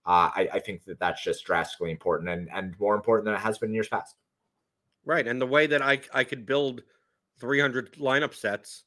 Uh, 0.04 0.30
I, 0.34 0.48
I 0.54 0.58
think 0.60 0.84
that 0.84 0.98
that's 0.98 1.22
just 1.22 1.44
drastically 1.44 1.90
important 1.90 2.30
and 2.30 2.48
and 2.52 2.78
more 2.78 2.94
important 2.94 3.26
than 3.26 3.34
it 3.34 3.40
has 3.40 3.58
been 3.58 3.70
in 3.70 3.74
years 3.74 3.88
past. 3.88 4.14
Right. 5.06 5.26
And 5.26 5.40
the 5.40 5.46
way 5.46 5.66
that 5.68 5.80
I 5.80 6.00
I 6.12 6.24
could 6.24 6.44
build 6.44 6.82
300 7.38 7.92
lineup 7.94 8.34
sets 8.34 8.84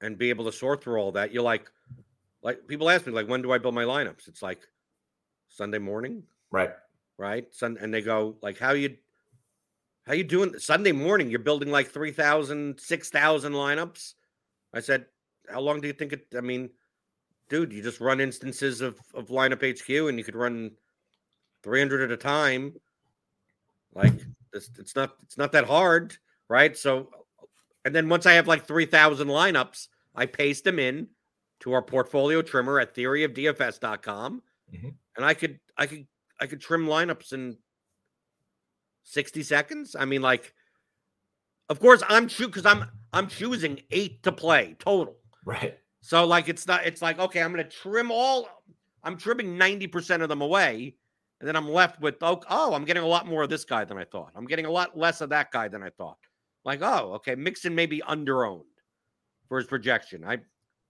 and 0.00 0.18
be 0.18 0.30
able 0.30 0.44
to 0.46 0.52
sort 0.52 0.82
through 0.82 0.98
all 1.00 1.12
that, 1.12 1.32
you're 1.32 1.42
like, 1.42 1.70
like 2.42 2.66
people 2.66 2.88
ask 2.88 3.06
me, 3.06 3.12
like, 3.12 3.28
when 3.28 3.42
do 3.42 3.52
I 3.52 3.58
build 3.58 3.74
my 3.74 3.84
lineups? 3.84 4.26
It's 4.26 4.42
like 4.42 4.66
Sunday 5.48 5.78
morning, 5.78 6.22
Right. 6.50 6.70
right? 7.18 7.52
Sun, 7.52 7.78
and 7.80 7.92
they 7.92 8.00
go, 8.00 8.36
like, 8.42 8.58
how 8.58 8.72
you, 8.72 8.96
how 10.06 10.14
you 10.14 10.24
doing? 10.24 10.58
Sunday 10.58 10.92
morning, 10.92 11.30
you're 11.30 11.40
building 11.40 11.70
like 11.70 11.88
3,000, 11.88 12.80
6,000 12.80 13.52
lineups. 13.52 14.14
I 14.72 14.80
said, 14.80 15.06
how 15.50 15.60
long 15.60 15.80
do 15.80 15.88
you 15.88 15.94
think 15.94 16.12
it? 16.12 16.26
I 16.36 16.40
mean, 16.40 16.70
dude, 17.48 17.72
you 17.72 17.82
just 17.82 18.00
run 18.00 18.20
instances 18.20 18.80
of 18.80 19.00
of 19.14 19.28
lineup 19.28 19.62
HQ, 19.62 20.08
and 20.08 20.16
you 20.16 20.24
could 20.24 20.36
run 20.36 20.70
300 21.62 22.02
at 22.02 22.10
a 22.12 22.16
time. 22.16 22.74
Like, 23.94 24.14
it's, 24.58 24.78
it's 24.78 24.94
not 24.96 25.16
it's 25.22 25.38
not 25.38 25.52
that 25.52 25.64
hard, 25.64 26.14
right? 26.48 26.76
So, 26.76 27.10
and 27.84 27.94
then 27.94 28.08
once 28.08 28.26
I 28.26 28.32
have 28.32 28.46
like 28.46 28.66
3,000 28.66 29.28
lineups, 29.28 29.88
I 30.14 30.26
paste 30.26 30.64
them 30.64 30.78
in 30.78 31.08
to 31.60 31.72
our 31.72 31.82
portfolio 31.82 32.42
trimmer 32.42 32.78
at 32.80 32.94
theoryofdfs.com, 32.94 34.42
Mhm. 34.74 34.94
and 35.16 35.24
I 35.24 35.34
could 35.34 35.58
I 35.76 35.86
could 35.86 36.06
I 36.40 36.46
could 36.46 36.60
trim 36.60 36.86
lineups 36.86 37.32
in 37.32 37.56
60 39.04 39.42
seconds. 39.42 39.96
I 39.98 40.04
mean, 40.04 40.22
like, 40.22 40.54
of 41.68 41.80
course, 41.80 42.02
I'm 42.08 42.28
choo 42.28 42.46
because 42.46 42.66
I'm 42.66 42.84
I'm 43.12 43.26
choosing 43.28 43.80
eight 43.90 44.22
to 44.24 44.32
play 44.32 44.76
total. 44.78 45.16
Right. 45.44 45.78
So 46.00 46.24
like 46.26 46.48
it's 46.48 46.66
not 46.66 46.86
it's 46.86 47.02
like 47.02 47.18
okay, 47.18 47.42
I'm 47.42 47.50
gonna 47.50 47.64
trim 47.68 48.10
all 48.10 48.48
I'm 49.02 49.16
trimming 49.16 49.56
90% 49.56 50.22
of 50.22 50.28
them 50.28 50.42
away, 50.42 50.96
and 51.40 51.48
then 51.48 51.56
I'm 51.56 51.68
left 51.68 52.00
with 52.00 52.16
oh, 52.22 52.40
oh, 52.48 52.74
I'm 52.74 52.84
getting 52.84 53.02
a 53.02 53.08
lot 53.08 53.26
more 53.26 53.42
of 53.42 53.50
this 53.50 53.64
guy 53.64 53.84
than 53.84 53.98
I 53.98 54.04
thought. 54.04 54.32
I'm 54.34 54.46
getting 54.46 54.66
a 54.66 54.70
lot 54.70 54.98
less 54.98 55.20
of 55.20 55.30
that 55.30 55.50
guy 55.52 55.68
than 55.68 55.82
I 55.82 55.90
thought. 55.90 56.18
Like, 56.64 56.80
oh, 56.82 57.14
okay, 57.14 57.34
Mixon 57.34 57.74
may 57.74 57.86
be 57.86 58.02
underowned 58.08 58.62
for 59.48 59.58
his 59.58 59.66
projection. 59.66 60.24
I 60.24 60.38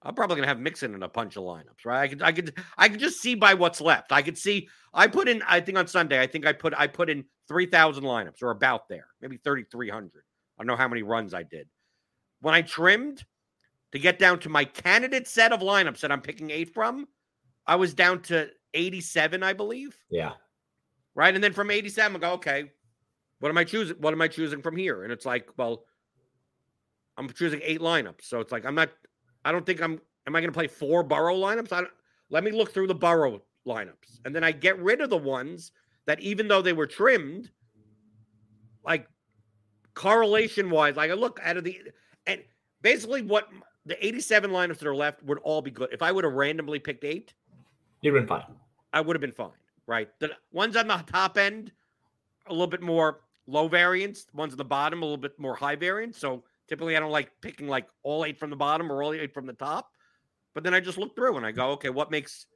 I'm 0.02 0.14
probably 0.14 0.36
gonna 0.36 0.48
have 0.48 0.60
Mixon 0.60 0.94
in 0.94 1.02
a 1.02 1.08
bunch 1.08 1.36
of 1.36 1.42
lineups, 1.42 1.84
right? 1.84 2.02
I 2.02 2.08
could 2.08 2.22
I 2.22 2.32
could 2.32 2.54
I 2.76 2.88
could 2.88 3.00
just 3.00 3.20
see 3.20 3.34
by 3.34 3.54
what's 3.54 3.80
left. 3.80 4.12
I 4.12 4.22
could 4.22 4.38
see 4.38 4.68
I 4.94 5.06
put 5.06 5.28
in 5.28 5.42
I 5.46 5.60
think 5.60 5.76
on 5.76 5.86
Sunday, 5.86 6.20
I 6.20 6.26
think 6.26 6.46
I 6.46 6.52
put 6.52 6.72
I 6.76 6.86
put 6.86 7.10
in 7.10 7.24
three 7.48 7.66
thousand 7.66 8.04
lineups 8.04 8.42
or 8.42 8.50
about 8.50 8.88
there, 8.88 9.08
maybe 9.20 9.38
thirty 9.38 9.64
three 9.70 9.90
hundred. 9.90 10.22
I 10.58 10.62
don't 10.62 10.68
know 10.68 10.76
how 10.76 10.88
many 10.88 11.02
runs 11.02 11.34
I 11.34 11.42
did. 11.42 11.68
When 12.40 12.54
I 12.54 12.62
trimmed 12.62 13.24
to 13.92 13.98
get 13.98 14.18
down 14.18 14.38
to 14.40 14.48
my 14.48 14.64
candidate 14.64 15.26
set 15.26 15.52
of 15.52 15.60
lineups 15.60 16.00
that 16.00 16.12
I'm 16.12 16.20
picking 16.20 16.50
eight 16.50 16.72
from, 16.72 17.06
I 17.66 17.76
was 17.76 17.94
down 17.94 18.22
to 18.22 18.48
87, 18.74 19.42
I 19.42 19.52
believe. 19.52 19.96
Yeah. 20.10 20.32
Right. 21.14 21.34
And 21.34 21.42
then 21.42 21.52
from 21.52 21.70
87, 21.70 22.16
I 22.16 22.18
go, 22.18 22.32
okay, 22.34 22.70
what 23.40 23.48
am 23.48 23.58
I 23.58 23.64
choosing? 23.64 23.96
What 23.98 24.12
am 24.12 24.22
I 24.22 24.28
choosing 24.28 24.62
from 24.62 24.76
here? 24.76 25.04
And 25.04 25.12
it's 25.12 25.26
like, 25.26 25.48
well, 25.56 25.84
I'm 27.16 27.28
choosing 27.30 27.60
eight 27.62 27.80
lineups. 27.80 28.22
So 28.22 28.40
it's 28.40 28.52
like, 28.52 28.64
I'm 28.64 28.74
not, 28.74 28.90
I 29.44 29.52
don't 29.52 29.66
think 29.66 29.80
I'm, 29.80 30.00
am 30.26 30.36
I 30.36 30.40
going 30.40 30.52
to 30.52 30.56
play 30.56 30.68
four 30.68 31.02
Burrow 31.02 31.36
lineups? 31.36 31.72
I 31.72 31.80
don't, 31.80 31.90
let 32.30 32.44
me 32.44 32.50
look 32.50 32.72
through 32.72 32.86
the 32.86 32.94
Burrow 32.94 33.42
lineups. 33.66 34.20
And 34.24 34.34
then 34.34 34.44
I 34.44 34.52
get 34.52 34.78
rid 34.78 35.00
of 35.00 35.10
the 35.10 35.16
ones 35.16 35.72
that 36.06 36.20
even 36.20 36.48
though 36.48 36.62
they 36.62 36.72
were 36.72 36.86
trimmed, 36.86 37.50
like 38.84 39.08
correlation 39.94 40.70
wise, 40.70 40.96
like 40.96 41.10
I 41.10 41.14
look 41.14 41.40
out 41.42 41.56
of 41.56 41.64
the, 41.64 41.80
and 42.26 42.42
basically 42.82 43.22
what 43.22 43.48
the 43.86 44.04
87 44.04 44.50
lineups 44.50 44.78
that 44.78 44.86
are 44.86 44.94
left 44.94 45.22
would 45.24 45.38
all 45.38 45.62
be 45.62 45.70
good. 45.70 45.88
If 45.92 46.02
I 46.02 46.12
would 46.12 46.24
have 46.24 46.34
randomly 46.34 46.78
picked 46.78 47.04
eight, 47.04 47.34
You've 48.00 48.14
been 48.14 48.26
fine. 48.26 48.44
I 48.92 49.00
would 49.00 49.14
have 49.16 49.20
been 49.20 49.32
fine, 49.32 49.50
right? 49.86 50.08
The 50.20 50.30
ones 50.52 50.76
on 50.76 50.88
the 50.88 51.02
top 51.06 51.36
end, 51.36 51.72
a 52.46 52.52
little 52.52 52.66
bit 52.66 52.82
more 52.82 53.20
low 53.46 53.68
variance. 53.68 54.24
The 54.24 54.36
ones 54.36 54.52
at 54.52 54.58
the 54.58 54.64
bottom, 54.64 55.02
a 55.02 55.04
little 55.04 55.16
bit 55.16 55.38
more 55.38 55.54
high 55.54 55.76
variance. 55.76 56.18
So 56.18 56.44
typically, 56.68 56.96
I 56.96 57.00
don't 57.00 57.10
like 57.10 57.30
picking 57.40 57.68
like 57.68 57.86
all 58.02 58.24
eight 58.24 58.38
from 58.38 58.50
the 58.50 58.56
bottom 58.56 58.90
or 58.90 59.02
all 59.02 59.12
eight 59.12 59.34
from 59.34 59.46
the 59.46 59.52
top. 59.52 59.90
But 60.54 60.64
then 60.64 60.74
I 60.74 60.80
just 60.80 60.98
look 60.98 61.14
through 61.14 61.36
and 61.36 61.46
I 61.46 61.52
go, 61.52 61.70
okay, 61.72 61.90
what 61.90 62.10
makes 62.10 62.46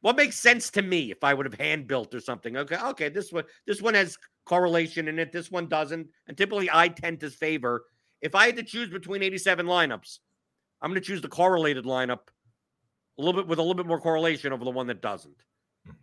what 0.00 0.16
makes 0.16 0.38
sense 0.38 0.70
to 0.72 0.82
me 0.82 1.10
if 1.10 1.24
I 1.24 1.32
would 1.32 1.46
have 1.46 1.58
hand 1.58 1.86
built 1.86 2.14
or 2.14 2.20
something? 2.20 2.56
Okay, 2.56 2.76
okay, 2.76 3.08
this 3.08 3.32
one 3.32 3.44
this 3.66 3.80
one 3.80 3.94
has 3.94 4.18
correlation 4.44 5.08
in 5.08 5.18
it. 5.18 5.32
This 5.32 5.50
one 5.50 5.66
doesn't. 5.66 6.08
And 6.28 6.36
typically, 6.36 6.68
I 6.72 6.88
tend 6.88 7.20
to 7.20 7.30
favor 7.30 7.84
if 8.24 8.34
I 8.34 8.46
had 8.46 8.56
to 8.56 8.62
choose 8.62 8.88
between 8.88 9.22
87 9.22 9.66
lineups, 9.66 10.18
I'm 10.80 10.90
going 10.90 11.00
to 11.00 11.06
choose 11.06 11.20
the 11.20 11.28
correlated 11.28 11.84
lineup 11.84 12.28
a 13.18 13.22
little 13.22 13.40
bit 13.40 13.48
with 13.48 13.58
a 13.58 13.62
little 13.62 13.74
bit 13.74 13.86
more 13.86 14.00
correlation 14.00 14.52
over 14.52 14.64
the 14.64 14.70
one 14.70 14.86
that 14.88 15.00
doesn't. 15.00 15.44
Mhm. 15.86 15.94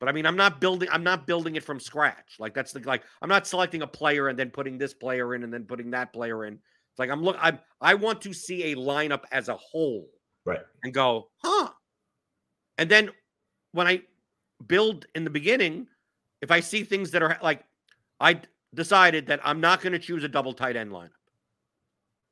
But 0.00 0.08
I 0.08 0.12
mean, 0.12 0.26
I'm 0.26 0.36
not 0.36 0.60
building. 0.60 0.88
I'm 0.90 1.02
not 1.04 1.26
building 1.26 1.56
it 1.56 1.64
from 1.64 1.80
scratch. 1.80 2.36
Like 2.38 2.54
that's 2.54 2.72
the 2.72 2.80
like. 2.80 3.02
I'm 3.22 3.28
not 3.28 3.46
selecting 3.46 3.82
a 3.82 3.86
player 3.86 4.28
and 4.28 4.38
then 4.38 4.50
putting 4.50 4.78
this 4.78 4.94
player 4.94 5.34
in 5.34 5.44
and 5.44 5.52
then 5.52 5.64
putting 5.64 5.90
that 5.90 6.12
player 6.12 6.44
in. 6.44 6.54
It's 6.54 6.98
like 6.98 7.10
I'm 7.10 7.22
look. 7.22 7.36
I 7.40 7.58
I 7.80 7.94
want 7.94 8.20
to 8.22 8.32
see 8.32 8.72
a 8.72 8.76
lineup 8.76 9.24
as 9.32 9.48
a 9.48 9.56
whole 9.56 10.08
Right. 10.44 10.60
and 10.82 10.94
go, 10.94 11.30
huh. 11.42 11.70
And 12.78 12.90
then 12.90 13.10
when 13.72 13.86
I 13.86 14.02
build 14.66 15.06
in 15.14 15.24
the 15.24 15.30
beginning, 15.30 15.88
if 16.40 16.50
I 16.50 16.60
see 16.60 16.84
things 16.84 17.10
that 17.10 17.22
are 17.22 17.38
like, 17.42 17.64
I 18.20 18.40
decided 18.74 19.26
that 19.26 19.40
I'm 19.44 19.60
not 19.60 19.80
going 19.82 19.92
to 19.92 19.98
choose 19.98 20.24
a 20.24 20.28
double 20.28 20.52
tight 20.54 20.76
end 20.76 20.90
lineup. 20.92 21.10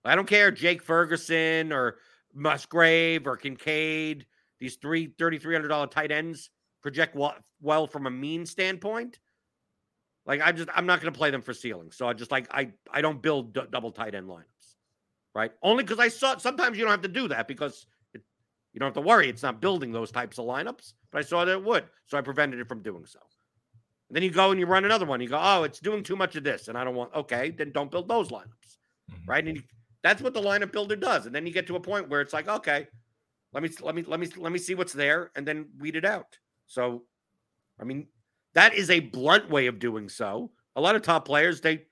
I 0.04 0.14
don't 0.14 0.28
care 0.28 0.50
Jake 0.50 0.82
Ferguson 0.82 1.72
or 1.72 1.98
Musgrave 2.36 3.26
or 3.26 3.36
Kincaid. 3.36 4.26
These 4.60 4.76
three 4.76 5.08
$3,300 5.08 5.90
tight 5.90 6.12
ends 6.12 6.50
project 6.82 7.16
well 7.60 7.86
from 7.86 8.06
a 8.06 8.10
mean 8.10 8.46
standpoint. 8.46 9.18
Like 10.26 10.40
I 10.40 10.52
just 10.52 10.68
I'm 10.74 10.86
not 10.86 11.00
going 11.00 11.12
to 11.12 11.16
play 11.16 11.30
them 11.30 11.42
for 11.42 11.54
ceiling. 11.54 11.90
So 11.92 12.08
I 12.08 12.12
just 12.12 12.30
like 12.30 12.46
I 12.50 12.72
I 12.90 13.00
don't 13.00 13.22
build 13.22 13.54
d- 13.54 13.62
double 13.70 13.92
tight 13.92 14.14
end 14.14 14.28
lineups, 14.28 14.74
right? 15.34 15.52
Only 15.62 15.84
because 15.84 16.00
I 16.00 16.08
saw 16.08 16.36
sometimes 16.36 16.76
you 16.76 16.84
don't 16.84 16.90
have 16.90 17.02
to 17.02 17.08
do 17.08 17.28
that 17.28 17.46
because 17.46 17.86
it, 18.12 18.22
you 18.72 18.80
don't 18.80 18.88
have 18.88 18.94
to 18.94 19.08
worry. 19.08 19.28
It's 19.28 19.42
not 19.42 19.60
building 19.60 19.92
those 19.92 20.10
types 20.10 20.38
of 20.38 20.46
lineups. 20.46 20.94
But 21.12 21.20
I 21.20 21.22
saw 21.22 21.44
that 21.44 21.52
it 21.52 21.64
would, 21.64 21.84
so 22.06 22.18
I 22.18 22.22
prevented 22.22 22.58
it 22.58 22.68
from 22.68 22.82
doing 22.82 23.06
so. 23.06 23.20
And 24.08 24.16
then 24.16 24.22
you 24.22 24.30
go 24.30 24.50
and 24.50 24.60
you 24.60 24.66
run 24.66 24.84
another 24.84 25.06
one. 25.06 25.20
You 25.20 25.28
go, 25.28 25.40
oh, 25.40 25.62
it's 25.62 25.80
doing 25.80 26.02
too 26.02 26.16
much 26.16 26.36
of 26.36 26.44
this, 26.44 26.68
and 26.68 26.76
I 26.76 26.84
don't 26.84 26.94
want. 26.94 27.14
Okay, 27.14 27.50
then 27.50 27.72
don't 27.72 27.90
build 27.90 28.08
those 28.08 28.28
lineups, 28.28 28.78
mm-hmm. 29.10 29.30
right? 29.30 29.46
And 29.46 29.56
you, 29.56 29.62
that's 30.06 30.22
what 30.22 30.34
the 30.34 30.40
lineup 30.40 30.70
builder 30.70 30.94
does. 30.94 31.26
And 31.26 31.34
then 31.34 31.48
you 31.48 31.52
get 31.52 31.66
to 31.66 31.74
a 31.74 31.80
point 31.80 32.08
where 32.08 32.20
it's 32.20 32.32
like, 32.32 32.46
okay, 32.46 32.86
let 33.52 33.60
me 33.60 33.70
let 33.82 33.96
me 33.96 34.04
let 34.06 34.20
me 34.20 34.28
let 34.36 34.52
me 34.52 34.58
see 34.58 34.76
what's 34.76 34.92
there, 34.92 35.32
and 35.34 35.46
then 35.46 35.66
weed 35.80 35.96
it 35.96 36.04
out. 36.04 36.38
So, 36.66 37.02
I 37.80 37.84
mean, 37.84 38.06
that 38.54 38.74
is 38.74 38.88
a 38.90 39.00
blunt 39.00 39.50
way 39.50 39.66
of 39.66 39.80
doing 39.80 40.08
so. 40.08 40.52
A 40.76 40.80
lot 40.80 40.94
of 40.94 41.02
top 41.02 41.24
players, 41.24 41.60
they 41.60 41.86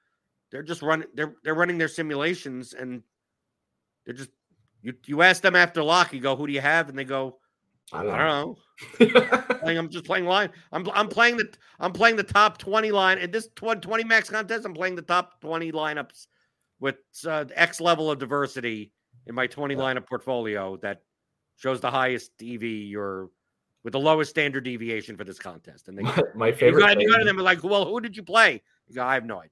they're 0.52 0.62
just 0.62 0.80
running 0.80 1.08
they're 1.14 1.34
they're 1.42 1.56
running 1.56 1.76
their 1.76 1.88
simulations 1.88 2.74
and 2.74 3.02
they're 4.04 4.14
just 4.14 4.30
you 4.80 4.94
you 5.06 5.22
ask 5.22 5.42
them 5.42 5.56
after 5.56 5.82
lock, 5.82 6.12
you 6.12 6.20
go, 6.20 6.36
who 6.36 6.46
do 6.46 6.52
you 6.52 6.60
have? 6.60 6.88
And 6.88 6.96
they 6.96 7.04
go, 7.04 7.38
I 7.92 8.04
don't, 8.04 8.14
I 8.14 8.28
don't 8.28 8.58
know. 9.02 9.66
I'm 9.66 9.88
just 9.88 10.04
playing 10.04 10.26
line. 10.26 10.50
I'm 10.70 10.88
I'm 10.94 11.08
playing 11.08 11.36
the 11.38 11.52
I'm 11.80 11.92
playing 11.92 12.14
the 12.14 12.22
top 12.22 12.58
20 12.58 12.92
line 12.92 13.18
in 13.18 13.32
this 13.32 13.48
20 13.56 14.04
max 14.04 14.30
contest. 14.30 14.64
I'm 14.64 14.74
playing 14.74 14.94
the 14.94 15.02
top 15.02 15.40
20 15.40 15.72
lineups 15.72 16.28
with 16.80 16.96
uh, 17.26 17.44
X 17.54 17.80
level 17.80 18.10
of 18.10 18.18
diversity 18.18 18.92
in 19.26 19.34
my 19.34 19.46
20 19.46 19.76
lineup 19.76 20.06
portfolio 20.06 20.76
that 20.78 21.02
shows 21.56 21.80
the 21.80 21.90
highest 21.90 22.32
EV 22.42 22.96
or 22.96 23.30
with 23.84 23.92
the 23.92 24.00
lowest 24.00 24.30
standard 24.30 24.64
deviation 24.64 25.16
for 25.16 25.24
this 25.24 25.38
contest. 25.38 25.88
And 25.88 25.98
they, 25.98 26.02
my, 26.02 26.22
my 26.34 26.52
favorite. 26.52 26.80
You 26.80 26.86
got, 26.86 27.00
you 27.00 27.10
got 27.10 27.18
to 27.18 27.24
them 27.24 27.36
like, 27.36 27.62
well, 27.62 27.84
who 27.84 28.00
did 28.00 28.16
you 28.16 28.22
play? 28.22 28.62
You 28.88 28.96
go, 28.96 29.04
I 29.04 29.14
have 29.14 29.24
no 29.24 29.38
idea. 29.38 29.50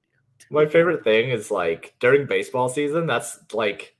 My 0.49 0.65
favorite 0.65 1.03
thing 1.03 1.29
is 1.29 1.51
like 1.51 1.95
during 1.99 2.25
baseball 2.25 2.67
season. 2.67 3.07
That's 3.07 3.39
like 3.53 3.95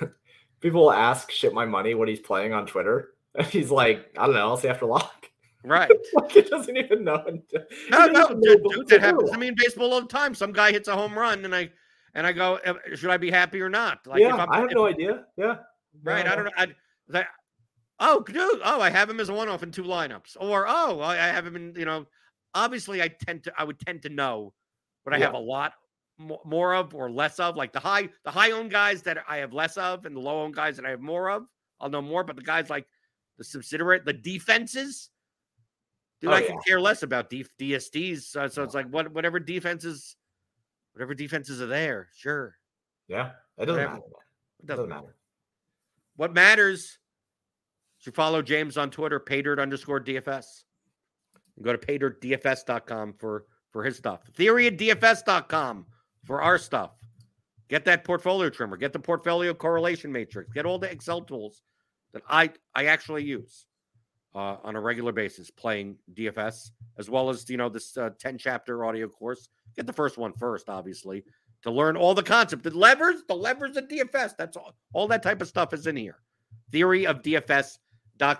people 0.60 0.90
ask 0.90 1.30
shit 1.30 1.52
my 1.52 1.66
money 1.66 1.94
what 1.94 2.08
he's 2.08 2.20
playing 2.20 2.52
on 2.52 2.66
Twitter. 2.66 3.10
And 3.36 3.46
he's 3.48 3.70
like, 3.70 4.10
I 4.16 4.24
don't 4.24 4.34
know. 4.34 4.48
I'll 4.48 4.56
see 4.56 4.68
after 4.68 4.86
lock. 4.86 5.28
Right. 5.62 5.90
like 6.14 6.32
he 6.32 6.40
doesn't 6.40 6.74
even 6.74 7.04
know. 7.04 7.22
No, 7.90 8.06
no, 8.06 8.28
dude, 8.28 8.62
dude 8.62 8.88
that 8.88 9.02
happens 9.02 9.30
to 9.30 9.36
me 9.36 9.48
in 9.48 9.54
baseball 9.54 9.92
all 9.92 10.00
the 10.00 10.06
time. 10.06 10.34
Some 10.34 10.52
guy 10.52 10.72
hits 10.72 10.88
a 10.88 10.96
home 10.96 11.12
run, 11.18 11.44
and 11.44 11.54
I 11.54 11.70
and 12.16 12.26
I 12.26 12.32
go, 12.32 12.58
should 12.94 13.10
I 13.10 13.18
be 13.18 13.30
happy 13.30 13.60
or 13.60 13.68
not? 13.68 14.06
Like, 14.06 14.20
yeah, 14.20 14.46
I 14.48 14.60
have 14.60 14.70
no 14.72 14.86
idea. 14.86 15.26
Yeah. 15.36 15.58
Right. 16.02 16.26
I 16.26 16.34
don't 16.34 16.46
know. 16.46 16.50
I, 16.56 17.26
oh, 18.00 18.20
dude, 18.20 18.60
oh, 18.64 18.80
I 18.80 18.88
have 18.88 19.10
him 19.10 19.20
as 19.20 19.28
a 19.28 19.34
one-off 19.34 19.62
in 19.62 19.70
two 19.70 19.82
lineups, 19.82 20.34
or 20.40 20.66
oh, 20.66 21.00
I 21.02 21.16
have 21.16 21.46
him 21.46 21.56
in. 21.56 21.74
You 21.76 21.84
know, 21.84 22.06
obviously, 22.54 23.02
I 23.02 23.08
tend 23.08 23.44
to, 23.44 23.52
I 23.58 23.64
would 23.64 23.78
tend 23.78 24.02
to 24.02 24.08
know, 24.08 24.54
but 25.04 25.12
I 25.12 25.18
yeah. 25.18 25.26
have 25.26 25.34
a 25.34 25.38
lot 25.38 25.74
more 26.18 26.74
of 26.74 26.94
or 26.94 27.10
less 27.10 27.38
of. 27.38 27.54
Like 27.54 27.74
the 27.74 27.80
high, 27.80 28.08
the 28.24 28.30
high 28.30 28.52
owned 28.52 28.70
guys 28.70 29.02
that 29.02 29.18
I 29.28 29.36
have 29.36 29.52
less 29.52 29.76
of, 29.76 30.06
and 30.06 30.16
the 30.16 30.20
low 30.20 30.42
owned 30.42 30.54
guys 30.54 30.76
that 30.76 30.86
I 30.86 30.90
have 30.90 31.02
more 31.02 31.30
of, 31.30 31.46
I'll 31.82 31.90
know 31.90 32.00
more. 32.00 32.24
But 32.24 32.36
the 32.36 32.42
guys 32.42 32.70
like 32.70 32.86
the 33.36 33.44
subsidiary, 33.44 34.00
the 34.06 34.14
defenses, 34.14 35.10
dude, 36.22 36.30
oh, 36.30 36.34
I 36.34 36.40
yeah. 36.40 36.46
can 36.46 36.60
care 36.66 36.80
less 36.80 37.02
about 37.02 37.28
D- 37.28 37.44
DSTs. 37.60 38.22
So, 38.22 38.48
so 38.48 38.62
it's 38.62 38.74
like 38.74 38.88
what, 38.88 39.12
whatever 39.12 39.38
defenses, 39.38 40.16
whatever 40.96 41.14
defenses 41.14 41.60
are 41.60 41.66
there, 41.66 42.08
sure. 42.16 42.56
Yeah, 43.06 43.32
it 43.58 43.66
doesn't 43.66 43.74
whatever. 43.74 43.92
matter. 43.92 44.06
It 44.60 44.66
doesn't, 44.66 44.88
doesn't 44.88 45.04
matter. 45.04 45.14
What 46.16 46.32
matters 46.32 46.98
you 48.06 48.12
follow 48.12 48.40
James 48.40 48.76
on 48.76 48.90
Twitter, 48.90 49.18
paydirt 49.18 49.60
underscore 49.60 50.00
DFS. 50.00 50.62
go 51.60 51.72
to 51.74 51.78
paydirtdfs.com 51.78 53.14
for, 53.14 53.44
for 53.72 53.82
his 53.82 53.96
stuff. 53.96 54.22
Theory 54.34 54.68
at 54.68 54.78
DFS.com 54.78 55.86
for 56.24 56.40
our 56.40 56.56
stuff. 56.56 56.92
Get 57.68 57.84
that 57.86 58.04
portfolio 58.04 58.48
trimmer. 58.48 58.76
Get 58.76 58.92
the 58.92 59.00
portfolio 59.00 59.52
correlation 59.52 60.12
matrix. 60.12 60.52
Get 60.52 60.66
all 60.66 60.78
the 60.78 60.90
Excel 60.90 61.22
tools 61.22 61.62
that 62.12 62.22
I 62.28 62.50
I 62.76 62.86
actually 62.86 63.24
use 63.24 63.66
uh, 64.36 64.58
on 64.62 64.76
a 64.76 64.80
regular 64.80 65.12
basis 65.12 65.50
playing 65.50 65.96
DFS, 66.14 66.70
as 66.98 67.08
well 67.08 67.30
as 67.30 67.48
you 67.48 67.56
know 67.56 67.68
this 67.68 67.96
uh, 67.96 68.10
ten 68.18 68.36
chapter 68.36 68.84
audio 68.84 69.08
course. 69.08 69.48
Get 69.74 69.86
the 69.86 69.92
first 69.92 70.18
one 70.18 70.32
first, 70.34 70.68
obviously, 70.68 71.24
to 71.62 71.70
learn 71.70 71.96
all 71.96 72.14
the 72.14 72.22
concept. 72.22 72.62
The 72.62 72.70
levers, 72.70 73.22
the 73.26 73.34
levers 73.34 73.76
of 73.76 73.88
DFS. 73.88 74.36
That's 74.36 74.56
all. 74.56 74.74
All 74.92 75.08
that 75.08 75.22
type 75.22 75.40
of 75.40 75.48
stuff 75.48 75.72
is 75.72 75.86
in 75.86 75.96
here. 75.96 76.18
Theory 76.70 77.06
of 77.06 77.22
DFS 77.22 77.78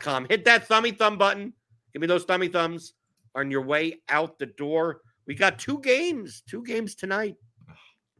com. 0.00 0.26
Hit 0.28 0.44
that 0.44 0.66
thummy 0.66 0.92
thumb 0.92 1.18
button. 1.18 1.52
Give 1.92 2.00
me 2.00 2.06
those 2.06 2.24
thummy 2.24 2.48
thumbs 2.48 2.94
on 3.34 3.50
your 3.50 3.62
way 3.62 4.00
out 4.08 4.38
the 4.38 4.46
door. 4.46 5.00
We 5.26 5.34
got 5.34 5.58
two 5.58 5.80
games, 5.80 6.42
two 6.48 6.62
games 6.62 6.94
tonight 6.94 7.36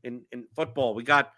in, 0.04 0.22
in 0.32 0.44
football. 0.54 0.94
We 0.94 1.02
got 1.02 1.32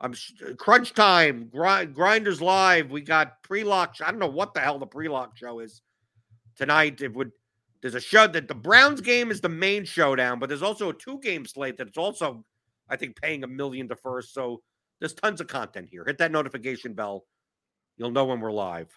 um, 0.00 0.14
crunch 0.58 0.92
time, 0.92 1.48
grind, 1.52 1.94
grinders 1.94 2.42
live. 2.42 2.90
We 2.90 3.00
got 3.00 3.42
pre-lock. 3.42 3.96
I 4.04 4.10
don't 4.10 4.20
know 4.20 4.26
what 4.26 4.52
the 4.52 4.60
hell 4.60 4.78
the 4.78 4.86
pre-lock 4.86 5.36
show 5.36 5.60
is 5.60 5.80
tonight. 6.56 7.00
It 7.00 7.14
would 7.14 7.32
there's 7.82 7.94
a 7.94 8.00
show 8.00 8.26
that 8.26 8.48
the 8.48 8.54
Browns 8.54 9.00
game 9.00 9.30
is 9.30 9.40
the 9.40 9.48
main 9.48 9.84
showdown, 9.84 10.38
but 10.38 10.48
there's 10.48 10.62
also 10.62 10.90
a 10.90 10.94
two 10.94 11.18
game 11.20 11.46
slate 11.46 11.76
that's 11.76 11.98
also, 11.98 12.44
I 12.88 12.96
think, 12.96 13.20
paying 13.20 13.44
a 13.44 13.46
million 13.46 13.88
to 13.88 13.96
first. 13.96 14.34
So 14.34 14.62
there's 14.98 15.14
tons 15.14 15.40
of 15.40 15.46
content 15.46 15.88
here. 15.90 16.04
Hit 16.04 16.18
that 16.18 16.32
notification 16.32 16.94
bell. 16.94 17.24
You'll 17.96 18.10
know 18.10 18.24
when 18.24 18.40
we're 18.40 18.52
live. 18.52 18.88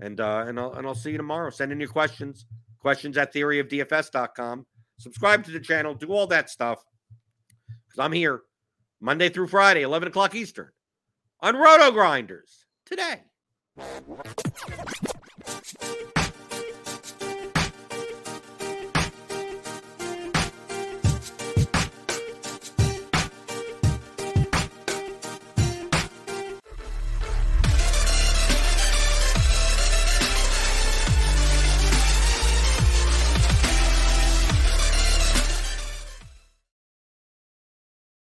And 0.00 0.20
uh, 0.20 0.44
and 0.46 0.58
I'll 0.58 0.72
and 0.72 0.86
I'll 0.86 0.94
see 0.94 1.10
you 1.10 1.16
tomorrow. 1.16 1.50
Send 1.50 1.72
in 1.72 1.80
your 1.80 1.88
questions. 1.88 2.46
Questions 2.78 3.18
at 3.18 3.34
theoryofdfs.com. 3.34 4.66
Subscribe 4.98 5.44
to 5.44 5.50
the 5.50 5.60
channel. 5.60 5.94
Do 5.94 6.12
all 6.12 6.26
that 6.28 6.48
stuff. 6.48 6.82
Because 7.88 7.98
I'm 7.98 8.12
here 8.12 8.42
Monday 9.00 9.30
through 9.30 9.48
Friday, 9.48 9.82
11 9.82 10.08
o'clock 10.08 10.34
Eastern, 10.34 10.70
on 11.40 11.54
RotoGrinders 11.54 12.64
today. 12.84 13.22